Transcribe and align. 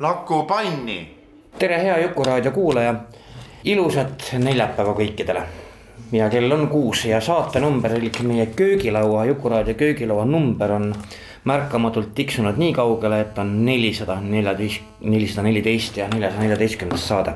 Laku 0.00 0.42
panni. 0.42 1.16
tere, 1.58 1.82
hea 1.82 1.98
Jukuraadio 1.98 2.50
kuulaja. 2.50 2.94
ilusat 3.64 4.34
neljapäeva 4.38 4.92
kõikidele. 4.94 5.42
ja 6.12 6.28
kell 6.30 6.52
on 6.52 6.68
kuus 6.68 7.04
ja 7.04 7.20
saatenumber, 7.20 7.94
ehk 7.96 8.20
meie 8.22 8.46
köögilaua, 8.46 9.24
Jukuraadio 9.24 9.74
köögilaua 9.74 10.24
number 10.24 10.72
on 10.72 10.94
märkamatult 11.44 12.14
tiksunud 12.14 12.56
nii 12.56 12.72
kaugele, 12.72 13.20
et 13.20 13.38
on 13.38 13.64
nelisada 13.64 14.20
neljateist, 14.20 14.82
nelisada 15.00 15.42
neliteist 15.42 15.96
ja 15.96 16.08
neljasaja 16.08 16.42
neljateistkümnes 16.42 17.08
saade 17.08 17.34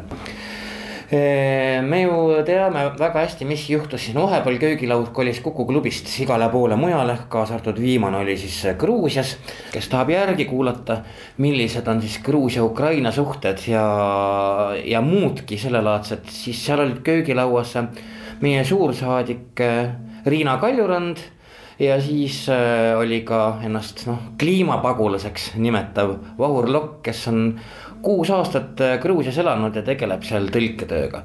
me 1.09 2.03
ju 2.03 2.43
teame 2.45 2.83
väga 2.99 3.23
hästi, 3.23 3.47
mis 3.49 3.63
juhtus 3.71 4.03
siin 4.05 4.19
vahepeal, 4.21 4.59
köögilaud 4.61 5.09
kolis 5.17 5.41
Kuku 5.41 5.65
klubist 5.65 6.11
igale 6.21 6.51
poole 6.53 6.77
mujale, 6.77 7.15
kaasa 7.33 7.57
arvatud 7.57 7.81
viimane 7.81 8.19
oli 8.21 8.37
siis 8.37 8.75
Gruusias. 8.79 9.37
kes 9.73 9.89
tahab 9.89 10.11
järgi 10.13 10.45
kuulata, 10.45 10.99
millised 11.39 11.89
on 11.89 12.03
siis 12.03 12.19
Gruusia-Ukraina 12.25 13.13
suhted 13.13 13.65
ja, 13.67 13.87
ja 14.85 15.01
muudki 15.01 15.57
sellelaadset, 15.59 16.29
siis 16.29 16.61
seal 16.67 16.85
olid 16.85 17.01
köögilauas 17.01 17.75
meie 18.41 18.65
suursaadik 18.65 19.61
äh, 19.61 19.91
Riina 20.27 20.59
Kaljurand 20.59 21.19
ja 21.79 22.01
siis 22.03 22.49
äh, 22.49 22.99
oli 22.99 23.21
ka 23.27 23.59
ennast 23.65 24.05
noh, 24.07 24.19
kliimapagulaseks 24.39 25.53
nimetav 25.57 26.17
Vahur 26.39 26.69
Lokk, 26.71 27.01
kes 27.07 27.27
on 27.31 27.43
kuus 28.03 28.31
aastat 28.31 28.81
äh, 28.81 28.99
Gruusias 29.01 29.39
elanud 29.39 29.77
ja 29.77 29.83
tegeleb 29.83 30.23
seal 30.27 30.49
tõlketööga. 30.53 31.23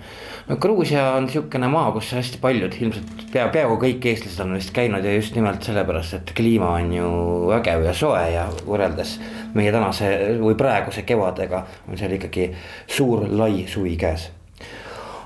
no 0.48 0.58
Gruusia 0.58 1.06
on 1.18 1.30
sihukene 1.30 1.68
maa, 1.72 1.92
kus 1.96 2.12
hästi 2.18 2.40
paljud 2.42 2.76
ilmselt 2.80 3.26
pea, 3.32 3.48
peaaegu 3.54 3.78
kõik 3.82 4.08
eestlased 4.12 4.44
on 4.46 4.56
vist 4.58 4.74
käinud 4.76 5.06
ja 5.06 5.14
just 5.16 5.36
nimelt 5.36 5.64
sellepärast, 5.64 6.14
et 6.20 6.34
kliima 6.38 6.74
on 6.80 6.94
ju 6.94 7.12
vägev 7.52 7.86
ja 7.88 7.94
soe 7.98 8.24
ja 8.34 8.48
võrreldes 8.66 9.18
meie 9.54 9.72
tänase 9.72 10.10
või 10.42 10.58
praeguse 10.60 11.06
kevadega 11.08 11.66
on 11.88 12.00
seal 12.00 12.18
ikkagi 12.18 12.50
suur 12.88 13.28
lai 13.30 13.66
suvi 13.68 13.96
käes. 13.98 14.30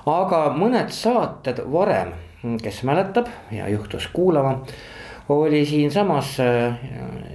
aga 0.05 0.43
mõned 0.55 0.93
saated 0.95 1.63
varem, 1.71 2.13
kes 2.63 2.83
mäletab 2.87 3.27
ja 3.51 3.67
juhtus 3.69 4.07
kuulama 4.13 4.61
oli 5.29 5.65
siinsamas 5.65 6.39
äh, 6.39 6.75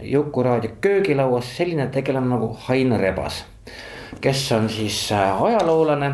Juku-raadio 0.03 0.71
köögilauas 0.81 1.57
selline 1.57 1.87
tegelane 1.87 2.27
nagu 2.27 2.49
Hain 2.67 3.01
Rebas 3.01 3.45
kes 4.21 4.53
on 4.53 4.69
siis 4.69 5.13
äh, 5.13 5.43
ajaloolane 5.43 6.13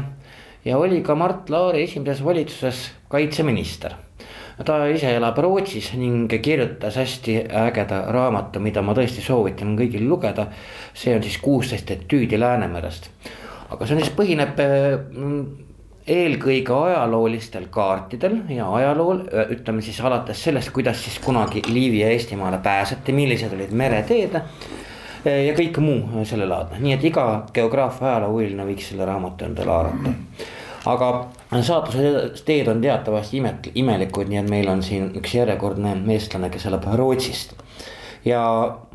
ja 0.64 0.78
oli 0.78 1.00
ka 1.02 1.14
Mart 1.14 1.50
Laari 1.50 1.82
esimeses 1.82 2.24
valitsuses 2.24 2.90
kaitseminister. 3.08 3.92
ta 4.64 4.86
ise 4.90 5.12
elab 5.16 5.38
Rootsis 5.38 5.92
ning 5.94 6.32
kirjutas 6.42 6.96
hästi 6.96 7.36
ägeda 7.66 8.00
raamatu, 8.10 8.60
mida 8.60 8.82
ma 8.82 8.94
tõesti 8.94 9.22
soovitan 9.22 9.76
kõigil 9.78 10.08
lugeda. 10.08 10.46
see 10.94 11.14
on 11.16 11.22
siis 11.22 11.38
kuusteist 11.38 11.90
etüüdi 11.90 12.40
Läänemerest, 12.40 13.10
aga 13.70 13.86
see 13.86 13.96
on 13.96 14.02
siis 14.02 14.14
põhineb 14.16 14.60
äh, 14.60 15.66
eelkõige 16.08 16.72
ajaloolistel 16.72 17.68
kaartidel 17.70 18.40
ja 18.48 18.68
ajalool, 18.74 19.26
ütleme 19.52 19.82
siis 19.82 20.00
alates 20.00 20.42
sellest, 20.44 20.72
kuidas 20.72 21.04
siis 21.04 21.18
kunagi 21.24 21.62
Liivi 21.68 22.00
ja 22.00 22.10
Eestimaale 22.10 22.58
pääseti, 22.64 23.12
millised 23.12 23.52
olid 23.52 23.72
mereteed 23.76 24.40
ja 25.24 25.54
kõik 25.56 25.80
muu 25.82 26.24
sellelaadne, 26.28 26.80
nii 26.82 26.94
et 26.96 27.04
iga 27.10 27.26
geograafia 27.54 28.12
ajaloohuviline 28.12 28.66
võiks 28.68 28.92
selle 28.92 29.06
raamatu 29.08 29.48
endale 29.48 29.74
haarata. 29.74 30.12
aga 30.88 31.08
saatuse 31.62 32.44
teed 32.46 32.68
on 32.68 32.80
teatavasti 32.82 33.40
imet-, 33.40 33.72
imelikud, 33.74 34.28
nii 34.30 34.42
et 34.42 34.50
meil 34.50 34.68
on 34.70 34.82
siin 34.82 35.10
üks 35.18 35.34
järjekordne 35.34 35.96
eestlane, 36.14 36.50
kes 36.50 36.68
elab 36.70 36.86
Rootsist. 36.94 37.56
ja 38.24 38.42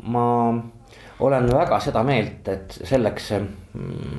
ma 0.02 0.26
olen 1.20 1.46
väga 1.52 1.80
seda 1.80 2.02
meelt, 2.02 2.48
et 2.48 2.80
selleks, 2.84 3.30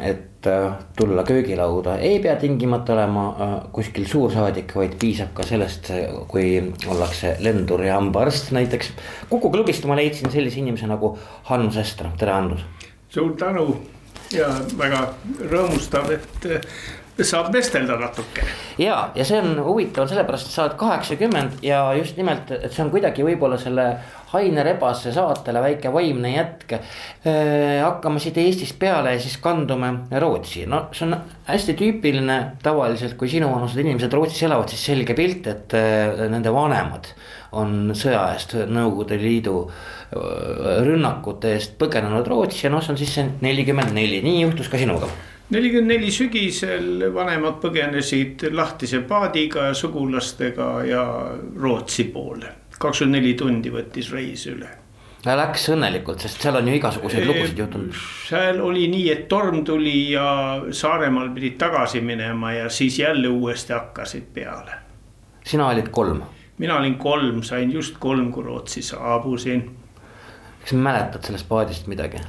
et 0.06 0.30
äh, 0.48 0.76
tulla 0.98 1.24
köögilauda, 1.28 1.98
ei 1.98 2.20
pea 2.24 2.36
tingimata 2.42 2.94
olema 2.94 3.26
äh, 3.30 3.56
kuskil 3.76 4.08
suursaadik, 4.10 4.76
vaid 4.76 4.96
piisab 5.02 5.34
ka 5.38 5.46
sellest, 5.48 5.92
kui 6.32 6.60
ollakse 6.88 7.36
lendur 7.40 7.84
ja 7.86 7.98
hambaarst 8.00 8.52
näiteks. 8.56 8.94
Kuku 9.30 9.52
klubist 9.54 9.86
ma 9.90 9.98
leidsin 10.00 10.32
sellise 10.34 10.62
inimese 10.62 10.90
nagu 10.92 11.16
Hanno 11.50 11.72
Sester, 11.72 12.12
tere 12.20 12.32
Hanno. 12.32 12.60
suur 13.10 13.36
tänu 13.40 13.70
ja 14.34 14.50
väga 14.78 15.06
rõõmustav, 15.52 16.10
et 16.12 16.48
saab 17.24 17.54
vestelda 17.54 17.96
natuke. 18.00 18.44
ja, 18.82 18.98
ja 19.16 19.26
see 19.26 19.40
on 19.40 19.56
huvitav 19.64 20.08
sellepärast, 20.12 20.50
et 20.50 20.56
sa 20.56 20.66
oled 20.66 20.76
kaheksakümmend 20.80 21.64
ja 21.64 21.80
just 21.96 22.18
nimelt, 22.20 22.52
et 22.52 22.74
see 22.74 22.84
on 22.84 22.92
kuidagi 22.92 23.24
võib-olla 23.24 23.60
selle 23.62 23.88
Haine 24.34 24.66
Rebase 24.68 25.14
saatele 25.16 25.62
väike 25.64 25.92
vaimne 25.94 26.34
jätk. 26.34 26.74
hakkame 27.24 28.20
siit 28.20 28.38
Eestist 28.42 28.76
peale 28.80 29.14
ja 29.16 29.22
siis 29.24 29.38
kandume 29.40 29.94
Rootsi, 30.20 30.66
no 30.68 30.88
see 30.92 31.08
on 31.08 31.16
hästi 31.48 31.78
tüüpiline 31.80 32.40
tavaliselt, 32.64 33.16
kui 33.20 33.32
sinuvanused 33.32 33.80
inimesed 33.80 34.14
Rootsis 34.14 34.44
elavad, 34.50 34.74
siis 34.74 34.84
selge 34.92 35.16
pilt, 35.16 35.48
et 35.48 35.78
nende 36.32 36.52
vanemad 36.52 37.14
on 37.56 37.94
sõja 37.96 38.26
eest 38.34 38.58
Nõukogude 38.68 39.16
Liidu 39.22 39.62
rünnakute 40.84 41.56
eest 41.56 41.80
põgenenud 41.80 42.28
Rootsi 42.28 42.68
ja 42.68 42.74
noh, 42.74 42.84
see 42.84 42.92
on 42.92 43.00
siis 43.00 43.16
see 43.16 43.30
nelikümmend 43.46 43.96
neli, 43.96 44.20
nii 44.26 44.44
juhtus 44.44 44.68
ka 44.68 44.82
sinuga 44.82 45.08
nelikümmend 45.50 45.92
neli 45.94 46.12
sügisel 46.12 47.10
vanemad 47.14 47.60
põgenesid 47.64 48.48
lahtise 48.56 49.04
paadiga 49.08 49.70
ja 49.70 49.74
sugulastega 49.78 50.70
ja 50.90 51.04
Rootsi 51.62 52.10
poole. 52.14 52.54
kakskümmend 52.80 53.22
neli 53.22 53.34
tundi 53.40 53.72
võttis 53.72 54.12
reis 54.12 54.48
üle. 54.52 54.68
Läks 55.26 55.70
õnnelikult, 55.74 56.22
sest 56.22 56.44
seal 56.44 56.60
on 56.60 56.68
ju 56.70 56.76
igasuguseid 56.78 57.26
lugusid 57.26 57.58
juhtunud. 57.58 57.94
seal 58.28 58.60
oli 58.62 58.86
nii, 58.92 59.06
et 59.12 59.28
torm 59.28 59.64
tuli 59.66 60.12
ja 60.12 60.62
Saaremaal 60.70 61.32
pidid 61.34 61.58
tagasi 61.58 62.02
minema 62.02 62.52
ja 62.54 62.70
siis 62.70 63.00
jälle 63.00 63.28
uuesti 63.28 63.74
hakkasid 63.74 64.28
peale. 64.34 64.82
sina 65.44 65.68
olid 65.68 65.90
kolm? 65.90 66.22
mina 66.58 66.78
olin 66.78 66.96
kolm, 66.96 67.44
sain 67.44 67.72
just 67.72 67.98
kolm, 68.00 68.32
kui 68.32 68.44
Rootsi 68.44 68.82
saabusin. 68.82 69.70
kas 70.62 70.74
mäletad 70.74 71.24
sellest 71.24 71.48
paadist 71.50 71.88
midagi? 71.88 72.22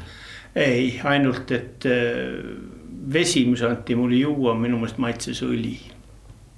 ei, 0.54 1.00
ainult, 1.04 1.50
et 1.53 1.84
vesi, 3.12 3.44
mis 3.47 3.62
anti 3.62 3.94
mulle 3.94 4.19
juua, 4.22 4.55
minu 4.59 4.81
meelest 4.81 4.99
maitses 5.03 5.43
õli. 5.47 5.77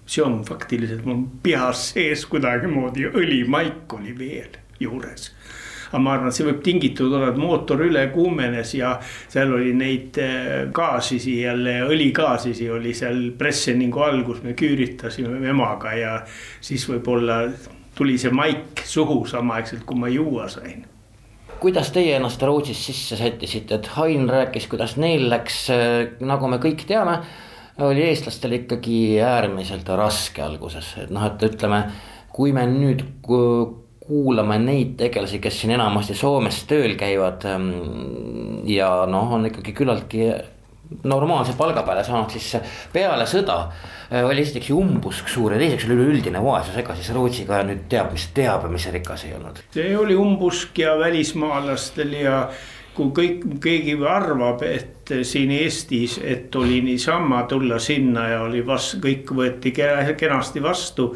see 0.09 0.23
on 0.25 0.39
faktiliselt 0.45 1.05
mul 1.05 1.27
peas 1.45 1.91
sees 1.93 2.23
kuidagimoodi, 2.33 3.11
õlimaik 3.13 3.93
oli 3.93 4.15
veel 4.17 4.55
juures 4.81 5.33
aga 5.89 6.01
ma 6.01 6.15
arvan, 6.15 6.29
et 6.29 6.37
see 6.37 6.47
võib 6.47 6.61
tingitud 6.65 7.13
olla, 7.13 7.31
et 7.33 7.41
mootor 7.41 7.83
üle 7.87 8.03
kuumenes 8.13 8.75
ja 8.77 8.95
seal 9.05 9.53
oli 9.57 9.73
neid 9.77 10.19
gaasisi 10.75 11.39
jälle, 11.43 11.79
õligaasisi 11.89 12.69
oli 12.73 12.93
seal 12.97 13.31
Presseningu 13.39 14.05
all, 14.05 14.23
kus 14.27 14.43
me 14.45 14.57
küüritasime 14.59 15.41
emaga 15.49 15.95
ja 15.97 16.15
siis 16.61 16.85
võib-olla 16.91 17.43
tuli 17.97 18.19
see 18.21 18.33
maik 18.35 18.85
suhu 18.87 19.25
samaaegselt, 19.27 19.85
kui 19.89 19.99
ma 19.99 20.13
juua 20.13 20.49
sain 20.53 20.85
kuidas 21.61 21.91
teie 21.95 22.17
ennast 22.17 22.43
Rootsis 22.43 22.81
sisse 22.87 23.17
sättisite, 23.19 23.79
et 23.79 23.91
Hain 23.97 24.29
rääkis, 24.31 24.69
kuidas 24.71 24.97
neil 25.01 25.29
läks, 25.31 25.67
nagu 26.21 26.51
me 26.51 26.61
kõik 26.63 26.87
teame. 26.89 27.21
oli 27.79 28.03
eestlastel 28.03 28.53
ikkagi 28.57 29.21
äärmiselt 29.23 29.89
raske 29.89 30.43
alguses, 30.43 30.97
et 30.99 31.11
noh, 31.15 31.25
et 31.27 31.43
ütleme, 31.47 31.85
kui 32.35 32.53
me 32.53 32.67
nüüd 32.67 33.05
kuulame 33.23 34.59
neid 34.59 34.97
tegelasi, 34.99 35.39
kes 35.39 35.61
siin 35.61 35.77
enamasti 35.77 36.15
Soomes 36.15 36.65
tööl 36.67 36.97
käivad. 36.99 37.45
ja 38.67 38.91
noh, 39.07 39.33
on 39.33 39.47
ikkagi 39.47 39.73
küllaltki 39.73 40.31
normaalse 41.05 41.53
palga 41.59 41.83
peale 41.87 42.05
saanud, 42.05 42.33
siis 42.33 42.57
peale 42.93 43.27
sõda 43.29 43.59
oli 44.25 44.41
esiteks 44.41 44.71
umbusk 44.73 45.29
suur 45.29 45.53
ja 45.53 45.61
teiseks 45.61 45.85
oli 45.85 45.99
üleüldine 45.99 46.41
vaesus, 46.45 46.77
ega 46.81 46.97
siis 46.97 47.13
Rootsi 47.13 47.45
ka 47.49 47.61
nüüd 47.69 47.85
teab, 47.93 48.15
mis 48.15 48.31
teab 48.37 48.65
ja 48.65 48.73
mis 48.73 48.89
rikas 48.93 49.27
ei 49.29 49.35
olnud. 49.37 49.61
see 49.75 49.93
oli 49.99 50.17
umbusk 50.17 50.79
ja 50.81 50.97
välismaalastel 51.01 52.15
ja 52.23 52.41
kui 52.99 53.13
kõik, 53.15 53.45
keegi 53.63 53.97
arvab, 54.09 54.63
et 54.67 55.13
siin 55.27 55.53
Eestis, 55.55 56.19
et 56.25 56.55
oli 56.59 56.81
niisama 56.85 57.45
tulla 57.51 57.79
sinna 57.83 58.29
ja 58.33 58.41
oli 58.47 58.65
vastu, 58.67 59.01
kõik 59.05 59.31
võeti 59.39 59.73
kenasti 59.73 60.63
vastu. 60.63 61.13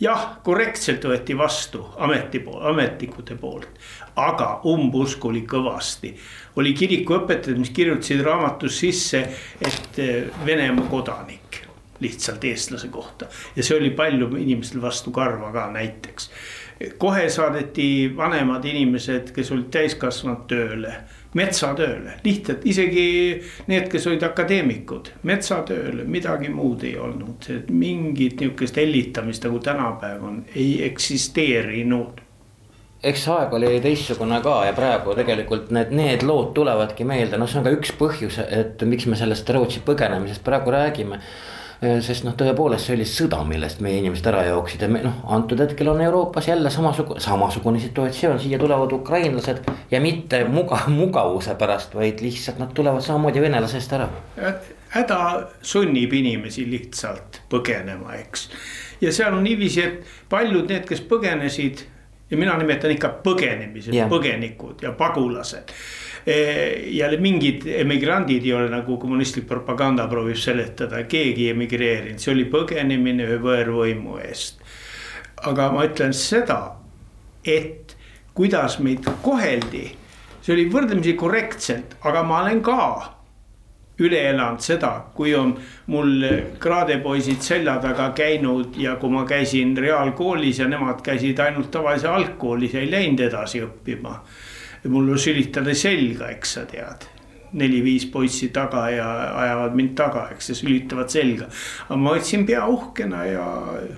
Jah, 0.00 0.26
korrektselt 0.44 1.04
võeti 1.04 1.36
vastu 1.38 1.84
ameti 2.00 2.40
pool, 2.44 2.60
ametnikude 2.72 3.36
poolt, 3.40 3.80
aga 4.16 4.60
umbusku 4.68 5.28
oli 5.28 5.44
kõvasti. 5.48 6.14
oli 6.56 6.72
kirikuõpetajad, 6.74 7.58
mis 7.58 7.70
kirjutasid 7.70 8.20
raamatus 8.24 8.78
sisse, 8.78 9.20
et 9.60 10.00
Venemaa 10.46 10.88
kodanik 10.90 11.66
lihtsalt 12.00 12.44
eestlase 12.44 12.88
kohta. 12.88 13.26
Ja 13.56 13.62
see 13.62 13.76
oli 13.76 13.90
palju 13.90 14.30
inimestel 14.36 14.82
vastu 14.82 15.10
karva 15.10 15.52
ka 15.52 15.66
näiteks. 15.72 16.30
Kohe 16.98 17.28
saadeti 17.28 18.12
vanemad 18.16 18.64
inimesed, 18.64 19.34
kes 19.36 19.52
olid 19.52 19.68
täiskasvanud 19.70 20.46
tööle, 20.48 20.94
metsatööle, 21.38 22.16
lihtsalt 22.24 22.64
isegi 22.66 23.04
need, 23.70 23.86
kes 23.92 24.06
olid 24.10 24.24
akadeemikud, 24.26 25.12
metsatööle, 25.28 26.06
midagi 26.10 26.50
muud 26.50 26.82
ei 26.88 26.96
olnud, 26.98 27.46
mingit 27.70 28.42
nihukest 28.42 28.80
hellitamist 28.80 29.46
nagu 29.46 29.60
tänapäev 29.62 30.24
on, 30.26 30.42
ei 30.54 30.80
eksisteerinud. 30.88 32.26
Eks 33.00 33.22
aeg 33.32 33.54
oli 33.56 33.78
teistsugune 33.80 34.42
ka 34.44 34.58
ja 34.66 34.74
praegu 34.76 35.14
tegelikult 35.16 35.70
need, 35.72 35.94
need 35.96 36.26
lood 36.26 36.50
tulevadki 36.56 37.06
meelde, 37.08 37.38
noh, 37.40 37.48
see 37.48 37.62
on 37.62 37.68
ka 37.68 37.72
üks 37.78 37.94
põhjus, 37.96 38.36
et 38.44 38.82
miks 38.84 39.06
me 39.08 39.16
sellest 39.16 39.48
Rootsi 39.54 39.80
põgenemisest 39.86 40.44
praegu 40.44 40.74
räägime 40.74 41.22
sest 41.80 42.26
noh, 42.26 42.34
tõepoolest 42.36 42.90
see 42.90 42.96
oli 42.98 43.06
sõda, 43.08 43.38
millest 43.48 43.80
meie 43.84 44.02
inimesed 44.02 44.26
ära 44.28 44.42
jooksid 44.50 44.82
ja 44.84 44.88
me 44.92 45.00
noh, 45.04 45.22
antud 45.32 45.60
hetkel 45.62 45.88
on 45.88 46.02
Euroopas 46.04 46.50
jälle 46.50 46.70
samasugune, 46.72 47.22
samasugune 47.24 47.80
situatsioon, 47.80 48.40
siia 48.40 48.58
tulevad 48.60 48.92
ukrainlased. 48.92 49.62
ja 49.90 50.00
mitte 50.00 50.42
muga-, 50.44 50.82
mugavuse 50.88 51.54
pärast, 51.54 51.94
vaid 51.94 52.20
lihtsalt 52.20 52.60
nad 52.60 52.74
tulevad 52.76 53.00
samamoodi 53.00 53.40
venelasest 53.40 53.92
ära. 53.96 54.10
häda 54.88 55.20
sunnib 55.62 56.12
inimesi 56.12 56.66
lihtsalt 56.70 57.40
põgenema, 57.48 58.12
eks. 58.20 58.50
ja 59.00 59.12
seal 59.12 59.34
on 59.34 59.44
niiviisi, 59.44 59.80
et 59.80 60.28
paljud 60.28 60.68
need, 60.68 60.84
kes 60.84 61.00
põgenesid 61.08 61.86
ja 62.30 62.36
mina 62.36 62.58
nimetan 62.60 62.92
ikka 62.92 63.14
põgenemised 63.24 63.96
põgenikud 64.12 64.84
ja 64.84 64.92
pagulased 64.92 65.72
ja 66.26 67.08
mingid 67.20 67.64
emigrandid 67.66 68.44
ei 68.44 68.52
ole 68.52 68.68
nagu 68.72 68.98
kommunistlik 69.00 69.46
propaganda 69.48 70.06
proovib 70.08 70.36
seletada, 70.36 71.04
keegi 71.08 71.48
ei 71.48 71.54
emigreerinud, 71.54 72.20
see 72.20 72.34
oli 72.34 72.44
põgenemine 72.52 73.28
ühe 73.28 73.38
võõrvõimu 73.40 74.18
eest. 74.26 74.60
aga 75.48 75.70
ma 75.72 75.86
ütlen 75.88 76.12
seda, 76.12 76.76
et 77.44 77.96
kuidas 78.36 78.78
meid 78.84 79.06
koheldi, 79.22 79.86
see 80.42 80.52
oli 80.52 80.66
võrdlemisi 80.72 81.16
korrektselt, 81.16 81.96
aga 82.04 82.22
ma 82.22 82.42
olen 82.42 82.60
ka 82.60 82.82
üle 84.00 84.20
elanud 84.30 84.60
seda, 84.64 84.90
kui 85.16 85.32
on 85.36 85.54
mul 85.92 86.24
kraadepoisid 86.60 87.40
selja 87.44 87.78
taga 87.80 88.10
käinud 88.16 88.76
ja 88.80 88.96
kui 89.00 89.12
ma 89.12 89.26
käisin 89.28 89.74
reaalkoolis 89.76 90.60
ja 90.62 90.68
nemad 90.68 91.02
käisid 91.04 91.40
ainult 91.40 91.70
tavalise 91.72 92.08
algkoolis 92.08 92.76
ei 92.80 92.88
läinud 92.90 93.20
edasi 93.28 93.60
õppima 93.64 94.16
mul 94.88 95.16
sülitada 95.18 95.74
selga, 95.74 96.30
eks 96.32 96.54
sa 96.56 96.66
tead 96.68 97.08
neli-viis 97.52 98.06
poissi 98.12 98.48
taga 98.54 98.84
ja 98.94 99.08
ajavad 99.42 99.74
mind 99.74 99.96
taga, 99.98 100.28
eks 100.34 100.52
ja 100.52 100.54
sülitavad 100.54 101.10
selga. 101.10 101.48
aga 101.88 101.98
ma 101.98 102.14
võtsin 102.14 102.46
pea 102.46 102.66
uhkena 102.70 103.24
ja 103.26 103.46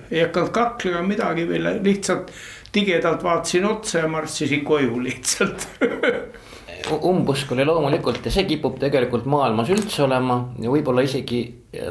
ei 0.09 0.23
hakanud 0.23 0.53
kaklema 0.55 1.03
midagi 1.05 1.45
veel, 1.49 1.69
lihtsalt 1.85 2.33
tigedalt 2.73 3.23
vaatasin 3.23 3.67
otsa 3.69 4.01
ja 4.03 4.09
marssisin 4.09 4.63
koju 4.65 4.97
lihtsalt 5.03 5.67
umbusk 6.91 7.51
oli 7.55 7.65
loomulikult 7.65 8.25
ja 8.25 8.31
see 8.33 8.45
kipub 8.49 8.77
tegelikult 8.81 9.25
maailmas 9.29 9.69
üldse 9.73 10.03
olema 10.05 10.39
ja 10.61 10.71
võib-olla 10.73 11.03
isegi 11.05 11.41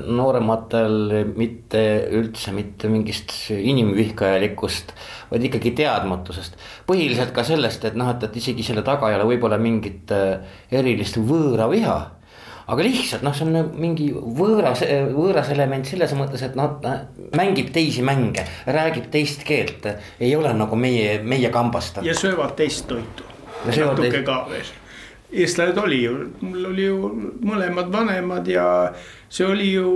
noorematel 0.06 1.26
mitte 1.36 1.82
üldse 2.14 2.52
mitte 2.54 2.90
mingist 2.92 3.34
inimvihkajalikkust, 3.54 4.92
vaid 5.30 5.46
ikkagi 5.48 5.72
teadmatusest. 5.82 6.58
põhiliselt 6.86 7.32
ka 7.34 7.44
sellest, 7.46 7.84
et 7.88 7.98
noh, 7.98 8.10
et, 8.12 8.26
et 8.28 8.36
isegi 8.42 8.66
selle 8.66 8.84
taga 8.86 9.10
ei 9.10 9.18
ole 9.18 9.28
võib-olla 9.32 9.58
mingit 9.58 10.12
äh, 10.14 10.58
erilist 10.70 11.18
võõraviha 11.18 11.96
aga 12.72 12.84
lihtsalt 12.86 13.24
noh, 13.26 13.34
see 13.36 13.48
on 13.48 13.72
mingi 13.74 14.10
võõras, 14.12 14.84
võõras 15.12 15.50
element 15.54 15.88
selles 15.88 16.14
mõttes, 16.16 16.44
et 16.46 16.54
noh, 16.58 16.78
mängib 17.36 17.72
teisi 17.74 18.04
mänge, 18.06 18.46
räägib 18.70 19.10
teist 19.12 19.42
keelt, 19.48 19.88
ei 20.20 20.30
ole 20.38 20.54
nagu 20.56 20.78
meie, 20.78 21.18
meie 21.26 21.50
kambast. 21.54 22.00
ja 22.06 22.14
söövad 22.16 22.54
teist 22.60 22.86
toitu. 22.90 23.26
natuke 23.66 24.22
ka 24.26 24.44
veel 24.50 24.70
eestlased 25.32 25.78
oli 25.78 26.02
ju, 26.02 26.14
mul 26.40 26.68
oli 26.72 26.84
ju 26.84 27.10
mõlemad 27.40 27.90
vanemad 27.92 28.48
ja 28.48 28.66
see 29.32 29.46
oli 29.48 29.72
ju, 29.72 29.88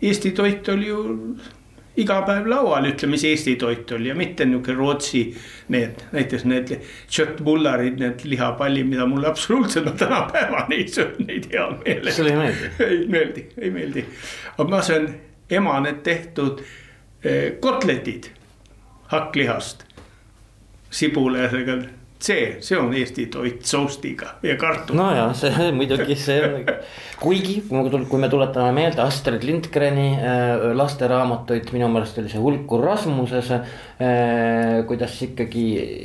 Eesti 0.00 0.32
toit 0.36 0.68
oli 0.72 0.88
ju 0.88 1.02
iga 1.98 2.20
päev 2.26 2.46
laual, 2.48 2.86
ütleme 2.88 3.18
siis 3.18 3.40
Eesti 3.42 3.56
toit 3.60 3.90
oli 3.96 4.08
ja 4.08 4.14
mitte 4.18 4.46
nihuke 4.46 4.74
Rootsi. 4.76 5.22
Need 5.74 6.04
näiteks 6.14 6.46
need 6.48 6.72
köttbullarid, 7.10 7.98
need 8.00 8.24
lihapallid, 8.24 8.86
mida 8.88 9.06
mulle 9.06 9.28
absoluutselt 9.28 9.88
no 9.88 9.92
tänapäevani 9.98 10.80
ei 10.82 10.88
söö 10.88 11.10
neid 11.26 11.50
hea 11.52 11.68
meelega. 11.84 12.16
sulle 12.16 12.30
ei 12.30 12.36
meeldi? 12.36 12.72
ei 12.86 13.06
meeldi, 13.08 13.46
ei 13.58 13.70
meeldi. 13.70 14.04
aga 14.58 14.70
ma 14.70 14.82
söön 14.82 15.08
ema 15.50 15.80
need 15.84 16.02
tehtud 16.06 16.62
eh, 17.24 17.58
kotletid 17.60 18.30
hakklihast, 19.12 19.84
sibulasega 20.90 21.78
see, 22.18 22.56
see 22.60 22.78
on 22.78 22.90
Eesti 22.94 23.26
toit 23.30 23.64
soustiga 23.66 24.34
ja 24.42 24.56
kartul. 24.58 24.96
no 24.98 25.08
ja 25.14 25.28
see 25.38 25.70
muidugi 25.78 26.16
see 26.18 26.64
kuigi 27.20 27.60
kui 27.68 28.20
me 28.20 28.30
tuletame 28.30 28.72
meelde 28.74 29.02
Astrid 29.02 29.44
Lindgreni 29.46 30.08
äh, 30.16 30.64
lasteraamatuid, 30.78 31.70
minu 31.74 31.88
meelest 31.92 32.18
oli 32.18 32.30
see 32.32 32.42
Hulkur 32.42 32.82
Rasmuses 32.84 33.52
äh,. 33.54 34.82
kuidas 34.86 35.14
ikkagi 35.22 35.64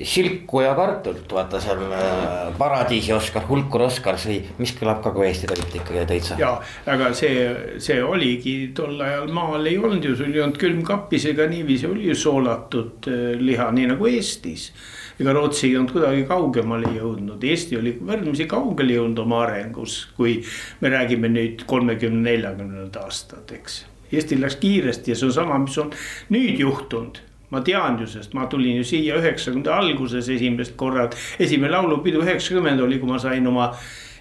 silku 0.09 0.63
ja 0.63 0.73
kartulit, 0.77 1.25
vaata 1.33 1.61
seal 1.61 1.83
äh, 1.89 2.53
Paradiisi 2.57 3.13
Oskar, 3.13 3.45
Hulkur 3.49 3.87
Oskar 3.89 4.17
sõi, 4.21 4.39
mis 4.61 4.73
kõlab 4.77 5.03
ka 5.03 5.13
kui 5.15 5.27
Eesti 5.29 5.49
toit 5.49 5.77
ikkagi 5.81 6.07
täitsa. 6.13 6.39
ja, 6.41 6.55
aga 6.89 7.13
see, 7.17 7.45
see 7.81 8.01
oligi 8.03 8.57
tol 8.77 9.01
ajal 9.01 9.29
maal 9.33 9.65
ei 9.69 9.77
olnud 9.81 10.05
ju, 10.05 10.15
sul 10.17 10.33
ei 10.33 10.45
olnud 10.45 10.61
külmkapis 10.61 11.29
ega 11.33 11.49
niiviisi 11.49 11.89
oli 11.89 12.09
ju 12.11 12.17
soolatud 12.17 13.09
liha, 13.41 13.71
nii 13.73 13.93
nagu 13.95 14.09
Eestis 14.09 14.71
ega 15.19 15.33
Rootsi 15.33 15.67
ei 15.67 15.77
olnud 15.77 15.93
kuidagi 15.93 16.23
kaugemale 16.29 16.93
jõudnud, 16.95 17.43
Eesti 17.43 17.77
oli 17.77 17.95
võrdlemisi 17.99 18.47
kaugele 18.49 18.97
jõudnud 18.97 19.23
oma 19.25 19.43
arengus, 19.45 19.99
kui 20.17 20.39
me 20.81 20.93
räägime 20.93 21.29
nüüd 21.33 21.65
kolmekümne, 21.69 22.23
neljakümnendat 22.29 22.97
aastat, 23.03 23.51
eks. 23.59 23.83
Eestil 24.13 24.43
läks 24.43 24.59
kiiresti 24.61 25.13
ja 25.13 25.17
see 25.17 25.29
on 25.29 25.35
sama, 25.35 25.59
mis 25.61 25.77
on 25.81 25.93
nüüd 26.33 26.59
juhtunud 26.61 27.21
ma 27.53 27.61
tean 27.61 27.99
ju, 28.01 28.07
sest 28.09 28.33
ma 28.33 28.47
tulin 28.49 28.79
ju 28.79 28.85
siia 28.87 29.19
üheksakümnenda 29.21 29.75
alguses 29.77 30.29
esimest 30.33 30.73
korda, 30.77 31.09
esimene 31.41 31.75
laulupidu 31.75 32.23
üheksakümmend 32.23 32.81
oli, 32.81 32.97
kui 33.01 33.11
ma 33.11 33.19
sain 33.21 33.45
oma 33.47 33.69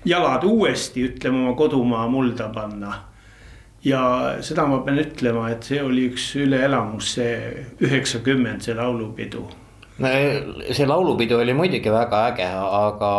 jalad 0.05 0.45
uuesti, 0.45 1.07
ütleme 1.09 1.41
oma 1.47 1.55
kodumaa 1.57 2.05
mulda 2.13 2.51
panna. 2.53 2.93
ja 3.85 4.03
seda 4.47 4.67
ma 4.71 4.79
pean 4.87 5.01
ütlema, 5.03 5.49
et 5.51 5.65
see 5.67 5.81
oli 5.83 6.05
üks 6.13 6.29
üleelamus, 6.39 7.17
see 7.17 7.65
üheksakümmend, 7.83 8.63
see 8.63 8.77
laulupidu 8.79 9.49
see 10.03 10.87
laulupidu 10.87 11.39
oli 11.39 11.55
muidugi 11.55 11.93
väga 11.93 12.23
äge, 12.31 12.49
aga 12.53 13.13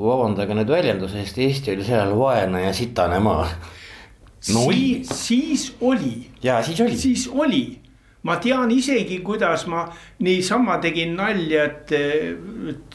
vabandage 0.00 0.56
nüüd 0.58 0.72
väljenduse 0.72 1.20
eest, 1.22 1.38
Eesti 1.38 1.74
oli 1.74 1.86
sellel 1.86 2.16
vaene 2.18 2.64
ja 2.64 2.72
sitane 2.74 3.20
maa. 3.22 3.46
no 4.54 4.64
oli. 4.66 5.02
siis 5.04 5.70
oli. 5.80 6.26
ja 6.42 6.62
siis 6.62 6.80
oli. 6.80 6.96
siis 6.96 7.28
oli 7.32 7.64
ma 8.22 8.36
tean 8.36 8.70
isegi, 8.70 9.20
kuidas 9.24 9.66
ma 9.66 9.86
niisama 10.18 10.76
tegin 10.82 11.14
nalja, 11.16 11.64
et, 11.64 11.94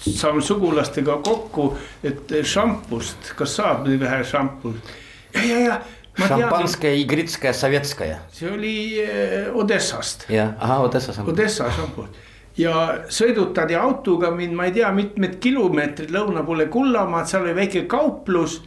saan 0.05 0.41
sugulastega 0.41 1.17
kokku, 1.25 1.71
et 2.05 2.35
šampust, 2.45 3.33
kas 3.37 3.57
saab 3.57 3.87
nüüd 3.87 4.03
vähe 4.03 4.21
šampust 4.23 4.95
ja, 5.33 5.45
ja, 5.45 5.59
ja. 5.59 5.81
Šampanskaja, 6.15 6.95
Igritskaja, 6.95 7.51
Sovetskaja. 7.53 8.21
see 8.31 8.47
oli 8.51 8.75
eh, 9.03 9.49
Odessast. 9.51 10.29
jah, 10.31 10.53
ahah, 10.59 10.85
Odessa 10.85 11.13
šampust. 11.13 11.33
Odessa 11.33 11.71
šampust 11.75 12.23
ja 12.57 12.75
sõidutati 13.11 13.75
autoga 13.75 14.31
mind, 14.35 14.55
ma 14.55 14.69
ei 14.69 14.75
tea, 14.75 14.91
mitmed 14.95 15.39
kilomeetrid 15.43 16.13
lõuna 16.15 16.45
poole 16.47 16.69
Kullamaad, 16.71 17.27
seal 17.29 17.45
oli 17.47 17.55
väike 17.57 17.85
kauplus. 17.91 18.61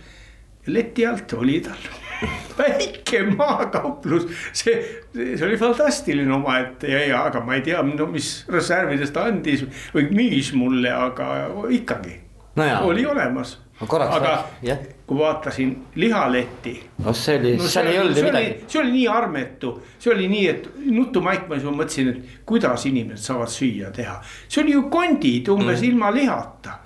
leti 0.67 1.07
alt 1.07 1.33
oli 1.33 1.61
tal. 1.65 1.89
Väike 2.59 3.21
maakauplus, 3.31 4.25
see, 4.53 4.81
see 5.15 5.45
oli 5.47 5.57
fantastiline 5.57 6.33
omaette 6.35 6.91
ja, 6.91 7.05
ja 7.07 7.21
aga 7.29 7.45
ma 7.47 7.55
ei 7.55 7.63
tea, 7.63 7.79
no 7.87 8.09
mis 8.11 8.43
reservidest 8.51 9.17
andis 9.17 9.63
või 9.95 10.09
müüs 10.11 10.51
mulle, 10.59 10.91
aga 10.91 11.29
ikkagi 11.71 12.17
no 12.59 12.67
oli 12.91 13.07
olemas 13.07 13.55
aga 13.81 14.45
jah. 14.63 14.79
kui 15.07 15.19
vaatasin 15.19 15.87
lihaletti. 15.95 16.75
noh, 17.05 17.15
see 17.15 17.39
oli 17.39 17.57
no,, 17.57 17.69
seal 17.71 17.87
ei 17.87 17.99
olnud 17.99 18.19
ju 18.19 18.25
midagi. 18.27 18.55
see 18.67 18.81
oli 18.83 18.93
nii 18.93 19.09
armetu, 19.09 19.73
see 19.99 20.13
oli 20.15 20.29
nii, 20.29 20.47
et 20.49 20.69
nutumaikmas 20.85 21.67
ma 21.67 21.75
mõtlesin, 21.83 22.11
et 22.13 22.47
kuidas 22.49 22.87
inimesed 22.91 23.25
saavad 23.31 23.53
süüa 23.53 23.93
teha. 23.95 24.19
see 24.49 24.63
oli 24.65 24.75
ju 24.75 24.87
kondid 24.91 25.53
umbes 25.55 25.81
mm. 25.81 25.91
ilma 25.93 26.11
lihata. 26.15 26.81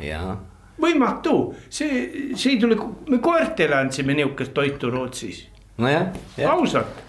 võimatu, 0.83 1.39
see, 1.71 2.35
see 2.35 2.57
ei 2.57 2.61
tule, 2.61 2.77
me 3.09 3.23
koertele 3.23 3.79
andsime 3.79 4.19
nihukest 4.19 4.53
toitu 4.55 4.91
Rootsis, 4.91 5.47
nojah, 5.81 6.13
jah 6.37 6.53
ausalt 6.53 7.09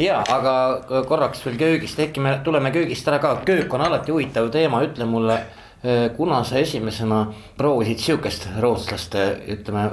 ja 0.00 0.20
aga 0.28 1.02
korraks 1.08 1.42
veel 1.46 1.58
köögist, 1.60 2.00
äkki 2.00 2.22
me 2.24 2.38
tuleme 2.44 2.72
köögist 2.74 3.08
ära 3.08 3.18
ka, 3.22 3.34
köök 3.46 3.72
on 3.74 3.84
alati 3.84 4.12
huvitav 4.14 4.50
teema, 4.52 4.82
ütle 4.86 5.06
mulle. 5.08 5.40
Kuna 6.16 6.42
sa 6.44 6.60
esimesena 6.60 7.22
proovisid 7.56 8.02
sihukest 8.02 8.48
rootslaste, 8.60 9.24
ütleme, 9.54 9.84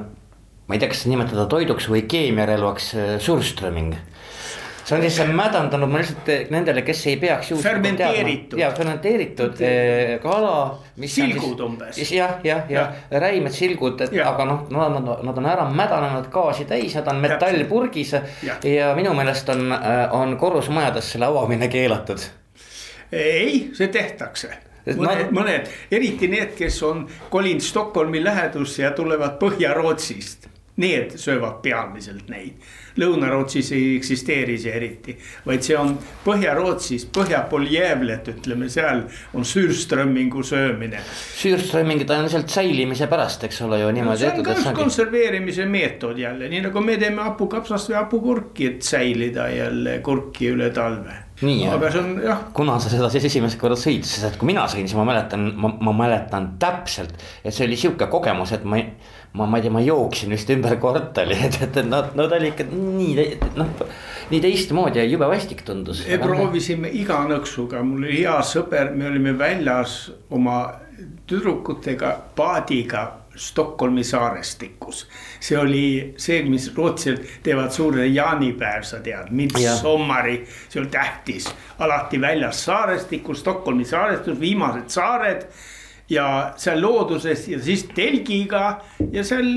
ma 0.67 0.75
ei 0.75 0.81
tea, 0.81 0.91
kas 0.91 1.05
nimetada 1.07 1.45
toiduks 1.47 1.87
või 1.91 2.03
keemiarelvaks 2.11 2.93
surströmming 3.23 3.95
see 4.87 4.95
on 4.95 5.01
siis 5.03 5.17
see 5.19 5.33
mädandanud, 5.35 5.89
ma 5.91 5.99
lihtsalt 5.99 6.51
nendele, 6.53 6.81
kes 6.87 7.01
ei 7.11 7.17
peaks 7.19 7.49
Fermenteeritud. 7.61 8.59
ja 8.59 8.69
fermenteeritud 8.71 9.63
kala. 10.23 10.53
Silgud 11.05 11.59
umbes. 11.65 11.99
jah, 12.11 12.37
jah, 12.43 12.63
ja, 12.71 12.85
ja 13.11 13.19
räimed 13.19 13.53
silgud, 13.53 14.01
aga 14.23 14.45
noh, 14.47 14.63
nad, 14.71 14.95
nad, 15.01 15.25
nad 15.27 15.41
on 15.41 15.49
ära 15.51 15.67
mädanenud 15.69 16.29
gaasi 16.31 16.65
täis, 16.69 16.95
nad 16.95 17.09
on 17.11 17.19
metallpurgis. 17.23 18.13
Ja. 18.47 18.55
ja 18.63 18.93
minu 18.95 19.13
meelest 19.17 19.49
on, 19.51 19.73
on 20.11 20.37
korrusmajades 20.39 21.11
selle 21.15 21.27
avamine 21.27 21.67
keelatud. 21.67 22.23
ei, 23.11 23.69
see 23.75 23.87
tehtakse 23.91 24.66
mõned 24.95 25.33
mõned, 25.35 25.71
eriti 25.91 26.29
need, 26.31 26.53
kes 26.57 26.81
on 26.87 27.07
kolinud 27.29 27.63
Stockholmi 27.63 28.23
lähedusse 28.23 28.83
ja 28.83 28.91
tulevad 28.95 29.39
Põhja-Rootsist. 29.41 30.47
Need 30.77 31.15
söövad 31.17 31.55
peamiselt 31.63 32.27
neid. 32.29 32.61
Lõuna-Rootsis 33.01 33.71
ei 33.73 33.95
eksisteeri 33.95 34.59
see 34.61 34.75
eriti, 34.77 35.15
vaid 35.45 35.65
see 35.65 35.73
on 35.77 35.95
Põhja-Rootsis, 36.25 37.07
põhjapool 37.13 37.65
Gävlet, 37.71 38.29
ütleme 38.29 38.69
seal 38.69 39.01
on 39.33 39.45
Sürströmmingu 39.45 40.43
söömine. 40.45 41.01
Süürstroomingid 41.41 42.13
on 42.13 42.25
lihtsalt 42.27 42.53
säilimise 42.53 43.09
pärast, 43.09 43.47
eks 43.49 43.61
ole 43.65 43.81
ju 43.81 43.89
niimoodi 43.97 44.21
see 44.21 44.33
on 44.33 44.45
ka 44.45 44.53
et 44.53 44.65
üks 44.67 44.77
konserveerimise 44.77 45.65
meetod 45.65 46.21
jälle, 46.21 46.49
nii 46.53 46.67
nagu 46.69 46.85
me 46.85 46.97
teeme 47.01 47.25
hapukapsast 47.25 47.89
või 47.89 47.97
hapukurki, 48.03 48.69
et 48.75 48.85
säilida 48.85 49.49
jälle 49.53 49.97
kurki 50.05 50.53
üle 50.53 50.69
talve. 50.77 51.26
Nii, 51.37 51.67
aga 51.69 51.91
see 51.93 52.01
on 52.01 52.15
jah. 52.23 52.39
Kuna 52.57 52.79
sa 52.81 52.89
seda 52.89 53.11
siis 53.13 53.27
esimest 53.29 53.59
korda 53.61 53.77
sõid, 53.77 54.07
sest 54.09 54.25
et 54.25 54.39
kui 54.41 54.49
mina 54.49 54.63
sõin, 54.71 54.87
siis 54.89 54.97
ma 54.97 55.05
mäletan, 55.05 55.51
ma, 55.53 55.69
ma 55.85 55.93
mäletan 55.93 56.55
täpselt, 56.61 57.13
et 57.43 57.53
see 57.53 57.67
oli 57.67 57.77
sihuke 57.77 58.07
kogemus, 58.09 58.55
et 58.57 58.65
ma 58.65 58.79
ma, 59.37 59.45
ma 59.45 59.57
ei 59.57 59.65
tea, 59.65 59.73
ma 59.73 59.83
jooksin 59.83 60.33
vist 60.33 60.49
ümber 60.53 60.77
kvartali, 60.81 61.37
et, 61.47 61.59
et, 61.61 61.77
et 61.83 61.87
no, 61.87 62.01
no 62.17 62.27
ta 62.29 62.39
oli 62.39 62.51
ikka 62.53 62.65
nii, 62.71 63.27
noh, 63.59 63.85
nii 64.31 64.41
teistmoodi 64.43 65.01
ja 65.01 65.05
jube 65.05 65.29
vastik 65.29 65.61
tundus. 65.67 66.03
me 66.07 66.19
proovisime 66.21 66.91
iga 67.01 67.21
nõksuga, 67.29 67.83
mul 67.85 68.07
oli 68.07 68.23
hea 68.23 68.39
sõber, 68.47 68.93
me 68.97 69.09
olime 69.11 69.35
väljas 69.37 69.99
oma 70.33 70.59
tüdrukutega 71.29 72.15
paadiga 72.37 73.03
Stockholmi 73.37 74.03
saarestikus. 74.03 75.07
see 75.39 75.57
oli 75.57 76.13
see, 76.17 76.41
mis 76.49 76.71
Rootsil 76.75 77.17
teevad 77.43 77.71
suure 77.71 78.07
jaanipäev, 78.07 78.83
sa 78.83 78.99
tead, 78.99 79.29
midsommari, 79.31 80.39
see 80.69 80.81
oli 80.81 80.89
tähtis. 80.89 81.49
alati 81.79 82.21
väljas 82.21 82.65
saarestikus, 82.65 83.39
Stockholmi 83.39 83.85
saarestus, 83.85 84.39
viimased 84.39 84.89
saared 84.89 85.47
ja 86.09 86.53
seal 86.59 86.81
looduses 86.81 87.47
ja 87.51 87.59
siis 87.63 87.87
telgiga 87.95 88.79
ja 89.11 89.23
seal 89.27 89.47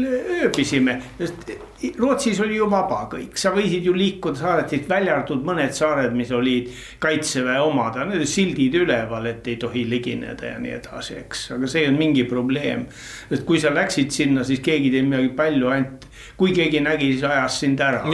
ööbisime, 0.42 0.98
sest 1.18 1.52
Rootsis 1.96 2.36
oli 2.44 2.58
ju 2.58 2.66
vaba 2.68 3.06
kõik, 3.08 3.38
sa 3.40 3.54
võisid 3.54 3.86
ju 3.88 3.94
liikuda 3.96 4.36
saaretist 4.36 4.88
välja 4.88 5.14
arvatud 5.14 5.46
mõned 5.46 5.72
saared, 5.72 6.12
mis 6.12 6.28
olid 6.36 6.68
kaitseväe 7.00 7.56
omad, 7.64 7.96
need 8.02 8.18
olid 8.18 8.28
sildid 8.28 8.76
üleval, 8.82 9.30
et 9.30 9.48
ei 9.48 9.56
tohi 9.60 9.86
ligineda 9.88 10.50
ja 10.50 10.58
nii 10.60 10.74
edasi, 10.76 11.16
eks, 11.22 11.46
aga 11.56 11.70
see 11.70 11.86
on 11.88 11.96
mingi 11.96 12.26
probleem. 12.28 12.84
et 13.30 13.46
kui 13.48 13.62
sa 13.62 13.72
läksid 13.72 14.12
sinna, 14.12 14.44
siis 14.44 14.60
keegi 14.60 14.90
ei 14.90 14.98
teinud 14.98 15.14
midagi 15.14 15.32
palju, 15.38 15.72
ainult 15.72 16.06
kui 16.36 16.52
keegi 16.56 16.84
nägi, 16.84 17.14
siis 17.14 17.24
ajas 17.30 17.60
sind 17.62 17.80
ära. 17.80 18.04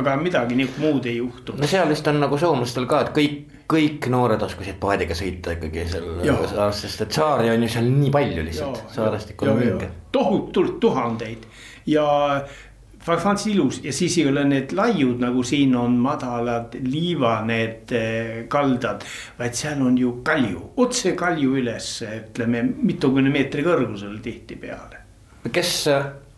Aga 0.00 0.16
midagi 0.20 0.56
niisugust 0.56 0.80
muud 0.80 1.06
ei 1.06 1.18
juhtu. 1.18 1.58
no 1.60 1.68
seal 1.68 1.88
vist 1.90 2.08
on 2.08 2.20
nagu 2.22 2.38
soomlastel 2.40 2.88
ka, 2.88 3.04
et 3.04 3.12
kõik, 3.16 3.59
kõik 3.70 4.08
noored 4.12 4.42
oskasid 4.42 4.80
paadiga 4.82 5.14
sõita 5.16 5.54
ikkagi 5.56 5.86
seal 5.92 6.72
sest 6.76 7.06
et 7.06 7.20
saari 7.20 7.52
on 7.52 7.62
ju 7.66 7.70
seal 7.70 7.86
nii 7.90 8.10
palju 8.14 8.48
lihtsalt, 8.48 8.82
saarestikul 8.94 9.52
on 9.52 9.62
vinge. 9.62 9.90
tohutult 10.12 10.80
tuhandeid 10.82 11.46
ja 11.90 12.06
fantastilis 13.00 13.56
ilus 13.56 13.80
ja 13.84 13.92
siis 13.92 14.18
ei 14.18 14.28
ole 14.28 14.44
need 14.44 14.72
laiud 14.76 15.20
nagu 15.22 15.42
siin 15.46 15.74
on 15.76 15.96
madalad 16.02 16.74
liiva 16.84 17.40
need 17.46 17.92
eh, 17.96 18.32
kaldad. 18.48 19.04
vaid 19.38 19.56
seal 19.56 19.82
on 19.86 19.98
ju 19.98 20.18
kalju, 20.24 20.72
otse 20.76 21.14
kalju 21.16 21.56
üles, 21.62 21.92
ütleme 22.04 22.62
mitukümne 22.64 23.32
meetri 23.32 23.64
kõrgusel 23.66 24.18
tihtipeale. 24.22 25.00
kes 25.52 25.76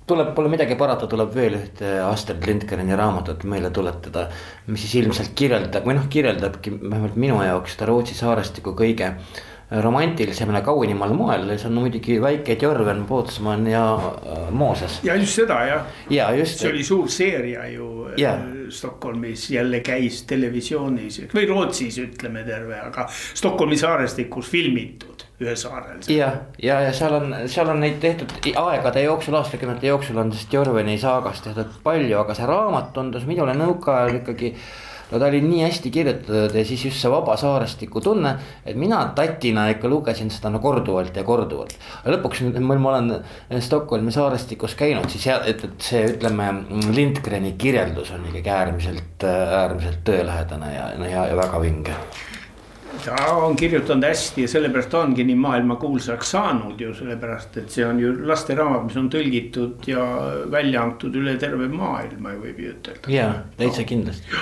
tuleb, 0.07 0.35
pole 0.35 0.51
midagi 0.53 0.77
parata, 0.79 1.07
tuleb 1.11 1.33
veel 1.35 1.57
ühte 1.61 1.95
Astrid 2.05 2.45
Lindgreni 2.47 2.97
raamatut 2.99 3.45
meile 3.49 3.71
tuletada. 3.71 4.29
mis 4.67 4.85
siis 4.85 5.03
ilmselt 5.03 5.33
kirjeldab 5.39 5.87
või 5.87 5.97
noh, 5.99 6.11
kirjeldabki 6.11 6.75
vähemalt 6.83 7.17
minu 7.17 7.43
jaoks 7.43 7.77
seda 7.77 7.91
Rootsi 7.91 8.15
saarestiku 8.19 8.77
kõige 8.79 9.15
romantilisem 9.81 10.51
ja 10.53 10.61
kaunimal 10.65 11.15
moel, 11.17 11.47
see 11.57 11.69
on 11.71 11.79
muidugi 11.81 12.19
väike 12.21 12.59
Jorven, 12.61 13.05
Pootsman 13.09 13.67
ja 13.71 13.85
äh, 13.97 14.51
Mooses. 14.51 14.99
ja 15.05 15.15
just 15.17 15.39
seda 15.41 15.61
jah, 15.65 15.87
ja 16.11 16.29
just 16.37 16.61
see, 16.61 16.71
oli 16.71 16.85
suur 16.85 17.09
seeria 17.09 17.65
ju 17.73 17.89
Jaa. 18.17 18.35
yeah. 18.37 18.41
Stockholmis 18.73 19.51
jälle 19.51 19.81
käis 19.81 20.23
televisioonis 20.29 21.23
või 21.33 21.47
Rootsis 21.49 21.99
ütleme 22.05 22.45
terve, 22.45 22.81
aga 22.81 23.07
Stockholmi 23.09 23.77
saarestikus 23.81 24.51
filmitud 24.53 25.12
ühel 25.41 25.57
saarel. 25.57 26.01
ja, 26.09 26.31
ja, 26.63 26.79
ja 26.87 26.93
seal 26.97 27.17
on, 27.19 27.35
seal 27.51 27.71
on 27.73 27.83
neid 27.83 27.99
tehtud 28.03 28.33
aegade 28.59 29.03
jooksul, 29.07 29.37
aastakümnete 29.41 29.91
jooksul 29.91 30.21
on 30.23 30.33
sellest 30.33 30.55
Jorveni 30.55 30.99
saagast 31.01 31.49
tehtud 31.49 31.83
palju, 31.85 32.17
aga 32.21 32.37
see 32.39 32.49
raamat 32.49 32.93
tundus 32.97 33.29
minule 33.29 33.55
nõukaajal 33.59 34.21
ikkagi. 34.21 34.55
no 35.13 35.19
ta 35.21 35.29
oli 35.29 35.43
nii 35.45 35.61
hästi 35.65 35.91
kirjutatud 35.93 36.55
ja 36.57 36.65
siis 36.65 36.85
just 36.87 37.03
see 37.03 37.11
vaba 37.13 37.37
saarestiku 37.37 38.01
tunne, 38.01 38.35
et 38.65 38.77
mina 38.77 39.03
tatina 39.17 39.67
ikka 39.75 39.91
lugesin 39.91 40.31
seda 40.33 40.53
no 40.53 40.61
korduvalt 40.63 41.17
ja 41.17 41.25
korduvalt. 41.25 41.77
aga 42.03 42.17
lõpuks, 42.17 42.45
mil 42.49 42.83
ma 42.85 42.95
olen 42.95 43.13
Stockholmi 43.61 44.13
saarestikus 44.13 44.77
käinud, 44.79 45.09
siis 45.13 45.27
ja, 45.31 45.41
et, 45.49 45.65
et 45.65 45.89
see 45.91 46.05
ütleme, 46.15 46.51
Lindgreni 46.93 47.57
kirjeldus 47.59 48.15
on 48.17 48.29
ikkagi 48.31 48.55
äärmiselt, 48.59 49.27
äärmiselt 49.63 50.05
tõelähedane 50.09 50.77
ja, 50.77 50.93
ja, 51.09 51.27
ja 51.33 51.41
väga 51.41 51.65
vinge 51.65 51.99
ta 53.05 53.35
on 53.35 53.57
kirjutanud 53.57 54.05
hästi 54.05 54.43
ja 54.43 54.49
sellepärast 54.49 54.95
ongi 54.95 55.25
nii 55.25 55.37
maailmakuulsaks 55.37 56.31
saanud 56.31 56.81
ju 56.81 56.95
sellepärast, 56.95 57.57
et 57.57 57.71
see 57.71 57.87
on 57.87 58.01
ju 58.01 58.13
lasteraamat, 58.29 58.85
mis 58.89 58.99
on 59.01 59.09
tõlgitud 59.13 59.89
ja 59.91 60.05
välja 60.51 60.83
antud 60.83 61.17
üle 61.19 61.37
terve 61.41 61.69
maailma, 61.73 62.37
võib 62.43 62.61
ju 62.63 62.75
ütelda. 62.75 63.13
ja 63.13 63.29
täitsa 63.59 63.85
kindlasti. 63.89 64.39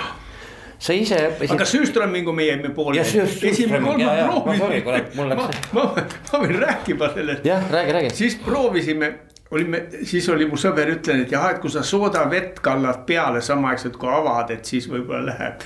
sa 0.81 0.95
ise 0.97 1.19
õppisid 1.29 1.55
aga. 1.55 1.67
Süüströmmingu 1.73 2.33
me 2.35 2.47
jäime 2.49 2.73
Süür-. 2.75 3.29
Süürströmming, 3.33 4.01
jaa, 4.03 4.15
jaa, 4.21 4.39
ma 4.45 5.27
ma 5.35 5.49
ma, 5.73 5.89
ma 6.31 6.41
võin 6.45 6.57
rääkima 6.65 7.11
sellest. 7.13 7.45
jah, 7.45 7.69
räägi, 7.71 7.97
räägi. 7.99 8.15
siis 8.23 8.39
proovisime, 8.45 9.13
olime, 9.51 9.85
siis 10.03 10.27
oli 10.29 10.49
mu 10.49 10.59
sõber 10.59 10.91
ütlenud, 10.97 11.27
et 11.27 11.37
jah, 11.37 11.49
et 11.53 11.63
kui 11.63 11.71
sa 11.71 11.83
soodavett 11.83 12.59
kallad 12.63 13.05
peale 13.07 13.41
samaaegselt 13.45 13.97
kui 14.01 14.11
avad, 14.11 14.51
et 14.51 14.65
siis 14.65 14.89
võib-olla 14.91 15.31
läheb. 15.31 15.65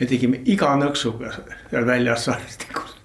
Me 0.00 0.08
tegime 0.08 0.42
iga 0.50 0.74
nõksuga 0.80 1.34
seal 1.36 1.86
väljas 1.88 2.26
saaristikus. 2.28 2.96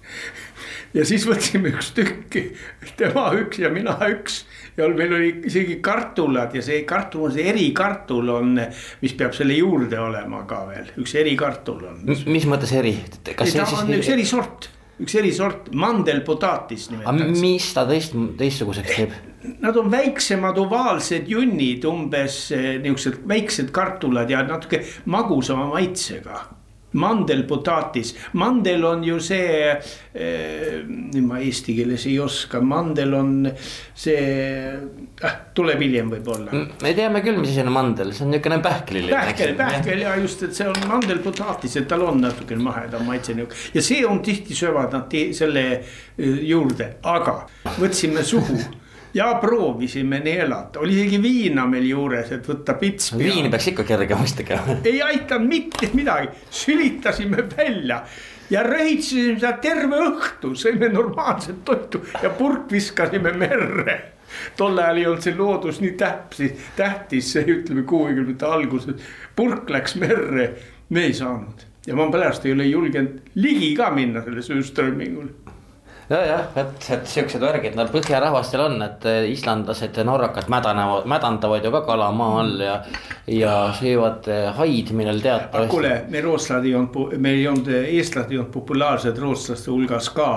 ja 0.94 1.04
siis 1.08 1.26
võtsime 1.28 1.72
üks 1.74 1.92
tükki, 1.96 2.48
tema 2.96 3.30
üks 3.36 3.60
ja 3.62 3.72
mina 3.72 3.98
üks 4.08 4.44
ja 4.78 4.88
meil 4.94 5.12
oli 5.14 5.30
isegi 5.48 5.78
kartulad 5.84 6.54
ja 6.54 6.62
see 6.64 6.82
kartul 6.88 7.26
on 7.28 7.34
see 7.34 7.46
erikartul 7.50 8.32
on, 8.32 8.56
mis 9.02 9.14
peab 9.18 9.34
selle 9.36 9.56
juurde 9.58 9.98
olema 10.00 10.44
ka 10.48 10.64
veel, 10.70 10.92
üks 11.02 11.14
erikartul 11.18 11.84
on. 11.90 12.02
mis 12.06 12.48
mõttes 12.48 12.74
eri? 12.78 12.94
ta 13.24 13.34
on 13.34 13.94
üks 13.96 14.06
siis, 14.06 14.12
erisort, 14.14 14.68
üks 15.02 15.16
erisort, 15.18 15.72
mandelpotatis 15.74 16.90
nimetatakse. 16.92 17.40
mis 17.42 17.72
ta 17.74 17.86
teist, 17.88 18.14
teistsuguseks 18.38 18.94
teeb? 18.94 19.16
Nad 19.62 19.76
on 19.78 19.86
väiksemad 19.90 20.58
ovaalsed 20.58 21.28
junnid, 21.30 21.84
umbes 21.88 22.40
eh, 22.54 22.72
niuksed 22.82 23.20
väiksed 23.30 23.70
kartulad 23.74 24.30
ja 24.30 24.42
natuke 24.46 24.82
magusama 25.10 25.68
maitsega. 25.70 26.42
mandelpotatis, 26.92 28.14
mandel 28.40 28.84
on 28.88 29.02
ju 29.04 29.18
see 29.20 29.68
eh,, 29.68 30.78
nüüd 30.88 31.26
ma 31.26 31.40
eesti 31.44 31.74
keeles 31.76 32.06
ei 32.08 32.16
oska, 32.22 32.62
mandel 32.64 33.12
on 33.18 33.34
see 33.52 34.22
äh,, 34.72 35.36
tuleb 35.54 35.84
hiljem 35.84 36.08
võib-olla. 36.14 36.64
me 36.82 36.94
teame 36.96 37.20
küll, 37.24 37.40
mis 37.42 37.52
asi 37.52 37.64
on 37.64 37.72
mandel, 37.74 38.14
see 38.16 38.24
on 38.24 38.32
niisugune 38.32 38.60
pähkliline. 38.64 39.12
pähkel, 39.12 39.54
pähkel 39.58 40.04
ja 40.06 40.16
just, 40.22 40.46
et 40.48 40.56
see 40.56 40.68
on 40.70 40.80
mandelpotatis, 40.88 41.76
et 41.76 41.88
tal 41.90 42.06
on 42.08 42.22
natukene 42.24 42.64
mahedam 42.64 43.04
maitse 43.08 43.36
niuke 43.36 43.56
ja 43.74 43.84
see 43.84 44.00
on 44.08 44.22
tihti 44.24 44.56
söövad 44.56 44.96
nad 44.96 45.18
selle 45.36 45.64
eh, 45.76 46.44
juurde, 46.48 46.94
aga 47.04 47.42
võtsime 47.76 48.24
suhu 48.24 48.56
ja 49.14 49.34
proovisime 49.40 50.20
neelata, 50.20 50.80
oli 50.80 50.96
isegi 50.96 51.22
viina 51.22 51.66
meil 51.66 51.86
juures, 51.88 52.32
et 52.32 52.48
võtta 52.48 52.74
pits 52.78 53.14
viini 53.18 53.50
peaks 53.50 53.70
ikka 53.72 53.86
kergemaks 53.88 54.34
tegema. 54.42 54.78
ei 54.84 55.02
aidanud 55.02 55.48
mitte 55.48 55.90
midagi, 55.94 56.28
sülitasime 56.50 57.44
välja 57.56 58.02
ja 58.50 58.62
röhitsesime 58.62 59.38
seda 59.40 59.56
terve 59.62 60.02
õhtu, 60.08 60.54
sõime 60.58 60.90
normaalset 60.92 61.64
toitu 61.64 62.02
ja 62.22 62.30
purk 62.30 62.70
viskasime 62.72 63.32
merre. 63.36 63.98
Tol 64.56 64.76
ajal 64.76 64.98
ei 65.00 65.06
olnud 65.08 65.24
see 65.24 65.36
loodus 65.36 65.78
nii 65.80 65.94
täpsi, 66.00 66.50
tähtis, 66.76 67.30
ütleme 67.40 67.86
kuuekümnendate 67.88 68.46
alguses. 68.46 69.08
purk 69.36 69.70
läks 69.72 69.96
merre, 69.96 70.50
me 70.88 71.06
ei 71.08 71.14
saanud. 71.16 71.64
Ja 71.86 71.96
ma 71.96 72.10
pärast 72.12 72.44
ei 72.44 72.52
ole 72.52 72.66
julgenud 72.68 73.30
ligi 73.40 73.72
ka 73.76 73.88
minna 73.90 74.20
selle 74.24 74.44
Sundströmingule 76.08 76.18
nojah, 76.18 76.44
et, 76.56 76.86
et 76.94 77.08
siuksed 77.08 77.42
värgid 77.42 77.76
no 77.76 77.84
põhjarahvastel 77.92 78.62
on, 78.64 78.80
et 78.84 79.04
eh, 79.08 79.26
islandlased 79.32 79.96
ja 79.96 80.04
norrakad 80.08 80.48
mädanevad, 80.48 81.06
mädandavad 81.10 81.64
ju 81.64 81.72
ka 81.74 81.82
kala 81.86 82.10
maa 82.12 82.40
all 82.40 82.64
ja. 82.64 82.78
ja 83.26 83.58
söövad 83.76 84.28
eh, 84.32 84.48
haid, 84.56 84.94
millel 84.96 85.20
teatavasti. 85.20 85.70
kuule, 85.70 85.92
me 86.08 86.22
rootslased 86.24 86.64
ei 86.64 86.74
olnud, 86.78 87.14
meil 87.18 87.42
ei 87.42 87.46
olnud, 87.48 87.70
eestlased 87.82 88.32
ei 88.32 88.40
olnud 88.40 88.52
populaarsed 88.54 89.20
rootslaste 89.20 89.70
hulgas 89.70 90.10
ka 90.16 90.30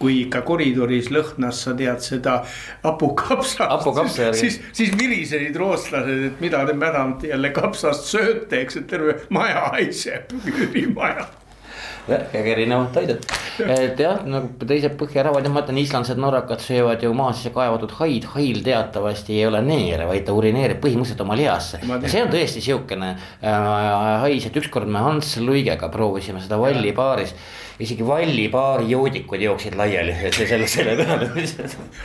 kui 0.00 0.22
ikka 0.22 0.40
koridoris 0.48 1.10
lõhnas, 1.12 1.58
sa 1.66 1.74
tead 1.76 2.00
seda 2.00 2.38
hapukapsast. 2.86 3.60
hapukapsa 3.60 4.22
järgi. 4.30 4.40
siis, 4.40 4.56
siis 4.72 4.94
virisesid 4.96 5.58
rootslased, 5.60 6.24
et 6.30 6.40
mida 6.40 6.64
te 6.64 6.72
madam 6.72 7.18
jälle 7.20 7.52
kapsast 7.52 8.08
sööte, 8.08 8.62
eks, 8.64 8.80
et 8.80 8.88
terve 8.88 9.18
maja 9.28 9.68
haiseb, 9.74 10.32
üürimaja 10.48 11.28
värkega 12.10 12.52
erinevat 12.54 12.92
toidet. 12.96 13.26
et 13.66 14.00
jah, 14.00 14.20
nagu 14.26 14.68
teised 14.68 14.96
põhjarahvad 15.00 15.46
ja 15.46 15.52
ma 15.52 15.64
ütlen, 15.64 15.80
islandlased, 15.82 16.20
norrakad 16.20 16.64
söövad 16.64 17.04
ju 17.04 17.12
maa 17.16 17.32
sisse 17.36 17.54
kaevatud 17.54 17.94
haid, 18.00 18.28
hail 18.34 18.60
teatavasti 18.66 19.38
ei 19.38 19.46
ole 19.48 19.62
neer, 19.64 20.04
vaid 20.08 20.26
ta 20.26 20.36
urineerib 20.36 20.82
põhimõtteliselt 20.82 21.24
oma 21.24 21.38
lihasse. 21.38 21.82
ja 21.86 22.12
see 22.12 22.24
on 22.24 22.34
tõesti 22.34 22.64
sihukene 22.64 23.14
äh, 23.14 23.72
hais, 24.26 24.46
et 24.46 24.60
ükskord 24.62 24.90
me 24.90 25.02
Hans 25.04 25.36
Luigega 25.40 25.88
proovisime 25.92 26.42
seda 26.44 26.60
Valli 26.60 26.94
baaris 26.96 27.34
isegi 27.80 28.06
Valli 28.06 28.48
baari 28.52 28.90
joodikud 28.90 29.40
jooksid 29.40 29.76
laiali 29.76 30.14
selle, 30.36 30.66
selle 30.68 30.96
peale 30.98 31.28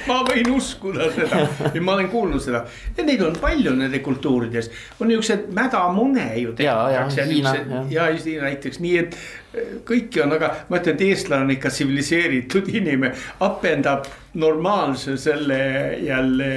ma 0.10 0.22
võin 0.28 0.52
uskuda 0.56 1.10
seda 1.16 1.42
ja 1.74 1.82
ma 1.84 1.98
olen 1.98 2.08
kuulnud 2.12 2.44
seda 2.44 2.64
ja 2.96 3.08
neid 3.08 3.24
on 3.26 3.36
palju 3.42 3.76
nende 3.76 4.00
kultuurides, 4.06 4.72
on 5.00 5.12
niuksed 5.12 5.50
mädamune 5.56 6.30
ju. 6.40 6.56
ja, 6.64 6.78
ja 6.94 7.08
Hiina. 7.26 7.56
ja 7.92 8.08
Hiina 8.14 8.48
näiteks, 8.48 8.80
nii 8.84 8.98
et 9.04 9.20
kõiki 9.86 10.22
on, 10.24 10.36
aga 10.36 10.52
ma 10.70 10.80
ütlen, 10.80 10.98
et 10.98 11.04
eestlane 11.08 11.48
on 11.48 11.56
ikka 11.56 11.72
tsiviliseeritud 11.74 12.70
inimene, 12.80 13.14
apendab 13.46 14.08
normaalse 14.36 15.16
selle 15.18 15.58
jälle 16.04 16.50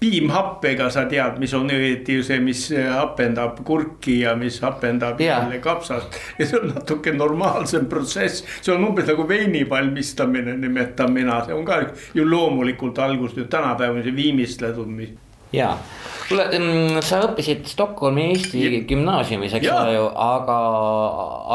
piimhappega, 0.00 0.90
sa 0.92 1.06
tead, 1.08 1.38
mis 1.40 1.54
on 1.56 1.72
õieti 1.72 2.18
ju 2.18 2.26
see, 2.26 2.40
mis 2.44 2.66
hapendab 2.74 3.62
kurki 3.64 4.18
ja 4.20 4.34
mis 4.36 4.60
hapendab 4.64 5.20
ja. 5.24 5.38
jälle 5.38 5.58
kapsast. 5.64 6.18
ja 6.38 6.46
see 6.46 6.60
on 6.60 6.74
natuke 6.74 7.14
normaalsem 7.16 7.88
protsess, 7.88 8.44
see 8.60 8.74
on 8.74 8.84
umbes 8.90 9.08
nagu 9.08 9.28
veini 9.28 9.64
valmistamine, 9.70 10.58
nimetan 10.60 11.12
mina, 11.16 11.40
see 11.46 11.56
on 11.56 11.64
ka 11.64 11.80
ju 12.14 12.28
loomulikult 12.28 12.98
algusest 12.98 13.44
ju 13.44 13.50
tänapäeval 13.50 14.04
see 14.04 14.16
viimistletud 14.16 14.90
ja, 15.54 15.72
kuule, 16.28 16.46
mm, 16.58 17.00
sa 17.06 17.22
õppisid 17.28 17.66
Stockholmi 17.70 18.28
Eesti 18.34 18.62
ja. 18.64 18.84
gümnaasiumis, 18.90 19.58
eks 19.58 19.72
ole 19.72 19.96
ju, 19.96 20.06
aga, 20.26 20.60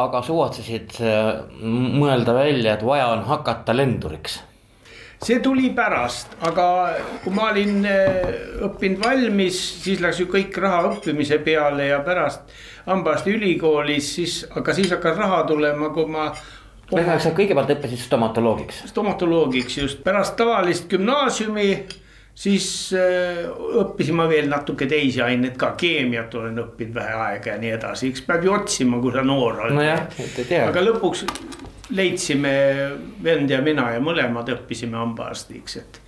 aga 0.05 0.21
suvatsesid 0.25 0.99
äh, 1.03 1.33
mõelda 1.63 2.37
välja, 2.37 2.77
et 2.77 2.85
vaja 2.85 3.11
on 3.15 3.25
hakata 3.29 3.75
lenduriks 3.77 4.43
see 5.19 5.41
tuli 5.43 5.69
pärast, 5.75 6.31
aga 6.47 6.65
kui 7.23 7.33
ma 7.35 7.49
olin 7.51 7.83
äh, 7.87 8.29
õppinud 8.69 9.03
valmis, 9.03 9.57
siis 9.83 9.99
läks 10.03 10.21
ju 10.21 10.29
kõik 10.31 10.55
raha 10.63 10.85
õppimise 10.93 11.41
peale 11.43 11.89
ja 11.91 11.99
pärast 12.05 12.53
hambaarsti 12.87 13.35
ülikoolis, 13.35 14.13
siis, 14.15 14.37
aga 14.55 14.73
siis 14.75 14.93
hakkas 14.95 15.19
raha 15.19 15.43
tulema, 15.49 15.91
kui 15.95 16.07
ma 16.09 16.29
tähendab, 16.89 17.21
sa 17.23 17.33
kõigepealt 17.35 17.73
õppisid 17.75 18.05
stomatoloogiks? 18.05 18.83
stomatoloogiks 18.93 19.79
just, 19.81 20.03
pärast 20.05 20.37
tavalist 20.39 20.87
gümnaasiumi 20.91 21.69
siis 22.35 22.67
äh, 22.97 23.45
õppisin 23.81 24.17
ma 24.17 24.27
veel 24.29 24.49
natuke 24.51 24.87
teisi 24.89 25.21
aineid 25.21 25.57
ka, 25.59 25.73
keemiat 25.79 26.35
olen 26.39 26.61
õppinud 26.65 26.95
vähe 26.95 27.15
aega 27.29 27.55
ja 27.55 27.61
nii 27.61 27.73
edasi, 27.77 28.11
eks 28.13 28.25
peab 28.27 28.45
ju 28.45 28.53
otsima, 28.55 28.99
kui 29.03 29.15
sa 29.15 29.23
noor 29.25 29.65
oled. 29.65 29.79
No. 29.79 30.61
aga 30.65 30.85
lõpuks 30.85 31.25
leidsime 31.95 32.53
vend 33.23 33.49
ja 33.49 33.63
mina 33.65 33.89
ja 33.95 34.03
mõlemad 34.03 34.51
õppisime 34.53 34.97
hambaarstiks, 34.99 35.79
et 35.81 35.99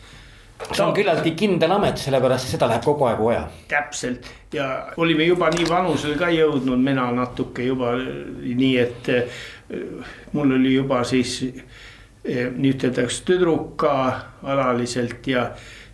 see 0.70 0.84
on 0.84 0.94
küllaltki 0.96 1.34
kindel 1.38 1.74
amet, 1.75 2.00
sellepärast 2.00 2.53
seda 2.53 2.70
läheb 2.70 2.86
kogu 2.86 3.07
aeg 3.10 3.22
vaja. 3.24 3.44
täpselt. 3.72 4.29
Ja 4.53 4.68
olime 5.01 5.25
juba 5.25 5.50
nii 5.53 5.68
vanusel 5.70 6.18
ka 6.20 6.29
jõudnud, 6.34 6.81
mina 6.84 7.07
natuke 7.16 7.66
juba 7.66 7.96
nii, 7.98 8.74
et 8.81 9.12
äh, 9.16 9.44
mul 10.36 10.57
oli 10.57 10.75
juba 10.75 11.03
siis 11.07 11.40
äh, 11.48 12.50
nüüd 12.53 12.77
üteldakse 12.77 13.25
tüdruk 13.27 13.75
ka 13.81 13.94
alaliselt 14.44 15.27
ja 15.27 15.50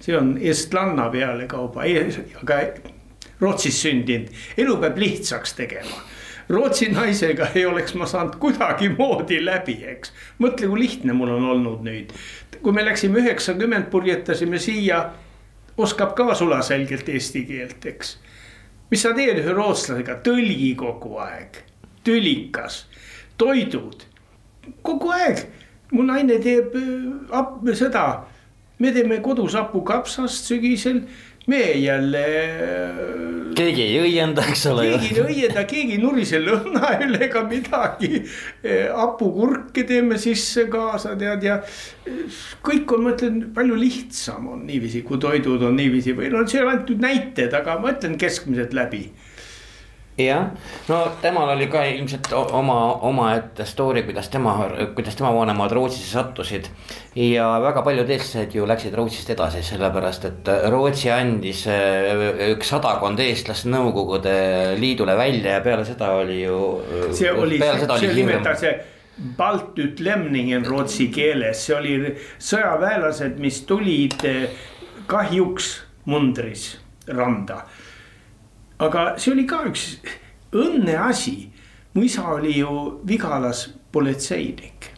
see 0.07 0.15
on 0.17 0.37
estlanna 0.41 1.09
pealekauba, 1.11 1.83
aga 2.41 2.61
Rootsis 3.41 3.81
sündinud, 3.83 4.31
elu 4.57 4.77
peab 4.81 4.97
lihtsaks 4.97 5.53
tegema. 5.53 5.99
Rootsi 6.49 6.87
naisega 6.89 7.49
ei 7.55 7.65
oleks 7.67 7.93
ma 7.99 8.07
saanud 8.07 8.37
kuidagimoodi 8.39 9.41
läbi, 9.43 9.75
eks. 9.91 10.13
mõtle, 10.39 10.69
kui 10.71 10.79
lihtne 10.79 11.13
mul 11.13 11.33
on 11.35 11.49
olnud 11.51 11.83
nüüd. 11.83 12.13
kui 12.63 12.73
me 12.73 12.85
läksime 12.85 13.19
üheksakümmend, 13.19 13.89
purjetasime 13.91 14.57
siia, 14.59 15.01
oskab 15.77 16.15
ka 16.15 16.33
sulaselgelt 16.35 17.09
eesti 17.09 17.43
keelt, 17.45 17.85
eks. 17.85 18.15
mis 18.89 19.03
sa 19.03 19.11
teed 19.13 19.43
ühe 19.43 19.53
rootslasega, 19.53 20.21
tõlgi 20.23 20.71
kogu 20.79 21.19
aeg, 21.21 21.59
tülikas, 22.07 22.85
toidud, 23.37 24.07
kogu 24.81 25.11
aeg. 25.19 25.45
mu 25.91 26.03
naine 26.03 26.39
teeb 26.43 26.73
äh, 26.79 27.75
seda 27.75 28.07
me 28.79 28.93
teeme 28.93 29.21
kodus 29.25 29.55
hapukapsast 29.57 30.49
sügisel, 30.51 31.01
me 31.47 31.61
jälle. 31.79 32.23
keegi 33.57 33.83
ei 33.83 33.99
õienda, 34.03 34.43
eks 34.51 34.65
ole. 34.71 34.87
keegi 34.91 35.13
ei 35.15 35.23
õienda, 35.23 35.63
keegi 35.69 35.95
ei 35.95 36.01
nurise 36.01 36.41
lõhna 36.43 36.91
üle 37.05 37.21
ega 37.25 37.43
midagi. 37.47 38.23
hapukurke 38.93 39.85
teeme 39.87 40.19
sisse 40.21 40.67
kaasa, 40.71 41.15
tead 41.19 41.47
ja 41.47 41.61
kõik 42.65 42.93
on, 42.93 43.07
ma 43.07 43.15
ütlen, 43.15 43.39
palju 43.55 43.79
lihtsam 43.79 44.51
on 44.53 44.67
niiviisi, 44.67 45.05
kui 45.07 45.21
toidud 45.21 45.63
on 45.69 45.79
niiviisi 45.79 46.17
või 46.17 46.29
no 46.33 46.43
see 46.47 46.61
on 46.61 46.73
ainult 46.75 46.93
näited, 47.01 47.55
aga 47.57 47.79
ma 47.81 47.95
ütlen 47.95 48.19
keskmiselt 48.19 48.75
läbi 48.77 49.07
jah, 50.17 50.49
no 50.89 50.99
temal 51.21 51.51
oli 51.53 51.67
ka 51.69 51.83
ilmselt 51.85 52.31
oma, 52.33 52.77
omaette 53.05 53.65
story, 53.69 54.01
kuidas 54.07 54.31
tema, 54.33 54.55
kuidas 54.95 55.17
tema 55.17 55.29
vanemad 55.35 55.71
Rootsisse 55.71 56.17
sattusid. 56.17 56.69
ja 57.15 57.47
väga 57.61 57.81
paljud 57.85 58.09
eestlased 58.09 58.55
ju 58.55 58.65
läksid 58.67 58.95
Rootsist 58.97 59.29
edasi, 59.33 59.61
sellepärast 59.65 60.25
et 60.25 60.51
Rootsi 60.73 61.11
andis 61.13 61.65
äh, 61.69 62.49
üks 62.51 62.73
sadakond 62.73 63.21
eestlast 63.21 63.69
Nõukogude 63.69 64.75
Liidule 64.79 65.17
välja 65.17 65.57
ja 65.57 65.63
peale 65.65 65.85
seda 65.85 66.11
oli 66.17 66.41
ju. 66.43 66.59
see 67.13 67.31
oli, 67.31 67.61
see 67.61 68.13
nimetatakse 68.13 68.77
Baltutlemningen 69.37 70.65
rootsi 70.65 71.07
keeles, 71.09 71.63
see 71.65 71.73
oli 71.73 71.95
sõjaväelased, 72.37 73.39
mis 73.41 73.63
tulid 73.69 74.21
äh, 74.29 74.45
kahjuks 75.09 75.71
mundris 76.09 76.75
randa 77.07 77.63
aga 78.79 79.13
see 79.17 79.33
oli 79.33 79.45
ka 79.49 79.63
üks 79.69 79.97
õnneasi. 80.53 81.37
mu 81.93 82.03
isa 82.03 82.27
oli 82.29 82.59
ju 82.59 83.01
Vigalas 83.07 83.67
politseinik 83.91 84.91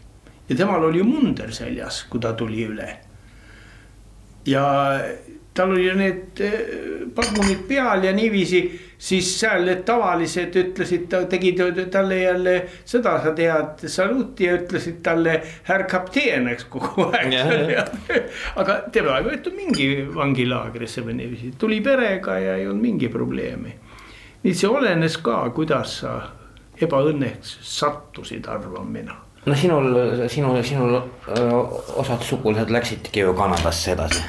ja 0.49 0.55
temal 0.55 0.83
oli 0.83 1.03
munder 1.03 1.53
seljas, 1.53 2.03
kui 2.09 2.19
ta 2.19 2.33
tuli 2.33 2.65
üle. 2.65 2.89
ja 4.45 4.65
tal 5.53 5.71
oli 5.75 5.89
need 5.95 6.41
eh, 6.41 7.07
padrunid 7.15 7.65
peal 7.67 8.03
ja 8.03 8.13
niiviisi, 8.15 8.63
siis 8.99 9.29
seal 9.39 9.63
need 9.63 9.85
tavalised 9.87 10.55
ütlesid, 10.59 11.13
tegid 11.31 11.61
talle 11.91 12.17
jälle 12.19 12.55
seda, 12.85 13.15
sa 13.23 13.31
tead, 13.35 13.85
saluti 13.87 14.49
ja 14.49 14.57
ütlesid 14.59 14.99
talle 15.05 15.37
härr 15.69 15.85
kapteen, 15.89 16.49
eks 16.51 16.67
kogu 16.71 17.07
aeg 17.07 17.37
aga 18.61 18.79
tema 18.91 19.19
ei 19.19 19.29
võetud 19.29 19.55
mingi 19.55 19.87
vangilaagrisse 20.15 21.05
või 21.05 21.15
niiviisi, 21.21 21.53
tuli 21.61 21.79
perega 21.85 22.37
ja 22.43 22.57
ei 22.59 22.67
olnud 22.67 22.83
mingi 22.89 23.09
probleemi. 23.13 23.73
nii 24.43 24.53
see 24.53 24.69
olenes 24.69 25.17
ka, 25.23 25.41
kuidas 25.55 26.01
sa 26.03 26.19
ebaõnneks 26.79 27.57
sattusid, 27.63 28.51
arvan 28.51 28.91
mina 28.91 29.15
no 29.45 29.55
sinul, 29.55 29.95
sinul, 30.27 30.59
sinul 30.63 30.99
öö, 30.99 31.49
osad 32.03 32.23
sugulased 32.27 32.71
läksidki 32.75 33.23
ju 33.23 33.33
Kanadasse 33.33 33.95
edasi. 33.95 34.23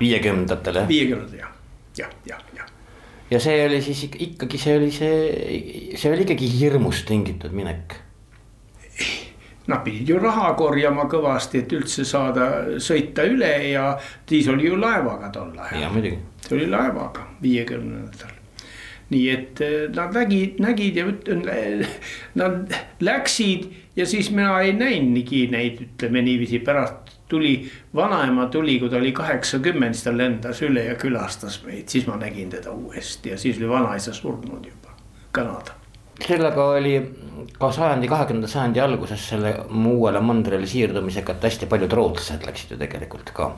viiekümnendatel 0.00 0.82
jah? 0.82 0.88
viiekümnendatel 0.88 1.38
jah, 1.40 1.52
jah, 1.96 2.10
jah. 2.26 2.51
Ja 3.32 3.40
see 3.40 3.66
oli 3.66 3.80
siis 3.84 4.04
ikkagi, 4.12 4.60
see 4.60 4.78
oli 4.78 4.90
see, 4.92 5.20
see 5.96 6.12
oli 6.12 6.26
ikkagi 6.26 6.50
hirmust 6.58 7.06
tingitud 7.08 7.54
minek. 7.56 7.96
Nad 9.70 9.84
pidid 9.86 10.08
ju 10.10 10.18
raha 10.18 10.50
korjama 10.58 11.06
kõvasti, 11.10 11.62
et 11.62 11.72
üldse 11.72 12.04
saada 12.04 12.48
sõita 12.82 13.24
üle 13.30 13.52
ja 13.70 13.92
siis 14.28 14.50
oli 14.50 14.66
ju 14.66 14.76
laevaga 14.76 15.30
tol 15.32 15.52
ajal. 15.54 15.98
see 16.42 16.56
oli 16.58 16.68
laevaga 16.70 17.28
viiekümnendatel 17.42 18.38
nii 19.12 19.28
et 19.28 19.60
eh, 19.60 19.88
nad 19.92 20.14
nägid, 20.16 20.60
nägid 20.62 20.96
ja 20.96 21.06
ütlen, 21.08 21.42
nad 22.38 22.76
läksid 23.04 23.68
ja 23.96 24.06
siis 24.08 24.30
mina 24.32 24.56
ei 24.64 24.72
näinudki 24.76 25.46
neid, 25.52 25.82
ütleme 25.84 26.22
niiviisi 26.24 26.62
pärast 26.64 27.11
tuli, 27.32 27.52
vanaema 27.96 28.46
tuli, 28.52 28.78
kui 28.80 28.90
ta 28.92 29.00
oli 29.00 29.12
kaheksakümmend, 29.16 29.96
siis 29.96 30.06
ta 30.06 30.16
lendas 30.16 30.62
üle 30.66 30.84
ja 30.90 30.96
külastas 31.00 31.62
meid, 31.66 31.88
siis 31.92 32.06
ma 32.08 32.18
nägin 32.20 32.52
teda 32.52 32.74
uuesti 32.74 33.32
ja 33.32 33.38
siis 33.40 33.60
oli 33.60 33.70
vanaisa 33.70 34.12
surnud 34.16 34.68
juba, 34.68 34.92
Kanada. 35.32 35.78
Sellega 36.22 36.66
oli 36.76 36.94
ka 37.58 37.72
sajandi, 37.72 38.08
kahekümnenda 38.10 38.50
sajandi 38.50 38.82
alguses 38.84 39.24
selle 39.32 39.54
uuele 39.94 40.20
mandrile 40.22 40.68
siirdumisega, 40.70 41.34
et 41.34 41.48
hästi 41.48 41.66
paljud 41.70 41.96
rootslased 41.98 42.46
läksid 42.46 42.76
ju 42.76 42.80
tegelikult 42.84 43.32
ka. 43.34 43.50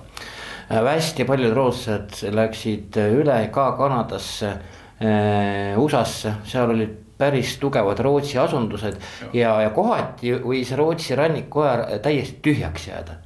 hästi 0.71 1.27
paljud 1.29 1.53
rootslased 1.53 2.35
läksid 2.35 3.01
üle 3.19 3.41
ka 3.53 3.73
Kanadasse 3.79 4.53
äh,, 4.55 5.75
USA-sse, 5.81 6.39
seal 6.49 6.71
olid 6.73 7.01
päris 7.19 7.59
tugevad 7.59 7.99
Rootsi 8.03 8.39
asundused 8.39 8.97
ja, 9.33 9.55
ja 9.63 9.71
kohati 9.71 10.35
võis 10.43 10.73
Rootsi 10.77 11.15
rannikuäär 11.19 11.87
täiesti 12.03 12.41
tühjaks 12.43 12.89
jääda 12.89 13.21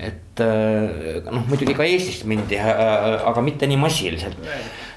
et 0.00 0.40
äh, 0.40 1.20
noh, 1.26 1.44
muidugi 1.48 1.74
ka 1.76 1.84
Eestist 1.84 2.24
mindi, 2.28 2.56
äh, 2.56 2.72
aga 3.28 3.42
mitte 3.44 3.68
nii 3.68 3.80
massiliselt. 3.80 4.38